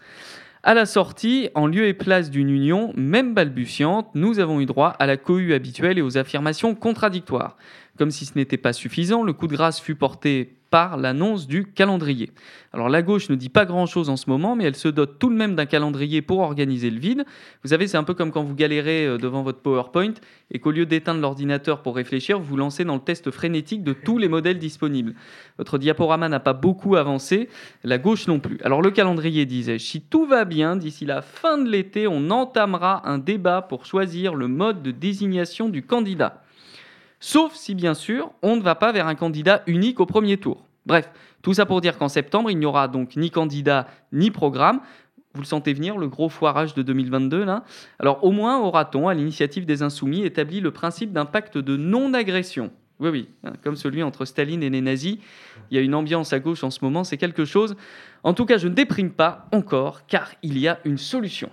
À 0.65 0.75
la 0.75 0.87
sortie, 0.87 1.51
en 1.55 1.69
lieu 1.69 1.87
et 1.87 1.95
place 1.95 2.31
d'une 2.31 2.51
union, 2.51 2.93
même 2.97 3.33
balbutiante, 3.33 4.09
nous 4.15 4.41
avons 4.41 4.61
eu 4.61 4.67
droit 4.67 4.89
à 4.99 5.07
la 5.07 5.17
cohue 5.17 5.55
habituelle 5.55 5.99
et 5.99 6.03
aux 6.03 6.19
affirmations 6.19 6.75
contradictoires. 6.75 7.57
Comme 7.99 8.13
si 8.13 8.27
ce 8.27 8.33
n'était 8.37 8.57
pas 8.57 8.73
suffisant, 8.73 9.25
le 9.25 9.33
coup 9.33 9.49
de 9.49 9.57
grâce 9.57 9.81
fut 9.81 9.97
porté 9.97 10.55
par 10.71 10.97
l'annonce 10.97 11.47
du 11.47 11.65
calendrier. 11.65 12.31
Alors 12.73 12.89
la 12.89 13.03
gauche 13.03 13.29
ne 13.31 13.35
dit 13.35 13.49
pas 13.49 13.65
grand-chose 13.65 14.11
en 14.11 14.17
ce 14.17 14.29
moment, 14.29 14.55
mais 14.55 14.65
elle 14.65 14.77
se 14.77 14.89
dote 14.89 15.19
tout 15.19 15.31
de 15.31 15.35
même 15.35 15.57
d'un 15.57 15.67
calendrier 15.67 16.23
pour 16.23 16.41
organiser 16.41 16.91
le 16.91 17.01
vide. 17.01 17.25
Vous 17.63 17.71
savez, 17.71 17.89
c'est 17.89 17.97
un 17.97 18.05
peu 18.05 18.15
comme 18.15 18.31
quand 18.31 18.43
vous 18.43 18.55
galérez 18.55 19.07
euh, 19.07 19.19
devant 19.19 19.43
votre 19.43 19.61
PowerPoint 19.61 20.13
et 20.51 20.59
qu'au 20.59 20.71
lieu 20.71 20.87
d'éteindre 20.87 21.21
l'ordinateur 21.21 21.83
pour 21.83 21.97
réfléchir, 21.97 22.39
vous 22.39 22.45
vous 22.45 22.57
lancez 22.57 22.85
dans 22.85 22.95
le 22.95 23.01
test 23.01 23.31
frénétique 23.31 23.83
de 23.83 23.95
tous 23.95 24.19
les 24.19 24.29
modèles 24.29 24.59
disponibles. 24.59 25.15
Votre 25.57 25.79
diaporama 25.79 26.29
n'a 26.29 26.41
pas 26.41 26.53
beaucoup 26.53 26.97
avancé, 26.97 27.49
la 27.83 27.99
gauche 27.99 28.29
non 28.29 28.39
plus. 28.39 28.59
Alors 28.63 28.83
le 28.83 28.91
calendrier 28.91 29.47
disait, 29.47 29.79
si 29.79 30.03
tout 30.03 30.27
va 30.27 30.45
bien, 30.45 30.77
d'ici 30.77 31.05
la 31.05 31.23
fin 31.23 31.59
de 31.59 31.69
l'été, 31.69 32.07
on 32.07 32.31
entamera 32.31 33.09
un 33.09 33.19
débat 33.19 33.63
pour 33.63 33.87
choisir 33.87 34.35
le 34.35 34.49
mode 34.49 34.83
de 34.83 34.91
désignation 34.91 35.69
du 35.69 35.83
candidat. 35.83 36.43
Sauf 37.21 37.55
si, 37.55 37.75
bien 37.75 37.95
sûr, 37.95 38.31
on 38.43 38.57
ne 38.57 38.62
va 38.62 38.75
pas 38.75 38.93
vers 38.93 39.07
un 39.07 39.14
candidat 39.14 39.62
unique 39.66 40.01
au 40.01 40.07
premier 40.07 40.37
tour. 40.37 40.64
Bref, 40.87 41.11
tout 41.43 41.55
ça 41.55 41.66
pour 41.66 41.81
dire 41.81 41.99
qu'en 41.99 42.09
septembre, 42.09 42.51
il 42.51 42.59
n'y 42.59 42.66
aura 42.66 42.89
donc 42.89 43.16
ni 43.16 43.31
candidat 43.31 43.87
ni 44.12 44.31
programme. 44.31 44.81
Vous 45.35 45.43
le 45.43 45.47
sentez 45.47 45.73
venir, 45.73 45.99
le 45.99 46.09
gros 46.09 46.29
foirage 46.29 46.75
de 46.75 46.83
2022 46.83 47.45
là 47.45 47.64
Alors 47.99 48.25
au 48.25 48.31
moins 48.31 48.59
aura-t-on, 48.59 49.09
à 49.09 49.14
l'initiative 49.14 49.66
des 49.66 49.83
Insoumis, 49.83 50.25
établi 50.25 50.61
le 50.61 50.71
principe 50.71 51.12
d'un 51.12 51.27
pacte 51.27 51.59
de 51.59 51.77
non-agression. 51.77 52.71
Oui, 53.01 53.11
oui, 53.11 53.29
hein, 53.45 53.53
comme 53.62 53.77
celui 53.77 54.03
entre 54.03 54.25
Staline 54.25 54.62
et 54.62 54.71
les 54.71 54.81
nazis. 54.81 55.19
Il 55.71 55.77
y 55.77 55.79
a 55.79 55.83
une 55.83 55.95
ambiance 55.95 56.33
à 56.33 56.41
gauche 56.41 56.64
en 56.64 56.71
ce 56.71 56.81
moment, 56.83 57.05
c'est 57.05 57.19
quelque 57.19 57.45
chose. 57.45 57.77
En 58.25 58.35
tout 58.35 58.47
cas, 58.47 58.59
je 58.59 58.66
ne 58.66 58.75
déprime 58.75 59.11
pas 59.11 59.47
encore, 59.53 60.07
car 60.07 60.33
il 60.43 60.59
y 60.59 60.66
a 60.66 60.81
une 60.85 60.99
solution. 60.99 61.51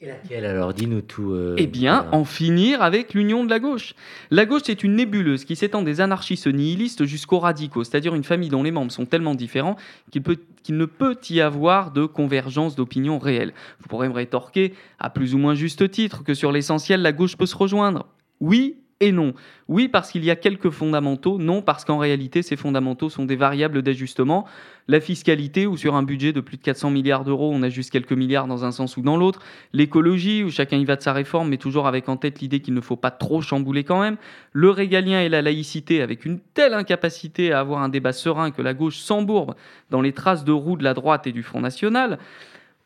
Et 0.00 0.06
laquelle 0.06 0.44
alors? 0.44 0.74
Dis-nous 0.74 1.00
tout. 1.00 1.32
Euh, 1.32 1.56
eh 1.58 1.66
bien, 1.66 2.06
en 2.12 2.24
finir 2.24 2.82
avec 2.82 3.14
l'union 3.14 3.44
de 3.44 3.50
la 3.50 3.58
gauche. 3.58 3.94
La 4.30 4.46
gauche, 4.46 4.62
c'est 4.64 4.84
une 4.84 4.94
nébuleuse 4.94 5.44
qui 5.44 5.56
s'étend 5.56 5.82
des 5.82 6.00
anarchistes 6.00 6.46
nihilistes 6.46 7.04
jusqu'aux 7.04 7.40
radicaux, 7.40 7.82
c'est-à-dire 7.82 8.14
une 8.14 8.22
famille 8.22 8.48
dont 8.48 8.62
les 8.62 8.70
membres 8.70 8.92
sont 8.92 9.06
tellement 9.06 9.34
différents 9.34 9.76
qu'il, 10.12 10.22
qu'il 10.62 10.76
ne 10.76 10.84
peut 10.84 11.16
y 11.30 11.40
avoir 11.40 11.90
de 11.90 12.06
convergence 12.06 12.76
d'opinion 12.76 13.18
réelle. 13.18 13.52
Vous 13.80 13.88
pourrez 13.88 14.08
me 14.08 14.14
rétorquer, 14.14 14.72
à 15.00 15.10
plus 15.10 15.34
ou 15.34 15.38
moins 15.38 15.56
juste 15.56 15.90
titre, 15.90 16.22
que 16.22 16.34
sur 16.34 16.52
l'essentiel, 16.52 17.02
la 17.02 17.12
gauche 17.12 17.36
peut 17.36 17.46
se 17.46 17.56
rejoindre. 17.56 18.06
Oui, 18.40 18.76
et 19.00 19.12
non. 19.12 19.32
Oui, 19.68 19.86
parce 19.86 20.10
qu'il 20.10 20.24
y 20.24 20.30
a 20.30 20.36
quelques 20.36 20.70
fondamentaux, 20.70 21.38
non, 21.38 21.62
parce 21.62 21.84
qu'en 21.84 21.98
réalité, 21.98 22.42
ces 22.42 22.56
fondamentaux 22.56 23.08
sont 23.08 23.26
des 23.26 23.36
variables 23.36 23.82
d'ajustement. 23.82 24.44
La 24.88 25.00
fiscalité, 25.00 25.68
où 25.68 25.76
sur 25.76 25.94
un 25.94 26.02
budget 26.02 26.32
de 26.32 26.40
plus 26.40 26.56
de 26.56 26.62
400 26.62 26.90
milliards 26.90 27.24
d'euros, 27.24 27.50
on 27.52 27.62
a 27.62 27.68
juste 27.68 27.90
quelques 27.90 28.12
milliards 28.12 28.48
dans 28.48 28.64
un 28.64 28.72
sens 28.72 28.96
ou 28.96 29.02
dans 29.02 29.16
l'autre. 29.16 29.40
L'écologie, 29.72 30.42
où 30.42 30.50
chacun 30.50 30.78
y 30.78 30.84
va 30.84 30.96
de 30.96 31.02
sa 31.02 31.12
réforme, 31.12 31.48
mais 31.48 31.58
toujours 31.58 31.86
avec 31.86 32.08
en 32.08 32.16
tête 32.16 32.40
l'idée 32.40 32.58
qu'il 32.58 32.74
ne 32.74 32.80
faut 32.80 32.96
pas 32.96 33.12
trop 33.12 33.40
chambouler 33.40 33.84
quand 33.84 34.00
même. 34.00 34.16
Le 34.52 34.70
régalien 34.70 35.20
et 35.20 35.28
la 35.28 35.42
laïcité, 35.42 36.02
avec 36.02 36.24
une 36.24 36.40
telle 36.40 36.74
incapacité 36.74 37.52
à 37.52 37.60
avoir 37.60 37.82
un 37.82 37.88
débat 37.88 38.12
serein 38.12 38.50
que 38.50 38.62
la 38.62 38.74
gauche 38.74 38.98
s'embourbe 38.98 39.54
dans 39.90 40.00
les 40.00 40.12
traces 40.12 40.44
de 40.44 40.52
roue 40.52 40.76
de 40.76 40.84
la 40.84 40.94
droite 40.94 41.28
et 41.28 41.32
du 41.32 41.44
Front 41.44 41.60
National. 41.60 42.18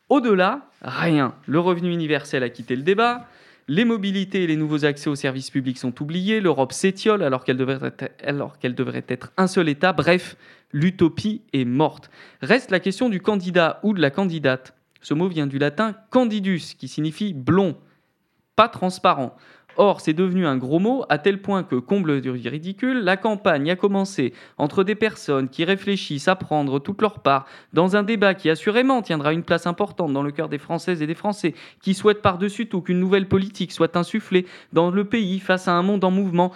Au-delà, 0.09 0.67
rien. 0.83 1.33
Le 1.47 1.59
revenu 1.59 1.91
universel 1.91 2.43
a 2.43 2.49
quitté 2.49 2.75
le 2.75 2.83
débat. 2.83 3.25
Les 3.69 3.85
mobilités 3.85 4.43
et 4.43 4.47
les 4.47 4.57
nouveaux 4.57 4.83
accès 4.83 5.09
aux 5.09 5.15
services 5.15 5.49
publics 5.49 5.77
sont 5.77 6.01
oubliés, 6.01 6.41
l'Europe 6.41 6.73
s'étiole 6.73 7.23
alors 7.23 7.45
qu'elle 7.45 7.55
devrait, 7.57 7.93
être 9.07 9.31
un 9.37 9.47
seul 9.47 9.69
État, 9.69 9.93
bref, 9.93 10.35
l'utopie 10.73 11.41
est 11.53 11.63
morte. 11.63 12.09
Reste 12.41 12.71
la 12.71 12.81
question 12.81 13.07
du 13.07 13.21
candidat 13.21 13.79
ou 13.83 13.93
de 13.93 14.01
la 14.01 14.09
candidate. 14.09 14.75
Ce 15.01 15.13
mot 15.13 15.29
vient 15.29 15.47
du 15.47 15.59
latin 15.59 15.95
candidus, 16.09 16.75
qui 16.77 16.89
signifie 16.89 17.33
blond, 17.33 17.77
pas 18.57 18.67
transparent. 18.67 19.35
Or, 19.77 20.01
c'est 20.01 20.13
devenu 20.13 20.45
un 20.45 20.57
gros 20.57 20.79
mot 20.79 21.03
à 21.09 21.17
tel 21.17 21.41
point 21.41 21.63
que, 21.63 21.75
comble 21.75 22.21
du 22.21 22.29
ridicule, 22.29 22.99
la 22.99 23.17
campagne 23.17 23.71
a 23.71 23.75
commencé 23.75 24.33
entre 24.57 24.83
des 24.83 24.95
personnes 24.95 25.49
qui 25.49 25.65
réfléchissent 25.65 26.27
à 26.27 26.35
prendre 26.35 26.79
toute 26.79 27.01
leur 27.01 27.19
part 27.19 27.45
dans 27.73 27.95
un 27.95 28.03
débat 28.03 28.35
qui 28.35 28.49
assurément 28.49 29.01
tiendra 29.01 29.33
une 29.33 29.43
place 29.43 29.65
importante 29.65 30.13
dans 30.13 30.21
le 30.21 30.31
cœur 30.31 30.49
des 30.49 30.59
Françaises 30.59 31.01
et 31.01 31.07
des 31.07 31.15
Français, 31.15 31.55
qui 31.81 31.93
souhaitent 31.93 32.21
par-dessus 32.21 32.67
tout 32.67 32.81
qu'une 32.81 32.99
nouvelle 32.99 33.27
politique 33.27 33.71
soit 33.71 33.95
insufflée 33.97 34.45
dans 34.73 34.91
le 34.91 35.05
pays 35.05 35.39
face 35.39 35.67
à 35.67 35.73
un 35.73 35.81
monde 35.81 36.03
en 36.03 36.11
mouvement. 36.11 36.51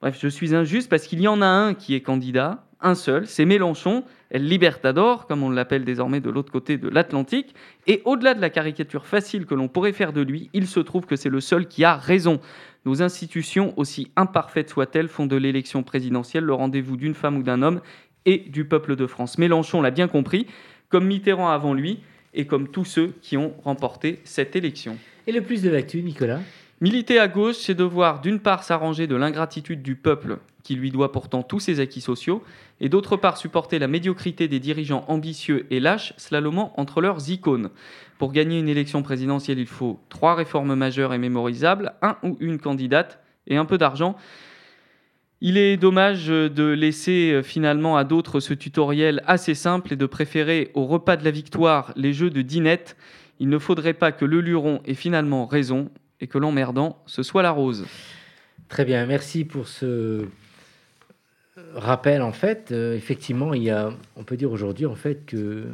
Bref, 0.00 0.18
je 0.20 0.28
suis 0.28 0.54
injuste 0.54 0.88
parce 0.88 1.06
qu'il 1.06 1.20
y 1.20 1.28
en 1.28 1.42
a 1.42 1.46
un 1.46 1.74
qui 1.74 1.94
est 1.94 2.00
candidat, 2.00 2.64
un 2.80 2.94
seul, 2.94 3.26
c'est 3.26 3.44
Mélenchon, 3.44 4.04
El 4.30 4.48
Libertador, 4.48 5.26
comme 5.26 5.42
on 5.42 5.50
l'appelle 5.50 5.84
désormais 5.84 6.20
de 6.20 6.30
l'autre 6.30 6.52
côté 6.52 6.78
de 6.78 6.88
l'Atlantique. 6.88 7.54
Et 7.86 8.02
au-delà 8.04 8.34
de 8.34 8.40
la 8.40 8.50
caricature 8.50 9.06
facile 9.06 9.46
que 9.46 9.54
l'on 9.54 9.68
pourrait 9.68 9.92
faire 9.92 10.12
de 10.12 10.20
lui, 10.20 10.50
il 10.52 10.66
se 10.66 10.80
trouve 10.80 11.06
que 11.06 11.16
c'est 11.16 11.28
le 11.28 11.40
seul 11.40 11.68
qui 11.68 11.84
a 11.84 11.96
raison. 11.96 12.40
Nos 12.84 13.02
institutions, 13.02 13.72
aussi 13.76 14.10
imparfaites 14.16 14.70
soient-elles, 14.70 15.08
font 15.08 15.26
de 15.26 15.36
l'élection 15.36 15.82
présidentielle 15.82 16.44
le 16.44 16.54
rendez-vous 16.54 16.96
d'une 16.96 17.14
femme 17.14 17.36
ou 17.36 17.42
d'un 17.42 17.62
homme 17.62 17.80
et 18.24 18.38
du 18.38 18.64
peuple 18.64 18.96
de 18.96 19.06
France. 19.06 19.38
Mélenchon 19.38 19.80
l'a 19.80 19.90
bien 19.90 20.08
compris, 20.08 20.46
comme 20.88 21.06
Mitterrand 21.06 21.48
avant 21.48 21.74
lui 21.74 22.00
et 22.34 22.46
comme 22.46 22.68
tous 22.68 22.84
ceux 22.84 23.14
qui 23.22 23.36
ont 23.36 23.54
remporté 23.64 24.20
cette 24.24 24.56
élection. 24.56 24.98
Et 25.26 25.32
le 25.32 25.40
plus 25.40 25.62
de 25.62 25.70
l'actu, 25.70 26.02
Nicolas? 26.02 26.40
Militer 26.82 27.18
à 27.18 27.26
gauche, 27.26 27.56
c'est 27.56 27.74
devoir 27.74 28.20
d'une 28.20 28.38
part 28.38 28.62
s'arranger 28.62 29.06
de 29.06 29.16
l'ingratitude 29.16 29.82
du 29.82 29.96
peuple, 29.96 30.40
qui 30.62 30.74
lui 30.74 30.90
doit 30.90 31.10
pourtant 31.10 31.42
tous 31.42 31.58
ses 31.58 31.80
acquis 31.80 32.02
sociaux, 32.02 32.44
et 32.80 32.90
d'autre 32.90 33.16
part 33.16 33.38
supporter 33.38 33.78
la 33.78 33.88
médiocrité 33.88 34.46
des 34.46 34.60
dirigeants 34.60 35.06
ambitieux 35.08 35.66
et 35.70 35.80
lâches, 35.80 36.12
slalomant 36.18 36.74
entre 36.76 37.00
leurs 37.00 37.30
icônes. 37.30 37.70
Pour 38.18 38.30
gagner 38.30 38.58
une 38.58 38.68
élection 38.68 39.02
présidentielle, 39.02 39.58
il 39.58 39.66
faut 39.66 39.98
trois 40.10 40.34
réformes 40.34 40.74
majeures 40.74 41.14
et 41.14 41.18
mémorisables, 41.18 41.94
un 42.02 42.18
ou 42.22 42.36
une 42.40 42.58
candidate 42.58 43.20
et 43.46 43.56
un 43.56 43.64
peu 43.64 43.78
d'argent. 43.78 44.14
Il 45.40 45.56
est 45.56 45.78
dommage 45.78 46.26
de 46.26 46.64
laisser 46.64 47.32
euh, 47.32 47.42
finalement 47.42 47.96
à 47.96 48.04
d'autres 48.04 48.40
ce 48.40 48.52
tutoriel 48.52 49.22
assez 49.26 49.54
simple 49.54 49.94
et 49.94 49.96
de 49.96 50.06
préférer 50.06 50.70
au 50.74 50.84
repas 50.84 51.16
de 51.16 51.24
la 51.24 51.30
victoire 51.30 51.92
les 51.96 52.12
jeux 52.12 52.30
de 52.30 52.42
dinette. 52.42 52.96
Il 53.38 53.48
ne 53.48 53.58
faudrait 53.58 53.94
pas 53.94 54.12
que 54.12 54.26
le 54.26 54.40
luron 54.40 54.80
ait 54.84 54.94
finalement 54.94 55.46
raison 55.46 55.90
et 56.20 56.26
que 56.26 56.38
l'emmerdant, 56.38 57.02
ce 57.06 57.22
soit 57.22 57.42
la 57.42 57.50
rose. 57.50 57.86
Très 58.68 58.84
bien, 58.84 59.06
merci 59.06 59.44
pour 59.44 59.68
ce 59.68 60.26
rappel. 61.74 62.22
En 62.22 62.32
fait, 62.32 62.72
euh, 62.72 62.96
effectivement, 62.96 63.54
il 63.54 63.62
y 63.62 63.70
a, 63.70 63.90
on 64.16 64.24
peut 64.24 64.36
dire 64.36 64.50
aujourd'hui 64.50 64.86
en 64.86 64.94
fait 64.94 65.26
qu'il 65.26 65.66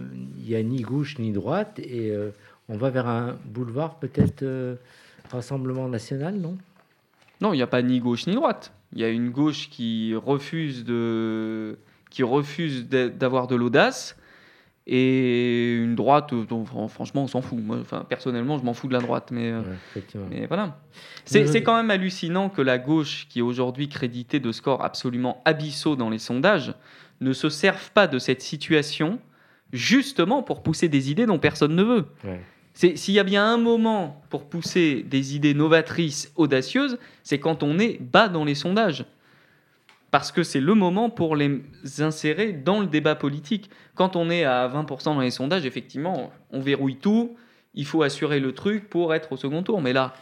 n'y 0.45 0.55
a 0.55 0.63
ni 0.63 0.83
gauche 0.83 1.19
ni 1.19 1.33
droite 1.33 1.79
et 1.79 2.11
euh, 2.11 2.31
on 2.69 2.77
va 2.77 2.91
vers 2.91 3.07
un 3.07 3.37
boulevard 3.47 3.99
peut-être 3.99 4.45
Rassemblement 5.33 5.89
national, 5.89 6.35
non? 6.35 6.59
Non, 7.41 7.55
il 7.55 7.57
n'y 7.57 7.63
a 7.63 7.67
pas 7.67 7.81
ni 7.81 8.01
gauche 8.01 8.27
ni 8.27 8.35
droite. 8.35 8.73
Il 8.93 9.01
y 9.01 9.05
a 9.05 9.09
une 9.09 9.31
gauche 9.31 9.71
qui 9.71 10.15
refuse 10.15 10.85
de, 10.85 11.79
qui 12.11 12.23
refuse 12.23 12.87
d'avoir 12.89 13.47
de 13.47 13.57
l'audace 13.57 14.17
et 14.87 15.75
une 15.77 15.95
droite 15.95 16.35
dont 16.35 16.65
franchement 16.65 17.25
on 17.25 17.29
s'en 17.29 17.41
fout. 17.41 17.59
Moi, 17.61 17.79
enfin, 17.81 18.05
personnellement, 18.09 18.59
je 18.59 18.65
m'en 18.65 18.75
fous 18.75 18.89
de 18.89 18.93
la 18.93 19.01
droite, 19.01 19.31
mais, 19.31 19.53
euh, 19.53 19.63
mais 20.31 20.47
voilà. 20.47 20.79
C'est 21.25 21.63
quand 21.63 21.77
même 21.77 21.91
hallucinant 21.91 22.49
que 22.49 22.63
la 22.63 22.79
gauche, 22.79 23.27
qui 23.29 23.39
est 23.39 23.43
aujourd'hui 23.43 23.89
créditée 23.89 24.41
de 24.41 24.51
scores 24.51 24.85
absolument 24.85 25.41
abyssaux 25.45 25.97
dans 25.97 26.11
les 26.11 26.19
sondages, 26.19 26.75
ne 27.21 27.33
se 27.33 27.49
serve 27.49 27.93
pas 27.93 28.09
de 28.09 28.19
cette 28.19 28.43
situation 28.43 29.21
justement 29.73 30.43
pour 30.43 30.63
pousser 30.63 30.89
des 30.89 31.11
idées 31.11 31.27
dont 31.27 31.39
personne 31.39 31.75
ne 31.75 31.83
veut. 31.83 32.07
S'il 32.75 33.15
y 33.15 33.19
a 33.19 33.25
bien 33.25 33.47
un 33.47 33.59
moment 33.59 34.23
pour 34.31 34.49
pousser 34.49 35.03
des 35.03 35.37
idées 35.37 35.55
novatrices, 35.55 36.33
audacieuses, 36.37 36.99
c'est 37.23 37.39
quand 37.39 37.63
on 37.63 37.79
est 37.79 38.01
bas 38.01 38.29
dans 38.29 38.45
les 38.45 38.55
sondages. 38.55 39.05
Parce 40.13 40.31
que 40.31 40.45
c'est 40.45 40.61
le 40.61 40.75
moment 40.75 41.11
pour 41.11 41.35
les 41.35 41.63
insérer 41.99 42.53
dans 42.53 42.81
le 42.81 42.87
débat 42.87 43.17
politique. 43.17 43.71
Quand 43.97 44.15
on 44.15 44.31
est 44.31 44.45
à 44.45 44.69
20% 44.69 45.05
dans 45.07 45.21
les 45.21 45.31
sondages, 45.31 45.67
effectivement, 45.67 46.31
on 46.53 46.61
verrouille 46.61 46.97
tout, 46.97 47.35
il 47.75 47.87
faut 47.87 48.03
assurer 48.03 48.39
le 48.39 48.53
truc 48.53 48.89
pour 48.89 49.15
être 49.15 49.33
au 49.33 49.37
second 49.37 49.63
tour. 49.63 49.81
Mais 49.81 49.93
là, 49.93 50.13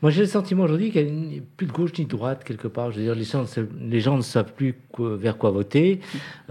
moi, 0.00 0.10
j'ai 0.10 0.22
le 0.22 0.26
sentiment 0.26 0.64
aujourd'hui 0.64 0.90
qu'il 0.90 1.14
n'y 1.14 1.38
a 1.38 1.42
plus 1.56 1.66
de 1.66 1.72
gauche 1.72 1.92
ni 1.98 2.04
de 2.04 2.10
droite 2.10 2.44
quelque 2.44 2.68
part. 2.68 2.90
Je 2.90 2.98
veux 2.98 3.04
dire, 3.04 3.14
les 3.14 3.24
gens, 3.24 3.44
les 3.80 4.00
gens 4.00 4.16
ne 4.16 4.22
savent 4.22 4.52
plus 4.52 4.74
vers 4.98 5.38
quoi 5.38 5.50
voter. 5.50 6.00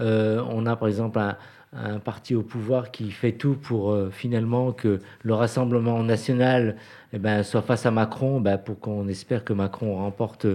Euh, 0.00 0.42
on 0.50 0.66
a 0.66 0.74
par 0.76 0.88
exemple 0.88 1.18
un, 1.18 1.36
un 1.72 1.98
parti 1.98 2.34
au 2.34 2.42
pouvoir 2.42 2.90
qui 2.90 3.10
fait 3.10 3.32
tout 3.32 3.54
pour 3.54 3.92
euh, 3.92 4.10
finalement 4.10 4.72
que 4.72 5.00
le 5.22 5.34
Rassemblement 5.34 6.02
national 6.02 6.76
eh 7.14 7.18
ben, 7.18 7.42
soit 7.42 7.62
face 7.62 7.86
à 7.86 7.90
Macron, 7.90 8.40
ben, 8.40 8.58
pour 8.58 8.78
qu'on 8.78 9.08
espère 9.08 9.44
que 9.44 9.52
Macron 9.52 9.96
remporte 9.96 10.46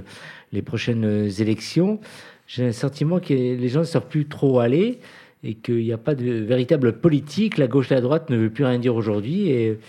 les 0.51 0.61
prochaines 0.61 1.30
élections. 1.39 1.99
J'ai 2.47 2.68
le 2.68 2.72
sentiment 2.72 3.20
que 3.20 3.34
les 3.34 3.68
gens 3.68 3.82
ne 3.82 3.86
savent 3.86 4.07
plus 4.07 4.28
trop 4.28 4.59
aller 4.59 4.99
et 5.43 5.55
qu'il 5.55 5.84
n'y 5.84 5.93
a 5.93 5.97
pas 5.97 6.15
de 6.15 6.32
véritable 6.32 6.99
politique. 6.99 7.57
La 7.57 7.68
gauche 7.68 7.91
et 7.91 7.95
la 7.95 8.01
droite 8.01 8.30
ne 8.30 8.38
veut 8.38 8.49
plus 8.49 8.63
rien 8.63 8.80
dire 8.80 8.95
aujourd'hui. 8.95 9.49
Et 9.49 9.80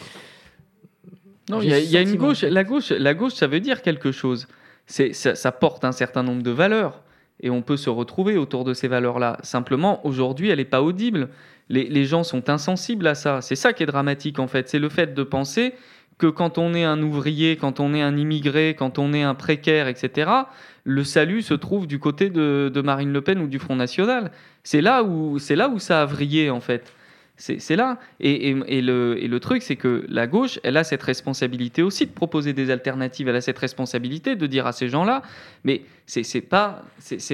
non, 1.51 1.61
il 1.63 1.71
y, 1.71 1.97
a 1.97 2.01
une 2.03 2.17
gauche. 2.17 2.43
La 2.43 2.65
gauche, 2.65 2.91
la 2.91 3.15
gauche, 3.15 3.35
ça 3.35 3.47
veut 3.47 3.61
dire 3.61 3.83
quelque 3.83 4.13
chose. 4.13 4.49
C'est 4.87 5.13
ça, 5.13 5.35
ça 5.35 5.53
porte 5.53 5.85
un 5.85 5.93
certain 5.93 6.23
nombre 6.23 6.43
de 6.43 6.51
valeurs 6.51 7.03
et 7.41 7.51
on 7.51 7.63
peut 7.63 7.77
se 7.77 7.91
retrouver 7.91 8.37
autour 8.37 8.65
de 8.65 8.75
ces 8.75 8.89
valeurs-là. 8.89 9.39
Simplement, 9.43 10.05
aujourd'hui, 10.07 10.51
elle 10.51 10.59
n'est 10.59 10.65
pas 10.65 10.83
audible. 10.83 11.29
Les, 11.69 12.05
gens 12.05 12.25
sont 12.25 12.49
insensibles 12.49 13.07
à 13.07 13.15
ça. 13.15 13.43
C'est 13.43 13.55
ça 13.55 13.73
qui 13.73 13.83
est 13.83 13.87
dramatique, 13.87 14.39
en 14.39 14.49
fait. 14.49 14.69
C'est 14.69 14.79
le 14.79 14.89
fait 14.89 15.15
de 15.15 15.23
penser 15.23 15.75
que 16.17 16.27
quand 16.27 16.59
on 16.59 16.75
est 16.75 16.85
un 16.85 17.03
ouvrier, 17.03 17.57
quand 17.57 17.79
on 17.79 17.95
est 17.95 18.03
un 18.03 18.17
immigré, 18.17 18.75
quand 18.77 18.99
on 18.99 19.13
est 19.13 19.23
un 19.23 19.35
précaire, 19.35 19.87
etc., 19.87 20.31
le 20.85 21.05
salut 21.05 21.43
se 21.43 21.55
trouve 21.55 21.87
du 21.87 21.99
côté 21.99 22.31
de, 22.31 22.83
Marine 22.83 23.13
Le 23.13 23.21
Pen 23.21 23.39
ou 23.41 23.47
du 23.47 23.59
Front 23.59 23.77
National. 23.77 24.33
C'est 24.65 24.81
là 24.81 25.03
là 25.03 25.69
où 25.69 25.79
ça 25.79 26.03
a 26.03 26.05
vrillé, 26.07 26.51
en 26.51 26.61
fait. 26.61 26.93
C'est 27.39 27.77
là. 27.77 27.99
Et, 28.19 28.53
le, 28.53 29.39
truc, 29.39 29.63
c'est 29.63 29.77
que 29.77 30.05
la 30.09 30.27
gauche, 30.27 30.59
elle 30.65 30.77
a 30.77 30.85
cette 30.85 31.03
responsabilité 31.03 31.83
aussi 31.83 32.07
de 32.07 32.11
proposer 32.11 32.53
des 32.53 32.71
alternatives. 32.71 33.29
Elle 33.29 33.37
a 33.37 33.41
cette 33.41 33.59
responsabilité 33.59 34.35
de 34.35 34.47
dire 34.47 34.67
à 34.67 34.73
ces 34.73 34.89
gens-là, 34.89 35.23
mais 35.63 35.83
c'est 36.07 36.41
pas, 36.41 36.85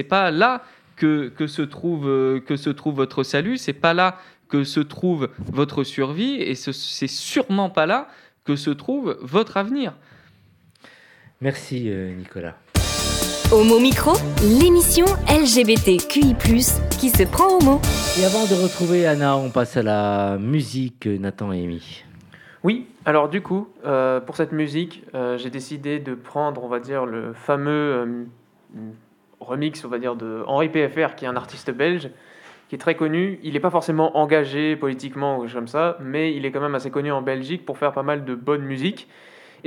pas 0.09 0.31
là 0.31 0.63
que, 0.95 1.31
se 1.47 1.61
trouve, 1.63 2.05
que 2.45 2.55
se 2.55 2.69
trouve 2.69 2.95
votre 2.95 3.23
salut, 3.23 3.57
c'est 3.57 3.73
pas 3.73 3.93
là 3.93 4.19
que 4.47 4.63
se 4.63 4.79
trouve 4.79 5.29
votre 5.39 5.83
survie, 5.83 6.35
et 6.35 6.53
c'est 6.55 7.07
sûrement 7.07 7.71
pas 7.71 7.87
là 7.87 8.07
que 8.43 8.55
se 8.55 8.69
trouve 8.69 9.17
votre 9.21 9.57
avenir. 9.57 9.93
Merci 11.41 11.89
euh, 11.89 12.13
Nicolas. 12.13 12.57
Homo 13.51 13.79
Micro, 13.79 14.13
l'émission 14.41 15.05
LGBTQI+, 15.29 16.35
qui 16.99 17.09
se 17.09 17.23
prend 17.23 17.59
au 17.59 17.63
mot. 17.63 17.79
Et 18.19 18.25
avant 18.25 18.45
de 18.45 18.59
retrouver 18.59 19.05
Anna, 19.05 19.37
on 19.37 19.51
passe 19.51 19.77
à 19.77 19.83
la 19.83 20.37
musique, 20.39 21.05
Nathan 21.05 21.51
et 21.51 21.63
Amy. 21.63 22.03
Oui, 22.63 22.87
alors 23.05 23.29
du 23.29 23.41
coup, 23.41 23.69
euh, 23.85 24.19
pour 24.19 24.35
cette 24.35 24.51
musique, 24.51 25.03
euh, 25.13 25.37
j'ai 25.37 25.51
décidé 25.51 25.99
de 25.99 26.15
prendre, 26.15 26.63
on 26.63 26.67
va 26.67 26.79
dire, 26.79 27.05
le 27.05 27.33
fameux 27.33 27.71
euh, 27.71 28.23
remix, 29.39 29.85
on 29.85 29.89
va 29.89 29.99
dire, 29.99 30.15
de 30.15 30.43
Henri 30.47 30.69
PFR, 30.69 31.13
qui 31.15 31.25
est 31.25 31.27
un 31.27 31.35
artiste 31.35 31.69
belge, 31.69 32.09
qui 32.67 32.75
est 32.75 32.79
très 32.79 32.95
connu. 32.95 33.39
Il 33.43 33.53
n'est 33.53 33.59
pas 33.59 33.69
forcément 33.69 34.17
engagé 34.17 34.75
politiquement 34.75 35.37
ou 35.37 35.47
comme 35.47 35.67
ça, 35.67 35.97
mais 36.01 36.33
il 36.33 36.47
est 36.47 36.51
quand 36.51 36.61
même 36.61 36.75
assez 36.75 36.89
connu 36.89 37.11
en 37.11 37.21
Belgique 37.21 37.63
pour 37.63 37.77
faire 37.77 37.91
pas 37.91 38.03
mal 38.03 38.25
de 38.25 38.33
bonne 38.33 38.63
musique. 38.63 39.07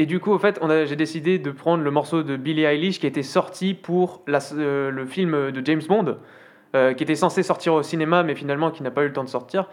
Et 0.00 0.06
du 0.06 0.20
coup, 0.20 0.32
en 0.32 0.38
fait, 0.38 0.60
j'ai 0.86 0.94
décidé 0.94 1.40
de 1.40 1.50
prendre 1.50 1.82
le 1.82 1.90
morceau 1.90 2.22
de 2.22 2.36
Billie 2.36 2.62
Eilish 2.62 3.00
qui 3.00 3.06
était 3.08 3.24
sorti 3.24 3.74
pour 3.74 4.22
euh, 4.28 4.90
le 4.92 5.06
film 5.06 5.50
de 5.50 5.66
James 5.66 5.82
Bond, 5.88 6.18
euh, 6.76 6.94
qui 6.94 7.02
était 7.02 7.16
censé 7.16 7.42
sortir 7.42 7.74
au 7.74 7.82
cinéma, 7.82 8.22
mais 8.22 8.36
finalement 8.36 8.70
qui 8.70 8.84
n'a 8.84 8.92
pas 8.92 9.02
eu 9.02 9.08
le 9.08 9.12
temps 9.12 9.24
de 9.24 9.28
sortir. 9.28 9.68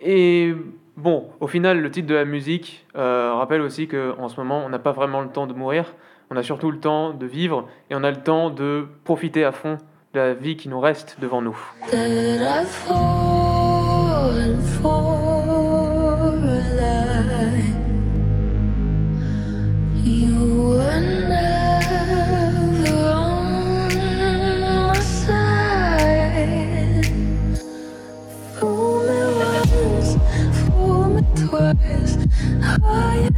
Et 0.00 0.54
bon, 0.96 1.28
au 1.40 1.46
final, 1.48 1.82
le 1.82 1.90
titre 1.90 2.08
de 2.08 2.14
la 2.14 2.24
musique 2.24 2.86
euh, 2.96 3.34
rappelle 3.34 3.60
aussi 3.60 3.88
qu'en 3.88 4.30
ce 4.30 4.40
moment, 4.40 4.64
on 4.64 4.70
n'a 4.70 4.78
pas 4.78 4.92
vraiment 4.92 5.20
le 5.20 5.28
temps 5.28 5.46
de 5.46 5.52
mourir, 5.52 5.92
on 6.30 6.36
a 6.38 6.42
surtout 6.42 6.70
le 6.70 6.80
temps 6.80 7.12
de 7.12 7.26
vivre 7.26 7.68
et 7.90 7.94
on 7.94 8.04
a 8.04 8.10
le 8.10 8.22
temps 8.22 8.48
de 8.48 8.86
profiter 9.04 9.44
à 9.44 9.52
fond 9.52 9.76
de 10.14 10.18
la 10.18 10.32
vie 10.32 10.56
qui 10.56 10.70
nous 10.70 10.80
reste 10.80 11.18
devant 11.20 11.42
nous. 11.42 11.58
Oh, 11.92 11.96
you 11.96 13.51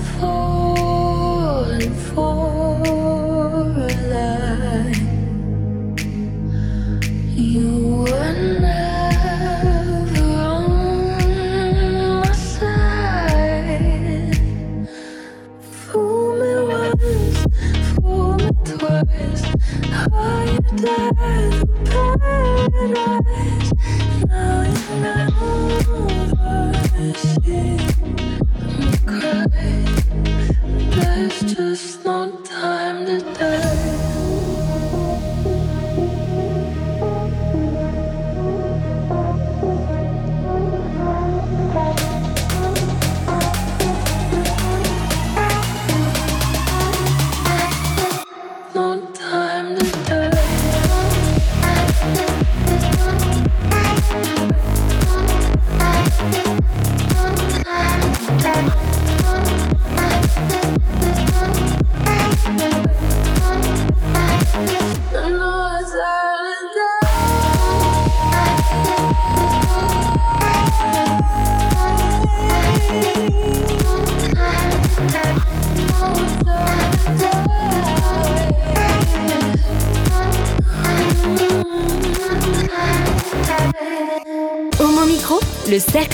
Oh, 0.00 0.47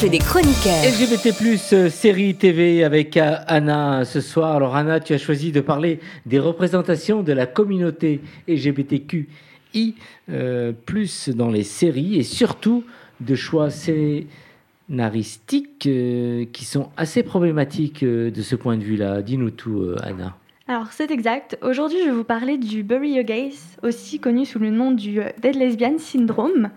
des 0.09 0.19
chroniqueurs. 0.19 0.83
LGBT+, 0.85 1.33
euh, 1.73 1.89
série 1.89 2.35
TV 2.35 2.85
avec 2.85 3.17
euh, 3.17 3.37
Anna 3.47 4.05
ce 4.05 4.21
soir. 4.21 4.57
Alors 4.57 4.77
Anna, 4.77 5.01
tu 5.01 5.15
as 5.15 5.19
choisi 5.19 5.51
de 5.51 5.63
parler 5.63 5.99
des 6.27 6.39
représentations 6.39 7.23
de 7.23 7.33
la 7.33 7.47
communauté 7.47 8.21
LGBTQI+, 8.47 9.95
euh, 10.31 10.73
plus 10.73 11.31
dans 11.31 11.49
les 11.49 11.63
séries 11.63 12.17
et 12.17 12.23
surtout 12.23 12.85
de 13.21 13.35
choix 13.35 13.71
scénaristiques 13.71 15.89
qui 16.53 16.65
sont 16.65 16.91
assez 16.99 17.23
problématiques 17.23 18.05
de 18.05 18.43
ce 18.43 18.57
point 18.57 18.77
de 18.77 18.83
vue-là. 18.83 19.23
Dis-nous 19.23 19.53
tout, 19.53 19.87
Anna. 20.03 20.37
Alors 20.69 20.93
c'est 20.93 21.11
exact. 21.11 21.57
Aujourd'hui, 21.63 22.01
je 22.01 22.07
vais 22.07 22.17
vous 22.17 22.25
parler 22.25 22.59
du 22.59 22.83
Bury 22.83 23.13
Your 23.13 23.25
Gaze, 23.25 23.79
aussi 23.83 24.19
connu 24.19 24.45
sous 24.45 24.59
le 24.59 24.69
nom 24.71 24.91
du 24.91 25.21
Dead 25.41 25.55
Lesbian 25.55 25.97
Syndrome, 25.99 26.69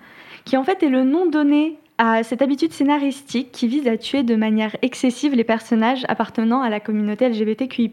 qui 0.46 0.56
en 0.56 0.64
fait 0.64 0.82
est 0.84 0.90
le 0.90 1.04
nom 1.04 1.30
donné 1.30 1.78
à 1.98 2.24
cette 2.24 2.41
habitude 2.41 2.74
scénaristique 2.74 3.52
qui 3.52 3.68
vise 3.68 3.88
à 3.88 3.98
tuer 3.98 4.24
de 4.24 4.36
manière 4.36 4.76
excessive 4.82 5.34
les 5.34 5.43
personnages 5.43 6.06
appartenant 6.08 6.62
à 6.62 6.70
la 6.70 6.80
communauté 6.80 7.28
LGBTQI. 7.28 7.91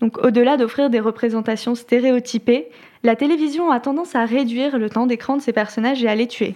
Donc 0.00 0.18
au-delà 0.24 0.56
d'offrir 0.56 0.90
des 0.90 1.00
représentations 1.00 1.74
stéréotypées, 1.74 2.68
la 3.02 3.16
télévision 3.16 3.70
a 3.70 3.80
tendance 3.80 4.14
à 4.14 4.24
réduire 4.24 4.78
le 4.78 4.90
temps 4.90 5.06
d'écran 5.06 5.36
de 5.36 5.42
ces 5.42 5.52
personnages 5.52 6.02
et 6.02 6.08
à 6.08 6.14
les 6.14 6.26
tuer. 6.26 6.54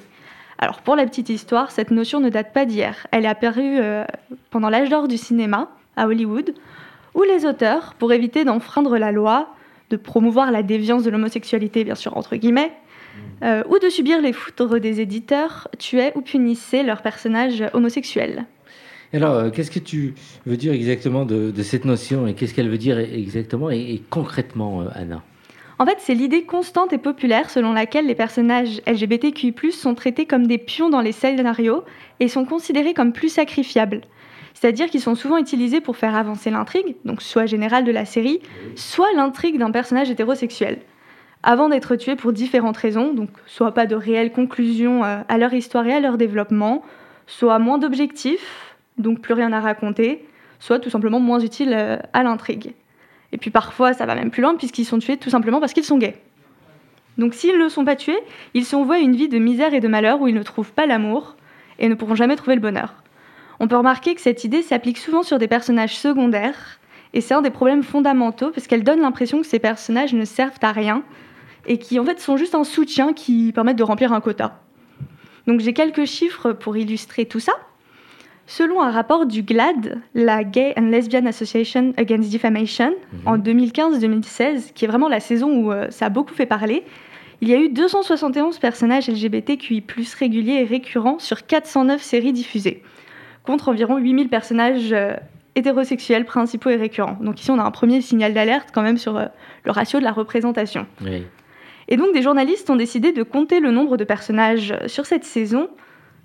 Alors 0.58 0.80
pour 0.80 0.96
la 0.96 1.06
petite 1.06 1.28
histoire, 1.28 1.70
cette 1.70 1.90
notion 1.90 2.20
ne 2.20 2.30
date 2.30 2.52
pas 2.52 2.64
d'hier. 2.64 3.06
Elle 3.10 3.26
est 3.26 3.28
apparue 3.28 3.78
euh, 3.78 4.04
pendant 4.50 4.70
l'âge 4.70 4.88
d'or 4.88 5.08
du 5.08 5.18
cinéma, 5.18 5.70
à 5.96 6.06
Hollywood, 6.06 6.54
où 7.14 7.22
les 7.22 7.46
auteurs, 7.46 7.94
pour 7.98 8.12
éviter 8.12 8.44
d'enfreindre 8.44 8.98
la 8.98 9.12
loi, 9.12 9.48
de 9.90 9.96
promouvoir 9.96 10.50
la 10.50 10.62
déviance 10.62 11.04
de 11.04 11.10
l'homosexualité, 11.10 11.84
bien 11.84 11.94
sûr, 11.94 12.16
entre 12.16 12.36
guillemets, 12.36 12.72
euh, 13.42 13.62
ou 13.68 13.78
de 13.78 13.88
subir 13.88 14.20
les 14.20 14.32
foudres 14.32 14.80
des 14.80 15.00
éditeurs, 15.00 15.68
tuaient 15.78 16.12
ou 16.14 16.22
punissaient 16.22 16.82
leurs 16.82 17.02
personnages 17.02 17.64
homosexuels? 17.72 18.46
Alors, 19.12 19.34
euh, 19.34 19.50
qu'est-ce 19.50 19.70
que 19.70 19.78
tu 19.78 20.14
veux 20.44 20.56
dire 20.56 20.72
exactement 20.72 21.24
de, 21.24 21.52
cette 21.62 21.84
notion 21.84 22.26
et 22.26 22.34
qu'est-ce 22.34 22.54
qu'elle 22.54 22.68
veut 22.68 22.78
dire 22.78 22.98
exactement 22.98 23.70
et, 23.70 24.02
concrètement, 24.10 24.82
euh, 24.82 24.88
Anna? 24.94 25.22
En 25.78 25.86
fait, 25.86 25.96
c'est 25.98 26.14
l'idée 26.14 26.44
constante 26.44 26.92
et 26.92 26.98
populaire 26.98 27.50
selon 27.50 27.72
laquelle 27.72 28.06
les 28.06 28.14
personnages 28.14 28.80
LGBTQI+ 28.86 29.54
sont 29.72 29.94
traités 29.94 30.24
comme 30.24 30.46
des 30.46 30.58
pions 30.58 30.88
dans 30.88 31.00
les 31.00 31.12
scénarios 31.12 31.82
et 32.20 32.28
sont 32.28 32.44
considérés 32.44 32.94
comme 32.94 33.12
plus 33.12 33.28
sacrifiables. 33.28 34.02
C'est-à-dire 34.54 34.88
qu'ils 34.88 35.00
sont 35.00 35.16
souvent 35.16 35.36
utilisés 35.36 35.80
pour 35.80 35.96
faire 35.96 36.14
avancer 36.14 36.50
l'intrigue, 36.50 36.94
donc 37.04 37.22
soit 37.22 37.46
générale 37.46 37.84
de 37.84 37.90
la 37.90 38.04
série, 38.04 38.40
soit 38.76 39.12
l'intrigue 39.14 39.58
d'un 39.58 39.72
personnage 39.72 40.10
hétérosexuel 40.10 40.78
avant 41.44 41.68
d'être 41.68 41.94
tués 41.96 42.16
pour 42.16 42.32
différentes 42.32 42.78
raisons, 42.78 43.12
donc 43.12 43.28
soit 43.46 43.72
pas 43.72 43.86
de 43.86 43.94
réelle 43.94 44.32
conclusion 44.32 45.04
euh, 45.04 45.18
à 45.28 45.38
leur 45.38 45.52
histoire 45.52 45.86
et 45.86 45.92
à 45.92 46.00
leur 46.00 46.16
développement, 46.16 46.82
soit 47.26 47.58
moins 47.58 47.78
d'objectifs, 47.78 48.74
donc 48.96 49.20
plus 49.20 49.34
rien 49.34 49.52
à 49.52 49.60
raconter, 49.60 50.26
soit 50.58 50.78
tout 50.78 50.88
simplement 50.88 51.20
moins 51.20 51.40
utiles 51.40 51.74
euh, 51.74 51.98
à 52.14 52.22
l'intrigue. 52.22 52.72
Et 53.32 53.36
puis 53.36 53.50
parfois 53.50 53.92
ça 53.92 54.06
va 54.06 54.14
même 54.14 54.30
plus 54.30 54.42
loin 54.42 54.54
puisqu'ils 54.54 54.86
sont 54.86 54.98
tués 54.98 55.18
tout 55.18 55.30
simplement 55.30 55.60
parce 55.60 55.74
qu'ils 55.74 55.84
sont 55.84 55.98
gays. 55.98 56.16
Donc 57.18 57.34
s'ils 57.34 57.58
ne 57.58 57.68
sont 57.68 57.84
pas 57.84 57.96
tués, 57.96 58.18
ils 58.54 58.64
sont 58.64 58.82
voués 58.82 58.96
à 58.96 59.00
une 59.00 59.14
vie 59.14 59.28
de 59.28 59.38
misère 59.38 59.74
et 59.74 59.80
de 59.80 59.88
malheur 59.88 60.22
où 60.22 60.28
ils 60.28 60.34
ne 60.34 60.42
trouvent 60.42 60.72
pas 60.72 60.86
l'amour 60.86 61.36
et 61.78 61.88
ne 61.88 61.94
pourront 61.94 62.14
jamais 62.14 62.36
trouver 62.36 62.56
le 62.56 62.62
bonheur. 62.62 62.94
On 63.60 63.68
peut 63.68 63.76
remarquer 63.76 64.14
que 64.14 64.20
cette 64.20 64.44
idée 64.44 64.62
s'applique 64.62 64.98
souvent 64.98 65.22
sur 65.22 65.38
des 65.38 65.46
personnages 65.46 65.96
secondaires, 65.96 66.80
et 67.12 67.20
c'est 67.20 67.34
un 67.34 67.42
des 67.42 67.50
problèmes 67.50 67.84
fondamentaux 67.84 68.50
parce 68.50 68.66
qu'elle 68.66 68.82
donne 68.82 69.00
l'impression 69.00 69.40
que 69.40 69.46
ces 69.46 69.60
personnages 69.60 70.14
ne 70.14 70.24
servent 70.24 70.58
à 70.62 70.72
rien 70.72 71.04
et 71.66 71.78
qui 71.78 71.98
en 71.98 72.04
fait 72.04 72.20
sont 72.20 72.36
juste 72.36 72.54
un 72.54 72.64
soutien 72.64 73.12
qui 73.12 73.52
permettent 73.52 73.76
de 73.76 73.82
remplir 73.82 74.12
un 74.12 74.20
quota. 74.20 74.60
Donc 75.46 75.60
j'ai 75.60 75.72
quelques 75.72 76.06
chiffres 76.06 76.52
pour 76.52 76.76
illustrer 76.76 77.26
tout 77.26 77.40
ça. 77.40 77.52
Selon 78.46 78.82
un 78.82 78.90
rapport 78.90 79.24
du 79.24 79.42
GLAD, 79.42 80.00
la 80.14 80.44
Gay 80.44 80.74
and 80.76 80.88
Lesbian 80.90 81.24
Association 81.26 81.94
Against 81.96 82.30
Defamation, 82.30 82.90
mhm. 82.90 83.20
en 83.26 83.38
2015-2016, 83.38 84.72
qui 84.74 84.84
est 84.84 84.88
vraiment 84.88 85.08
la 85.08 85.20
saison 85.20 85.50
où 85.50 85.72
euh, 85.72 85.86
ça 85.90 86.06
a 86.06 86.08
beaucoup 86.10 86.34
fait 86.34 86.46
parler, 86.46 86.84
il 87.40 87.48
y 87.48 87.54
a 87.54 87.58
eu 87.58 87.68
271 87.70 88.58
personnages 88.58 89.08
LGBTQI+ 89.08 89.84
réguliers 90.18 90.60
et 90.60 90.64
récurrents 90.64 91.18
sur 91.18 91.46
409 91.46 92.02
séries 92.02 92.32
diffusées, 92.32 92.82
contre 93.44 93.68
environ 93.70 93.96
8000 93.96 94.28
personnages 94.28 94.92
euh, 94.92 95.14
hétérosexuels 95.54 96.26
principaux 96.26 96.70
et 96.70 96.76
récurrents. 96.76 97.18
Donc 97.20 97.40
ici, 97.40 97.50
on 97.50 97.58
a 97.58 97.64
un 97.64 97.70
premier 97.70 98.02
signal 98.02 98.34
d'alerte 98.34 98.68
quand 98.74 98.82
même 98.82 98.98
sur 98.98 99.16
euh, 99.16 99.26
le 99.64 99.72
ratio 99.72 100.00
de 100.00 100.04
la 100.04 100.12
représentation. 100.12 100.86
Oui. 101.02 101.24
Et 101.88 101.96
donc 101.96 102.12
des 102.14 102.22
journalistes 102.22 102.70
ont 102.70 102.76
décidé 102.76 103.12
de 103.12 103.22
compter 103.22 103.60
le 103.60 103.70
nombre 103.70 103.96
de 103.96 104.04
personnages 104.04 104.74
sur 104.86 105.06
cette 105.06 105.24
saison 105.24 105.68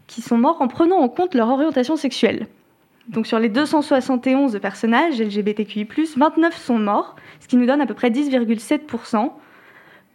qui 0.07 0.21
sont 0.21 0.37
morts 0.37 0.61
en 0.61 0.67
prenant 0.67 0.97
en 0.97 1.09
compte 1.09 1.35
leur 1.35 1.49
orientation 1.49 1.95
sexuelle. 1.95 2.47
Donc 3.07 3.25
sur 3.25 3.39
les 3.39 3.49
271 3.49 4.59
personnages 4.61 5.19
LGBTQI+, 5.19 5.87
29 6.15 6.55
sont 6.55 6.77
morts, 6.77 7.15
ce 7.39 7.47
qui 7.47 7.57
nous 7.57 7.65
donne 7.65 7.81
à 7.81 7.87
peu 7.87 7.93
près 7.95 8.09
10,7%, 8.09 9.31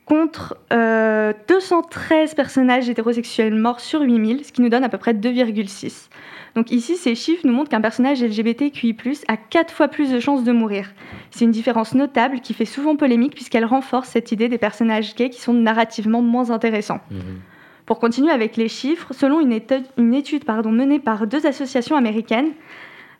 contre 0.04 0.56
213 0.70 0.72
euh, 0.72 2.34
personnages 2.34 2.88
hétérosexuels 2.88 3.54
morts 3.54 3.80
sur 3.80 4.02
8000, 4.02 4.44
ce 4.44 4.52
qui 4.52 4.60
nous 4.60 4.68
donne 4.68 4.84
à 4.84 4.88
peu 4.88 4.98
près 4.98 5.14
2,6%. 5.14 6.08
Donc 6.54 6.70
ici, 6.70 6.96
ces 6.96 7.14
chiffres 7.14 7.46
nous 7.46 7.52
montrent 7.52 7.70
qu'un 7.70 7.80
personnage 7.80 8.22
LGBTQI+, 8.22 8.96
a 9.26 9.36
quatre 9.36 9.72
fois 9.72 9.88
plus 9.88 10.12
de 10.12 10.20
chances 10.20 10.44
de 10.44 10.52
mourir. 10.52 10.92
C'est 11.30 11.44
une 11.44 11.50
différence 11.50 11.94
notable 11.94 12.40
qui 12.40 12.54
fait 12.54 12.64
souvent 12.64 12.96
polémique 12.96 13.34
puisqu'elle 13.34 13.64
renforce 13.64 14.10
cette 14.10 14.30
idée 14.30 14.48
des 14.48 14.58
personnages 14.58 15.16
gays 15.16 15.30
qui 15.30 15.40
sont 15.40 15.54
narrativement 15.54 16.22
moins 16.22 16.50
intéressants. 16.50 17.00
Mhm. 17.10 17.40
Pour 17.86 17.98
continuer 17.98 18.30
avec 18.30 18.56
les 18.56 18.68
chiffres, 18.68 19.12
selon 19.12 19.40
une 19.40 19.52
étude, 19.52 19.84
menée 19.98 20.98
par 20.98 21.26
deux 21.26 21.46
associations 21.46 21.96
américaines, 21.96 22.52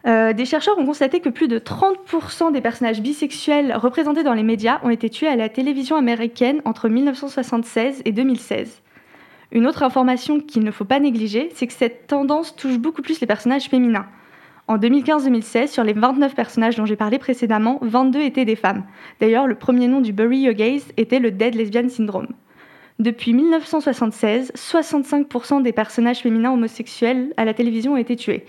euh, 0.07 0.35
des 0.35 0.45
chercheurs 0.45 0.79
ont 0.79 0.85
constaté 0.85 1.21
que 1.21 1.31
plus 1.31 1.49
de 1.49 1.59
30% 1.59 2.53
des 2.53 2.61
personnages 2.61 3.01
bisexuels 3.01 3.75
représentés 3.75 4.23
dans 4.23 4.35
les 4.35 4.43
médias 4.43 4.81
ont 4.83 4.91
été 4.91 5.09
tués 5.09 5.29
à 5.29 5.37
la 5.37 5.49
télévision 5.49 5.97
américaine 5.97 6.61
entre 6.67 6.89
1976 6.89 8.03
et 8.05 8.13
2016. 8.13 8.83
Une 9.53 9.67
autre 9.67 9.83
information 9.83 10.41
qu'il 10.41 10.65
ne 10.65 10.71
faut 10.71 10.85
pas 10.85 11.01
négliger, 11.01 11.49
c'est 11.55 11.67
que 11.67 11.73
cette 11.73 12.07
tendance 12.07 12.55
touche 12.55 12.77
beaucoup 12.77 13.03
plus 13.03 13.21
les 13.21 13.27
personnages 13.27 13.69
féminins. 13.69 14.07
En 14.67 14.79
2015-2016, 14.79 15.69
sur 15.69 15.85
les 15.85 15.93
29 15.93 16.35
personnages 16.35 16.77
dont 16.77 16.87
j'ai 16.87 16.97
parlé 16.97 17.19
précédemment, 17.19 17.79
22 17.83 18.21
étaient 18.23 18.45
des 18.45 18.57
femmes. 18.57 18.85
D'ailleurs, 19.21 19.47
le 19.47 19.55
premier 19.55 19.89
nom 19.89 20.01
du 20.01 20.13
Bury 20.13 20.39
Your 20.39 20.55
Gaze 20.55 20.87
était 20.97 21.19
le 21.19 21.31
Dead 21.31 21.55
Lesbian 21.55 21.89
Syndrome. 21.89 22.29
Depuis 22.99 23.35
1976, 23.35 24.53
65% 24.55 25.63
des 25.63 25.73
personnages 25.73 26.21
féminins 26.21 26.53
homosexuels 26.53 27.33
à 27.37 27.45
la 27.45 27.53
télévision 27.53 27.95
ont 27.95 27.99
été 27.99 28.17
tués. 28.17 28.45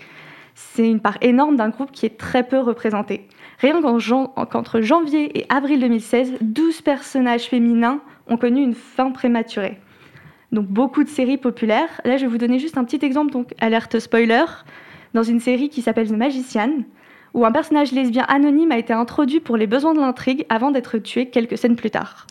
C'est 0.58 0.88
une 0.88 1.00
part 1.00 1.18
énorme 1.20 1.54
d'un 1.54 1.68
groupe 1.68 1.92
qui 1.92 2.06
est 2.06 2.18
très 2.18 2.42
peu 2.42 2.58
représenté. 2.58 3.28
Rien 3.60 3.80
qu'entre 3.80 4.80
janvier 4.80 5.38
et 5.38 5.46
avril 5.48 5.78
2016, 5.78 6.38
12 6.40 6.80
personnages 6.80 7.44
féminins 7.44 8.00
ont 8.26 8.36
connu 8.36 8.62
une 8.62 8.74
fin 8.74 9.12
prématurée 9.12 9.78
donc 10.52 10.66
beaucoup 10.66 11.04
de 11.04 11.08
séries 11.08 11.38
populaires. 11.38 12.00
Là, 12.04 12.16
je 12.16 12.22
vais 12.22 12.30
vous 12.30 12.38
donner 12.38 12.58
juste 12.58 12.78
un 12.78 12.84
petit 12.84 13.04
exemple, 13.04 13.32
donc 13.32 13.52
alerte 13.60 13.98
spoiler, 13.98 14.44
dans 15.14 15.22
une 15.22 15.40
série 15.40 15.68
qui 15.68 15.82
s'appelle 15.82 16.08
The 16.08 16.16
Magician, 16.16 16.70
où 17.34 17.44
un 17.44 17.52
personnage 17.52 17.92
lesbien 17.92 18.24
anonyme 18.28 18.72
a 18.72 18.78
été 18.78 18.92
introduit 18.92 19.40
pour 19.40 19.56
les 19.56 19.66
besoins 19.66 19.94
de 19.94 20.00
l'intrigue 20.00 20.46
avant 20.48 20.70
d'être 20.70 20.98
tué 20.98 21.28
quelques 21.28 21.58
scènes 21.58 21.76
plus 21.76 21.90
tard. 21.90 22.26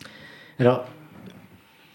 Alors, 0.59 0.85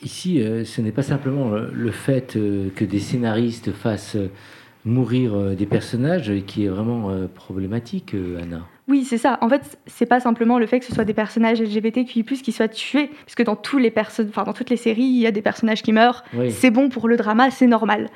ici, 0.03 0.41
euh, 0.41 0.65
ce 0.65 0.81
n'est 0.81 0.93
pas 0.93 1.03
simplement 1.03 1.53
euh, 1.53 1.69
le 1.73 1.91
fait 1.91 2.37
euh, 2.37 2.71
que 2.75 2.85
des 2.85 3.01
scénaristes 3.01 3.73
fassent 3.73 4.19
mourir 4.85 5.35
euh, 5.35 5.55
des 5.55 5.67
personnages 5.67 6.33
qui 6.47 6.65
est 6.65 6.69
vraiment 6.69 7.11
euh, 7.11 7.27
problématique, 7.27 8.15
euh, 8.15 8.41
Anna. 8.43 8.63
Oui, 8.89 9.05
c'est 9.05 9.19
ça. 9.19 9.39
En 9.41 9.49
fait, 9.49 9.79
c'est 9.87 10.07
pas 10.07 10.21
simplement 10.21 10.59
le 10.59 10.67
fait 10.67 10.81
que 10.81 10.87
ce 10.87 10.95
soit 10.95 11.05
des 11.05 11.15
personnages 11.15 11.61
LGBTQI+, 11.61 12.25
qui 12.25 12.53
soient 12.53 12.69
tués, 12.69 13.11
parce 13.25 13.35
que 13.35 13.43
dans, 13.43 13.57
tous 13.57 13.79
les 13.79 13.93
enfin, 13.97 14.45
dans 14.45 14.53
toutes 14.53 14.71
les 14.71 14.77
séries, 14.77 15.03
il 15.03 15.21
y 15.21 15.27
a 15.27 15.31
des 15.31 15.43
personnages 15.43 15.83
qui 15.83 15.93
meurent. 15.93 16.25
Oui. 16.35 16.51
C'est 16.51 16.71
bon 16.71 16.89
pour 16.89 17.09
le 17.09 17.17
drama, 17.17 17.51
c'est 17.51 17.67
normal. 17.67 18.09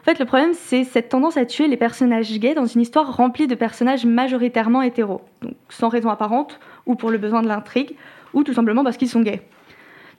En 0.00 0.04
fait, 0.04 0.18
le 0.18 0.24
problème, 0.24 0.52
c'est 0.54 0.84
cette 0.84 1.10
tendance 1.10 1.36
à 1.36 1.44
tuer 1.44 1.68
les 1.68 1.76
personnages 1.76 2.38
gays 2.38 2.54
dans 2.54 2.66
une 2.66 2.80
histoire 2.80 3.14
remplie 3.16 3.46
de 3.46 3.54
personnages 3.54 4.04
majoritairement 4.04 4.82
hétéros, 4.82 5.20
donc 5.42 5.54
sans 5.68 5.88
raison 5.88 6.08
apparente, 6.08 6.58
ou 6.86 6.94
pour 6.94 7.10
le 7.10 7.18
besoin 7.18 7.42
de 7.42 7.48
l'intrigue, 7.48 7.94
ou 8.32 8.42
tout 8.42 8.54
simplement 8.54 8.82
parce 8.82 8.96
qu'ils 8.96 9.10
sont 9.10 9.20
gays. 9.20 9.42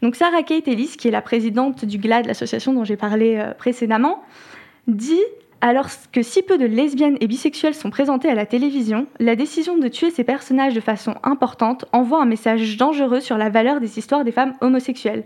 Donc 0.01 0.16
Sarah 0.16 0.43
Kate 0.43 0.68
Ellis, 0.68 0.95
qui 0.97 1.08
est 1.08 1.12
la 1.12 1.22
présidente 1.22 1.86
du 1.86 1.97
GLAD, 1.97 2.28
l'association 2.28 2.74
dont 2.74 2.84
j'ai 2.84 2.97
parlé 2.97 3.43
précédemment, 3.58 4.24
dit 4.88 5.22
alors 5.64 5.88
que 6.11 6.22
si 6.22 6.43
peu 6.43 6.57
de 6.57 6.66
lesbiennes 6.66 7.16
et 7.22 7.28
bisexuelles 7.28 7.74
sont 7.74 7.89
présentées 7.89 8.30
à 8.30 8.36
la 8.36 8.45
télévision, 8.45 9.07
la 9.22 9.38
décision 9.38 9.78
de 9.78 9.88
tuer 9.88 10.11
ces 10.11 10.26
personnages 10.26 10.74
de 10.74 10.82
façon 10.82 11.16
importante 11.24 11.86
envoie 11.93 12.22
un 12.22 12.26
message 12.26 12.76
dangereux 12.76 13.22
sur 13.22 13.38
la 13.38 13.49
valeur 13.49 13.80
des 13.80 13.97
histoires 13.97 14.26
des 14.26 14.34
femmes 14.34 14.55
homosexuelles. 14.59 15.24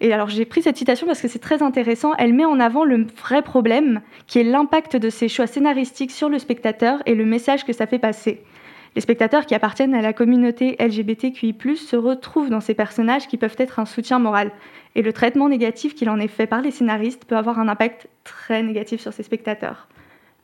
Et 0.00 0.12
alors 0.12 0.28
j'ai 0.28 0.44
pris 0.44 0.60
cette 0.60 0.76
citation 0.76 1.06
parce 1.06 1.22
que 1.22 1.28
c'est 1.28 1.38
très 1.38 1.62
intéressant, 1.62 2.14
elle 2.18 2.34
met 2.34 2.44
en 2.44 2.58
avant 2.58 2.84
le 2.84 3.06
vrai 3.22 3.42
problème 3.42 4.00
qui 4.26 4.40
est 4.40 4.44
l'impact 4.44 4.96
de 4.96 5.08
ces 5.08 5.28
choix 5.28 5.46
scénaristiques 5.46 6.10
sur 6.10 6.28
le 6.28 6.40
spectateur 6.40 7.00
et 7.06 7.14
le 7.14 7.24
message 7.24 7.64
que 7.64 7.72
ça 7.72 7.86
fait 7.86 8.00
passer. 8.00 8.42
Les 8.96 9.02
spectateurs 9.02 9.44
qui 9.44 9.54
appartiennent 9.54 9.94
à 9.94 10.00
la 10.00 10.14
communauté 10.14 10.74
LGBTQI+, 10.80 11.54
se 11.76 11.96
retrouvent 11.96 12.48
dans 12.48 12.62
ces 12.62 12.72
personnages 12.72 13.28
qui 13.28 13.36
peuvent 13.36 13.54
être 13.58 13.78
un 13.78 13.84
soutien 13.84 14.18
moral. 14.18 14.50
Et 14.94 15.02
le 15.02 15.12
traitement 15.12 15.50
négatif 15.50 15.94
qu'il 15.94 16.08
en 16.08 16.18
est 16.18 16.28
fait 16.28 16.46
par 16.46 16.62
les 16.62 16.70
scénaristes 16.70 17.26
peut 17.26 17.36
avoir 17.36 17.58
un 17.58 17.68
impact 17.68 18.08
très 18.24 18.62
négatif 18.62 19.02
sur 19.02 19.12
ces 19.12 19.22
spectateurs. 19.22 19.86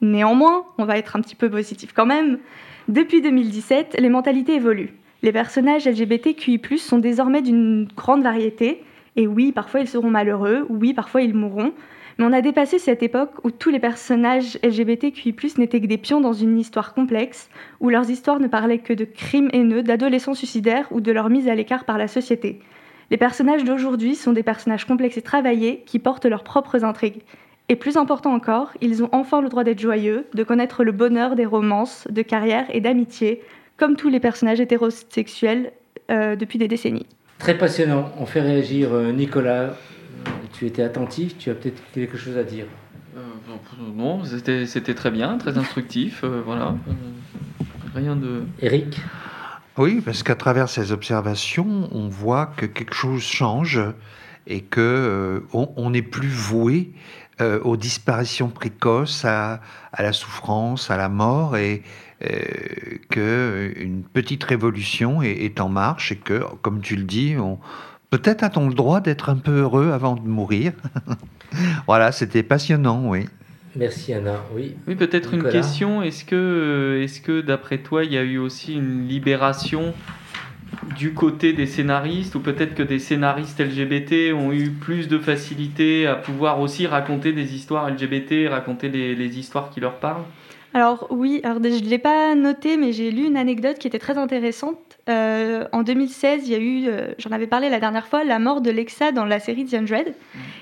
Néanmoins, 0.03 0.67
on 0.77 0.85
va 0.85 0.99
être 0.99 1.17
un 1.17 1.23
petit 1.23 1.35
peu 1.35 1.49
positif 1.49 1.95
quand 1.95 2.05
même. 2.05 2.41
Depuis 2.89 3.23
2017, 3.23 3.97
les 3.99 4.11
mentalités 4.11 4.57
évoluent. 4.57 4.93
Les 5.23 5.33
personnages 5.33 5.89
LGBTQI+, 5.89 6.61
sont 6.77 6.99
désormais 6.99 7.41
d'une 7.41 7.89
grande 7.97 8.23
variété. 8.23 8.85
Et 9.17 9.27
oui, 9.27 9.53
parfois 9.53 9.81
ils 9.81 9.89
seront 9.89 10.11
malheureux, 10.11 10.67
oui, 10.69 10.93
parfois 10.93 11.23
ils 11.23 11.33
mourront. 11.33 11.73
On 12.25 12.33
a 12.33 12.41
dépassé 12.41 12.79
cette 12.79 13.03
époque 13.03 13.33
où 13.43 13.51
tous 13.51 13.71
les 13.71 13.81
personnages 13.81 14.57
LGBTQI+, 14.63 15.35
n'étaient 15.59 15.81
que 15.81 15.87
des 15.87 15.99
pions 15.99 16.21
dans 16.21 16.33
une 16.33 16.57
histoire 16.57 16.95
complexe, 16.95 17.51
où 17.81 17.89
leurs 17.89 18.11
histoires 18.11 18.39
ne 18.39 18.47
parlaient 18.47 18.79
que 18.79 18.93
de 18.93 19.05
crimes 19.05 19.51
haineux, 19.53 19.83
d'adolescents 19.83 20.35
suicidaires 20.35 20.87
ou 20.93 21.01
de 21.01 21.11
leur 21.11 21.31
mise 21.31 21.49
à 21.49 21.57
l'écart 21.57 21.85
par 21.85 21.99
la 21.99 22.07
société. 22.07 22.61
Les 23.11 23.17
personnages 23.17 23.65
d'aujourd'hui 23.65 24.15
sont 24.15 24.33
des 24.33 24.45
personnages 24.45 24.85
complexes 24.85 25.17
et 25.17 25.23
travaillés 25.23 25.83
qui 25.85 25.99
portent 25.99 26.27
leurs 26.27 26.45
propres 26.45 26.85
intrigues. 26.85 27.23
Et 27.69 27.75
plus 27.75 27.97
important 27.97 28.33
encore, 28.33 28.71
ils 28.81 29.03
ont 29.03 29.09
enfin 29.11 29.41
le 29.41 29.49
droit 29.49 29.65
d'être 29.65 29.81
joyeux, 29.81 30.27
de 30.33 30.45
connaître 30.45 30.85
le 30.85 30.93
bonheur 30.93 31.35
des 31.35 31.45
romances, 31.45 32.07
de 32.09 32.23
carrière 32.23 32.67
et 32.73 32.81
d'amitié, 32.81 33.43
comme 33.77 33.97
tous 33.97 34.09
les 34.09 34.21
personnages 34.21 34.61
hétérosexuels 34.61 35.73
euh, 36.13 36.37
depuis 36.37 36.61
des 36.61 36.69
décennies. 36.69 37.07
Très 37.41 37.59
passionnant. 37.59 38.13
On 38.21 38.27
fait 38.27 38.43
réagir 38.43 38.93
euh, 38.93 39.11
Nicolas. 39.11 39.75
Tu 40.53 40.67
étais 40.67 40.83
attentif, 40.83 41.37
tu 41.39 41.51
as 41.51 41.55
peut-être 41.55 41.83
quelque 41.93 42.17
chose 42.17 42.37
à 42.37 42.45
dire. 42.45 42.67
Euh, 43.17 43.21
non, 43.95 44.25
c'était 44.25 44.67
c'était 44.67 44.95
très 44.95 45.11
bien, 45.11 45.39
très 45.39 45.59
instructif, 45.59 46.23
euh, 46.25 46.43
voilà. 46.45 46.75
Euh, 46.89 47.65
rien 47.95 48.17
de. 48.17 48.45
Eric? 48.61 49.01
Oui, 49.79 50.03
parce 50.05 50.23
qu'à 50.23 50.35
travers 50.35 50.69
ces 50.69 50.93
observations, 50.93 51.89
on 51.93 52.09
voit 52.09 52.47
que 52.47 52.67
quelque 52.67 52.95
chose 52.95 53.23
change 53.23 53.81
et 54.47 54.61
que 54.61 54.81
euh, 54.81 55.41
on 55.53 55.93
plus 56.03 56.29
voué 56.29 56.93
euh, 57.41 57.61
aux 57.61 57.77
disparitions 57.77 58.49
précoces, 58.49 59.25
à, 59.25 59.61
à 59.93 60.03
la 60.03 60.13
souffrance, 60.13 60.91
à 60.91 60.97
la 60.99 61.09
mort, 61.09 61.57
et 61.57 61.83
euh, 62.23 62.37
que 63.09 63.73
une 63.77 64.03
petite 64.03 64.45
révolution 64.45 65.23
est, 65.23 65.45
est 65.45 65.61
en 65.61 65.69
marche 65.69 66.13
et 66.13 66.17
que, 66.17 66.45
comme 66.61 66.81
tu 66.83 66.97
le 66.97 67.05
dis, 67.05 67.37
on, 67.39 67.59
peut-être 68.13 68.45
a-t-on 68.45 68.69
le 68.69 68.75
droit 68.75 69.01
d'être 69.01 69.31
un 69.31 69.37
peu 69.37 69.61
heureux 69.61 69.91
avant 69.91 70.15
de 70.17 70.21
mourir. 70.21 70.73
voilà, 71.87 72.13
c'était 72.13 72.43
passionnant, 72.43 73.09
oui. 73.09 73.27
Merci 73.75 74.13
Anna. 74.13 74.37
Oui. 74.55 74.77
Oui, 74.87 74.97
peut-être 74.97 75.33
une 75.33 75.45
question. 75.45 76.03
Est-ce 76.03 76.27
que, 76.27 76.37
euh, 76.37 77.03
est-ce 77.03 77.23
que 77.23 77.41
d'après 77.41 77.79
toi, 77.79 78.05
il 78.05 78.13
y 78.13 78.19
a 78.19 78.23
eu 78.23 78.37
aussi 78.37 78.75
une 78.75 79.09
libération 79.09 79.95
du 80.97 81.15
côté 81.15 81.53
des 81.53 81.67
scénaristes 81.67 82.35
ou 82.35 82.41
peut-être 82.41 82.75
que 82.75 82.83
des 82.83 82.99
scénaristes 82.99 83.61
LGBT 83.61 84.33
ont 84.35 84.53
eu 84.53 84.71
plus 84.71 85.09
de 85.09 85.19
facilité 85.19 86.07
à 86.07 86.15
pouvoir 86.15 86.61
aussi 86.61 86.87
raconter 86.87 87.33
des 87.33 87.55
histoires 87.55 87.89
LGBT, 87.91 88.49
raconter 88.49 88.89
les, 88.89 89.39
histoires 89.39 89.71
qui 89.71 89.81
leur 89.81 89.99
parlent? 89.99 90.25
Alors 90.75 91.07
oui, 91.11 91.41
alors 91.45 91.59
je 91.63 91.85
ne 91.85 91.89
l'ai 91.89 91.99
pas 91.99 92.35
noté, 92.35 92.77
mais 92.77 92.93
j'ai 92.93 93.11
lu 93.11 93.27
une 93.27 93.37
anecdote 93.37 93.79
qui 93.79 93.87
était 93.87 93.99
très 93.99 94.17
intéressante. 94.17 94.79
Euh, 95.09 95.67
en 95.73 95.83
2016, 95.83 96.49
il 96.49 96.53
y 96.53 96.55
a 96.55 96.59
eu, 96.59 96.87
euh, 96.87 97.13
j'en 97.19 97.31
avais 97.31 97.47
parlé 97.47 97.69
la 97.69 97.79
dernière 97.79 98.07
fois, 98.07 98.25
la 98.25 98.39
mort 98.39 98.63
de 98.63 98.71
Lexa 98.71 99.13
dans 99.13 99.27
la 99.27 99.39
série 99.39 99.67
The 99.67 99.75
Hundred. 99.75 100.15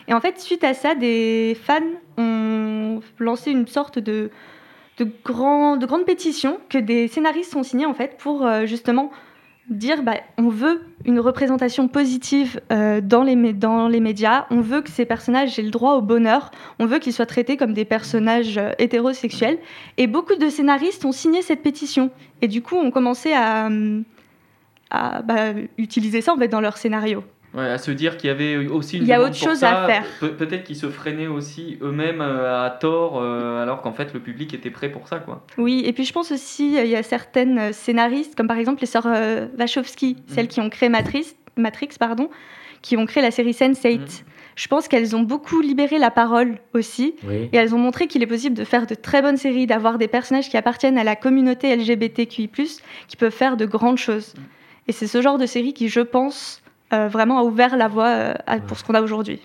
Et 0.09 0.15
en 0.15 0.21
fait, 0.21 0.41
suite 0.41 0.65
à 0.65 0.75
ça, 0.75 0.97
des 0.97 1.57
fans 1.63 1.81
ont 2.19 3.01
lancé 3.19 3.53
une 3.53 3.69
sorte 3.69 4.01
de 4.01 4.31
grande 5.25 6.05
pétition 6.05 6.59
que 6.69 6.79
des 6.79 7.09
scénaristes 7.09 7.55
ont 7.57 7.63
signée 7.63 7.87
en 7.87 7.95
fait 7.95 8.17
pour 8.19 8.45
euh, 8.45 8.67
justement 8.67 9.11
dire 9.71 10.03
bah, 10.03 10.17
on 10.37 10.49
veut 10.49 10.83
une 11.05 11.21
représentation 11.21 11.89
positive 11.89 12.61
euh, 12.73 13.01
dans, 13.01 13.23
les, 13.23 13.53
dans 13.53 13.89
les 13.89 14.01
médias, 14.01 14.47
on 14.51 14.61
veut 14.61 14.83
que 14.83 14.91
ces 14.91 15.07
personnages 15.07 15.59
aient 15.59 15.63
le 15.63 15.71
droit 15.71 15.95
au 15.95 16.03
bonheur, 16.03 16.51
on 16.79 16.87
veut 16.87 16.99
qu'ils 16.99 17.13
soient 17.13 17.27
traités 17.27 17.57
comme 17.57 17.73
des 17.73 17.85
personnages 17.85 18.59
euh, 18.59 18.73
hétérosexuels. 18.79 19.59
Et 19.97 20.07
beaucoup 20.07 20.35
de 20.35 20.49
scénaristes 20.49 21.05
ont 21.05 21.13
signé 21.13 21.41
cette 21.43 21.63
pétition. 21.63 22.11
Et 22.43 22.49
du 22.49 22.63
coup, 22.63 22.77
ont 22.77 22.91
commencé 22.91 23.33
à, 23.33 23.67
hum, 23.67 24.05
bah, 24.91 25.53
utiliser 25.79 26.21
ça 26.21 26.35
en 26.35 26.37
fait, 26.37 26.49
dans 26.49 26.61
leur 26.61 26.77
scénario. 26.77 27.23
Ouais, 27.53 27.65
à 27.69 27.79
se 27.79 27.91
dire 27.91 28.17
qu'il 28.17 28.29
y 28.29 28.31
avait 28.31 28.57
aussi 28.69 28.99
une 28.99 29.03
Il 29.03 29.09
y 29.09 29.13
a 29.13 29.21
autre 29.21 29.35
chose 29.35 29.59
ça. 29.59 29.83
à 29.85 29.87
faire. 29.87 30.05
Pe- 30.21 30.29
peut-être 30.37 30.63
qu'ils 30.65 30.77
se 30.77 30.89
freinaient 30.89 31.27
aussi 31.27 31.79
eux-mêmes 31.83 32.21
euh, 32.21 32.65
à 32.65 32.71
tort, 32.71 33.21
euh, 33.21 33.61
alors 33.63 33.83
qu'en 33.83 33.93
fait 33.93 34.15
le 34.15 34.21
public 34.21 34.55
était 34.55 34.71
prêt 34.71 34.89
pour 34.89 35.09
ça, 35.09 35.19
quoi. 35.19 35.45
Oui, 35.59 35.83
et 35.85 35.93
puis 35.93 36.05
je 36.05 36.13
pense 36.13 36.31
aussi, 36.31 36.79
euh, 36.79 36.85
il 36.85 36.91
y 36.91 36.97
a 36.97 37.03
certaines 37.03 37.73
scénaristes, 37.73 38.37
comme 38.37 38.47
par 38.47 38.59
exemple 38.59 38.81
les 38.83 38.87
sœurs 38.87 39.07
euh, 39.07 39.49
Wachowski, 39.59 40.17
celles 40.29 40.47
qui 40.49 40.61
ont 40.61 40.71
créé 40.71 40.89
Matrix, 40.89 41.35
Matrix 41.57 41.89
pardon, 41.99 42.31
qui 42.83 42.97
ont 42.97 43.05
créé 43.05 43.21
la 43.23 43.33
série 43.33 43.51
Sense8. 43.53 44.23
Je 44.57 44.69
pense 44.69 44.89
qu'elles 44.89 45.17
ont 45.17 45.23
beaucoup 45.23 45.61
libéré 45.61 45.99
la 45.99 46.11
parole 46.11 46.59
aussi. 46.75 47.15
Oui. 47.27 47.49
Et 47.53 47.57
elles 47.57 47.75
ont 47.75 47.79
montré 47.79 48.07
qu'il 48.09 48.23
est 48.23 48.27
possible 48.27 48.55
de 48.57 48.65
faire 48.65 48.87
de 48.87 48.95
très 48.95 49.23
bonnes 49.23 49.39
séries, 49.39 49.67
d'avoir 49.67 49.97
des 49.97 50.09
personnages 50.09 50.51
qui 50.51 50.57
appartiennent 50.57 50.99
à 50.99 51.05
la 51.05 51.17
communauté 51.17 51.75
LGBTQI, 51.75 52.49
qui 53.09 53.17
peuvent 53.17 53.33
faire 53.33 53.57
de 53.57 53.65
grandes 53.65 53.97
choses. 53.99 54.35
Et 54.87 54.93
c'est 54.93 55.07
ce 55.07 55.23
genre 55.23 55.39
de 55.39 55.47
série 55.47 55.73
qui, 55.73 55.89
je 55.89 56.01
pense, 56.01 56.60
euh, 56.93 57.09
vraiment 57.09 57.39
a 57.39 57.43
ouvert 57.45 57.77
la 57.77 57.89
voie 57.89 58.09
euh, 58.09 58.35
à- 58.47 58.59
pour 58.61 58.77
ce 58.79 58.85
qu'on 58.85 58.95
a 58.95 59.03
aujourd'hui. 59.03 59.41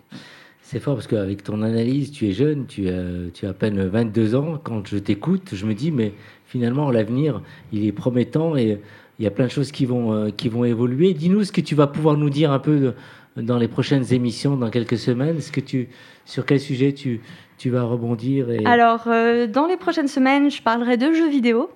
C'est 0.62 0.80
fort 0.80 0.96
parce 0.96 1.06
qu'avec 1.08 1.43
ton 1.43 1.62
analyse, 1.62 2.12
tu 2.12 2.28
es 2.28 2.32
jeune, 2.32 2.66
tu 2.66 2.89
as, 2.89 3.30
tu 3.34 3.46
as 3.46 3.50
à 3.50 3.54
peine 3.54 3.86
22 3.86 4.34
ans. 4.36 4.60
Quand 4.64 4.88
je 4.88 4.98
t'écoute, 4.98 5.50
je 5.54 5.66
me 5.68 5.74
dis, 5.76 5.91
mais 5.91 6.14
finalement, 6.48 6.89
l'avenir, 6.89 7.41
il 7.72 7.86
est 7.86 7.91
promettant 7.91 8.56
et 8.58 8.80
il 9.20 9.24
y 9.24 9.28
a 9.28 9.32
plein 9.32 9.46
de 9.46 9.52
choses 9.52 9.72
qui 9.72 9.86
vont, 9.86 10.12
euh, 10.14 10.30
qui 10.32 10.50
vont 10.50 10.66
évoluer. 10.66 11.14
Dis-nous 11.14 11.43
ce 11.43 11.52
que 11.52 11.62
tu 11.62 11.76
vas 11.76 11.86
pouvoir 11.88 12.18
nous 12.18 12.32
dire 12.32 12.52
un 12.52 12.58
peu 12.60 12.80
de- 12.80 13.41
dans 13.41 13.58
les 13.60 13.68
prochaines 13.68 14.12
émissions, 14.12 14.56
dans 14.58 14.70
quelques 14.72 14.98
semaines. 14.98 15.39
Ce 15.39 15.52
que 15.52 15.60
tu, 15.62 15.88
sur 16.26 16.46
quel 16.48 16.60
sujet 16.60 16.93
tu, 16.93 17.22
tu 17.60 17.70
vas 17.70 17.84
rebondir 17.84 18.50
et... 18.50 18.66
Alors, 18.66 19.04
euh, 19.08 19.46
dans 19.46 19.68
les 19.68 19.78
prochaines 19.78 20.08
semaines, 20.08 20.50
je 20.50 20.62
parlerai 20.64 20.98
de 20.98 21.14
jeux 21.14 21.30
vidéo. 21.30 21.70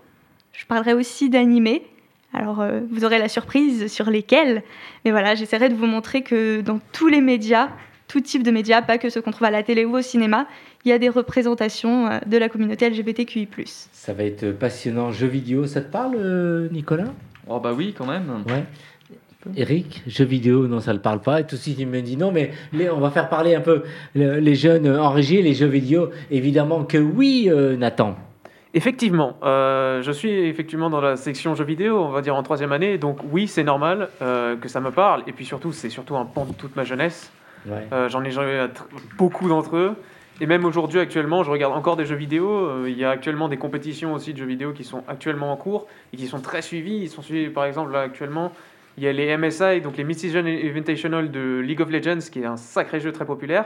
Je 0.52 0.66
parlerai 0.66 0.94
aussi 0.94 1.30
d'animés. 1.30 1.84
Alors, 2.34 2.62
euh, 2.62 2.82
vous 2.92 3.06
aurez 3.06 3.18
la 3.18 3.28
surprise 3.28 3.92
sur 3.92 4.10
lesquels. 4.10 4.64
Mais 5.06 5.12
voilà, 5.12 5.36
j'essaierai 5.36 5.70
de 5.70 5.74
vous 5.76 5.88
montrer 5.88 6.22
que 6.22 6.62
dans 6.62 6.80
tous 6.92 7.08
les 7.08 7.22
médias, 7.22 7.70
tout 8.08 8.22
type 8.22 8.44
de 8.44 8.52
médias, 8.52 8.82
pas 8.82 8.98
que 8.98 9.10
ceux 9.10 9.22
qu'on 9.22 9.32
trouve 9.32 9.48
à 9.48 9.52
la 9.52 9.64
télé 9.64 9.86
ou 9.86 9.98
au 9.98 10.02
cinéma, 10.02 10.48
il 10.86 10.90
y 10.90 10.92
a 10.92 11.00
des 11.00 11.10
représentations 11.10 12.08
euh, 12.08 12.20
de 12.26 12.38
la 12.38 12.48
communauté 12.50 12.90
LGBTQI. 12.90 13.48
Ça 13.92 14.14
va 14.14 14.24
être 14.24 14.52
passionnant. 14.52 15.12
Jeux 15.12 15.28
vidéo, 15.28 15.66
ça 15.66 15.82
te 15.82 15.92
parle, 15.92 16.16
euh, 16.18 16.70
Nicolas? 16.72 17.12
Oh 17.48 17.60
bah 17.60 17.74
oui, 17.76 17.94
quand 17.98 18.06
même. 18.06 18.26
Ouais. 18.48 18.64
Eric, 19.56 20.04
jeux 20.06 20.26
vidéo, 20.26 20.68
non, 20.68 20.82
ça 20.82 20.92
ne 20.92 20.98
le 20.98 21.02
parle 21.02 21.22
pas. 21.22 21.40
Et 21.40 21.48
tout 21.48 21.56
de 21.56 21.62
suite, 21.62 21.78
il 21.80 21.88
me 21.88 22.02
dit 22.02 22.18
non, 22.18 22.32
mais 22.32 22.52
les- 22.74 22.90
on 22.90 23.00
va 23.00 23.10
faire 23.10 23.30
parler 23.30 23.56
un 23.56 23.62
peu 23.62 23.84
le- 24.14 24.40
les 24.40 24.54
jeunes 24.54 24.88
en 24.88 25.10
régie, 25.12 25.42
les 25.42 25.54
jeux 25.54 25.66
vidéo. 25.68 26.10
Évidemment 26.30 26.84
que 26.84 26.98
oui, 26.98 27.48
euh, 27.50 27.76
Nathan. 27.78 28.16
Effectivement, 28.76 29.38
euh, 29.42 30.04
je 30.04 30.12
suis 30.12 30.30
effectivement 30.30 30.92
dans 30.92 31.02
la 31.02 31.16
section 31.16 31.56
jeux 31.56 31.64
vidéo, 31.64 32.04
on 32.04 32.10
va 32.10 32.22
dire 32.22 32.36
en 32.36 32.44
troisième 32.44 32.72
année, 32.72 33.00
donc 33.00 33.18
oui, 33.32 33.48
c'est 33.48 33.64
normal 33.64 34.10
euh, 34.22 34.56
que 34.58 34.68
ça 34.68 34.80
me 34.80 34.92
parle, 34.92 35.24
et 35.26 35.32
puis 35.32 35.44
surtout, 35.44 35.72
c'est 35.72 35.90
surtout 35.90 36.16
un 36.18 36.26
pan 36.26 36.46
de 36.46 36.54
toute 36.54 36.76
ma 36.76 36.84
jeunesse. 36.84 37.32
Ouais. 37.66 37.88
Euh, 37.92 38.10
J'en 38.10 38.24
ai 38.24 38.30
joué 38.30 38.68
beaucoup 39.18 39.50
d'entre 39.50 39.76
eux, 39.76 39.96
et 40.40 40.46
même 40.46 40.66
aujourd'hui, 40.66 41.00
actuellement, 41.00 41.44
je 41.44 41.50
regarde 41.50 41.74
encore 41.74 41.98
des 41.98 42.06
jeux 42.06 42.16
vidéo. 42.16 42.86
Il 42.86 42.98
y 42.98 43.04
a 43.04 43.10
actuellement 43.10 43.50
des 43.50 43.58
compétitions 43.58 44.14
aussi 44.14 44.34
de 44.34 44.38
jeux 44.38 44.46
vidéo 44.46 44.72
qui 44.72 44.84
sont 44.84 45.04
actuellement 45.08 45.52
en 45.52 45.58
cours 45.58 45.88
et 46.14 46.18
qui 46.18 46.28
sont 46.28 46.40
très 46.40 46.62
suivies. 46.62 47.00
Ils 47.02 47.10
sont 47.10 47.22
suivis, 47.22 47.50
par 47.50 47.66
exemple, 47.66 47.92
là, 47.92 48.02
actuellement, 48.02 48.54
Il 48.98 49.04
y 49.04 49.08
a 49.08 49.12
les 49.12 49.36
MSI, 49.36 49.82
donc 49.82 49.98
les 49.98 50.04
Mid-Season 50.04 50.46
Invitational 50.46 51.32
de 51.32 51.60
League 51.60 51.82
of 51.82 51.90
Legends, 51.90 52.30
qui 52.32 52.42
est 52.42 52.46
un 52.46 52.58
sacré 52.58 53.00
jeu 53.00 53.12
très 53.12 53.26
populaire. 53.26 53.66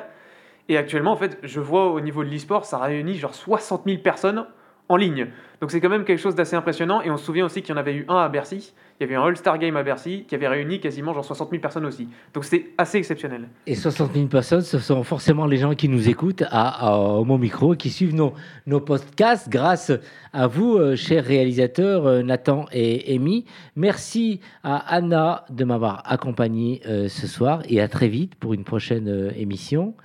Et 0.69 0.77
actuellement, 0.77 1.11
en 1.11 1.15
fait, 1.15 1.37
je 1.43 1.59
vois 1.59 1.91
au 1.91 1.99
niveau 1.99 2.23
de 2.23 2.29
l'e-sport, 2.29 2.65
ça 2.65 2.77
réunit 2.77 3.17
genre 3.17 3.35
60 3.35 3.83
000 3.85 3.97
personnes 3.99 4.45
en 4.89 4.95
ligne. 4.95 5.27
Donc 5.63 5.71
c'est 5.71 5.79
quand 5.79 5.89
même 5.89 6.03
quelque 6.03 6.19
chose 6.19 6.35
d'assez 6.35 6.57
impressionnant. 6.57 7.01
Et 7.01 7.09
on 7.09 7.15
se 7.15 7.23
souvient 7.23 7.45
aussi 7.45 7.61
qu'il 7.61 7.73
y 7.73 7.77
en 7.77 7.79
avait 7.79 7.93
eu 7.93 8.05
un 8.09 8.17
à 8.17 8.27
Bercy. 8.27 8.73
Il 8.99 9.03
y 9.03 9.05
avait 9.05 9.15
un 9.15 9.23
All-Star 9.23 9.57
Game 9.57 9.77
à 9.77 9.83
Bercy 9.83 10.25
qui 10.27 10.35
avait 10.35 10.49
réuni 10.49 10.81
quasiment 10.81 11.13
genre 11.13 11.23
60 11.23 11.51
000 11.51 11.61
personnes 11.61 11.85
aussi. 11.85 12.09
Donc 12.33 12.43
c'était 12.43 12.71
assez 12.77 12.97
exceptionnel. 12.97 13.47
Et 13.65 13.75
60 13.75 14.13
000 14.13 14.27
personnes, 14.27 14.61
ce 14.61 14.77
sont 14.79 15.03
forcément 15.03 15.45
les 15.45 15.55
gens 15.55 15.73
qui 15.73 15.87
nous 15.87 16.09
écoutent 16.09 16.43
à, 16.51 17.21
Mon 17.25 17.37
Micro, 17.37 17.75
qui 17.75 17.91
suivent 17.91 18.13
nos, 18.13 18.33
nos 18.67 18.81
podcasts 18.81 19.49
grâce 19.49 19.91
à 20.33 20.47
vous, 20.47 20.75
euh, 20.75 20.97
chers 20.97 21.23
réalisateurs 21.23 22.07
euh, 22.07 22.23
Nathan 22.23 22.65
et 22.73 23.15
Amy. 23.15 23.45
Merci 23.77 24.41
à 24.63 24.75
Anna 24.93 25.45
de 25.49 25.63
m'avoir 25.63 26.03
accompagné 26.05 26.81
euh, 26.85 27.07
ce 27.07 27.25
soir 27.25 27.61
et 27.69 27.79
à 27.79 27.87
très 27.87 28.09
vite 28.09 28.35
pour 28.35 28.53
une 28.53 28.65
prochaine 28.65 29.31
émission. 29.37 29.95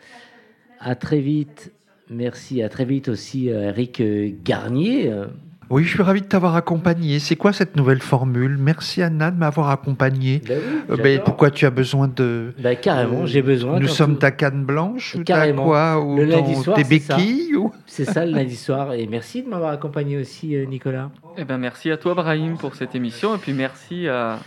À 0.78 0.94
très 0.94 1.18
vite. 1.18 1.72
Merci. 2.10 2.62
À 2.62 2.68
très 2.68 2.84
vite 2.84 3.08
aussi, 3.08 3.50
euh, 3.50 3.68
Eric 3.68 4.00
euh, 4.00 4.30
Garnier. 4.44 5.10
euh, 5.10 5.26
Oui, 5.70 5.84
je 5.84 5.90
suis 5.90 6.02
ravi 6.02 6.22
de 6.22 6.26
t'avoir 6.26 6.56
accompagné. 6.56 7.18
C'est 7.18 7.36
quoi 7.36 7.52
cette 7.52 7.76
nouvelle 7.76 8.00
formule? 8.00 8.56
Merci 8.58 9.02
Anna 9.02 9.30
de 9.30 9.36
m'avoir 9.38 9.68
accompagné. 9.68 10.40
Ben 10.48 10.58
oui, 11.04 11.18
pourquoi 11.22 11.50
tu 11.50 11.66
as 11.66 11.70
besoin 11.70 12.08
de... 12.08 12.54
Ben, 12.58 12.74
carrément, 12.76 13.26
j'ai 13.26 13.42
besoin. 13.42 13.78
Nous 13.78 13.88
sommes 13.88 14.14
tout- 14.14 14.20
ta 14.20 14.30
canne 14.30 14.64
blanche 14.64 15.16
ou 15.16 15.22
Carrément. 15.24 15.64
quoi 15.66 16.00
Ou 16.02 16.16
Le 16.16 16.24
lundi 16.24 16.54
ton- 16.54 16.62
soir, 16.62 16.76
tes 16.76 16.84
c'est 16.84 16.98
ça. 17.00 17.16
béquilles 17.16 17.54
ou... 17.56 17.70
C'est 17.86 18.04
ça 18.06 18.24
le 18.24 18.32
lundi 18.32 18.56
soir. 18.56 18.94
Et 18.94 19.06
merci 19.06 19.42
de 19.42 19.48
m'avoir 19.48 19.70
accompagné 19.72 20.16
aussi, 20.16 20.56
Nicolas. 20.68 21.10
Eh 21.36 21.44
ben, 21.44 21.58
merci 21.58 21.90
à 21.90 21.98
toi, 21.98 22.14
Brahim, 22.14 22.56
pour 22.56 22.74
cette 22.74 22.94
émission. 22.94 23.34
Et 23.34 23.38
puis 23.38 23.52
merci 23.52 24.08
à, 24.08 24.38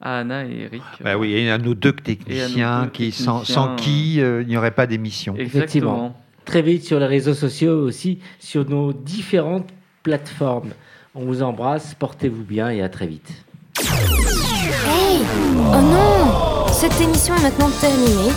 à 0.00 0.18
Anna 0.20 0.44
et 0.44 0.60
Eric. 0.70 0.82
Bah 1.02 1.16
oui, 1.18 1.32
et 1.32 1.50
à 1.50 1.58
nos 1.58 1.74
deux 1.74 1.92
techniciens, 1.92 2.84
deux 2.84 2.90
qui, 2.90 3.10
sans, 3.10 3.40
techniciens, 3.40 3.54
sans 3.54 3.74
qui 3.76 4.20
euh, 4.20 4.42
il 4.42 4.48
n'y 4.48 4.56
aurait 4.56 4.70
pas 4.70 4.86
d'émission. 4.86 5.34
Effectivement. 5.36 6.14
Très 6.48 6.62
vite 6.62 6.82
sur 6.82 6.98
les 6.98 7.04
réseaux 7.04 7.34
sociaux 7.34 7.78
aussi, 7.82 8.20
sur 8.38 8.66
nos 8.66 8.94
différentes 8.94 9.68
plateformes. 10.02 10.70
On 11.14 11.26
vous 11.26 11.42
embrasse, 11.42 11.92
portez-vous 11.92 12.42
bien 12.42 12.70
et 12.70 12.80
à 12.80 12.88
très 12.88 13.06
vite. 13.06 13.30
Hey 13.78 15.20
Oh 15.58 15.82
non 15.82 16.72
Cette 16.72 16.98
émission 17.02 17.36
est 17.36 17.42
maintenant 17.42 17.68
terminée. 17.82 18.32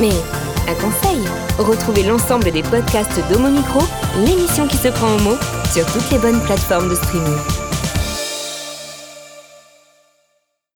Mais, 0.00 0.08
un 0.70 0.74
conseil 0.74 1.18
Retrouvez 1.58 2.04
l'ensemble 2.04 2.50
des 2.50 2.62
podcasts 2.62 3.20
d'Homo 3.30 3.50
Micro, 3.50 3.80
l'émission 4.24 4.66
qui 4.66 4.78
se 4.78 4.88
prend 4.88 5.14
au 5.16 5.18
mot, 5.18 5.36
sur 5.70 5.84
toutes 5.92 6.10
les 6.12 6.18
bonnes 6.18 6.40
plateformes 6.40 6.88
de 6.88 6.94
streaming. 6.94 7.59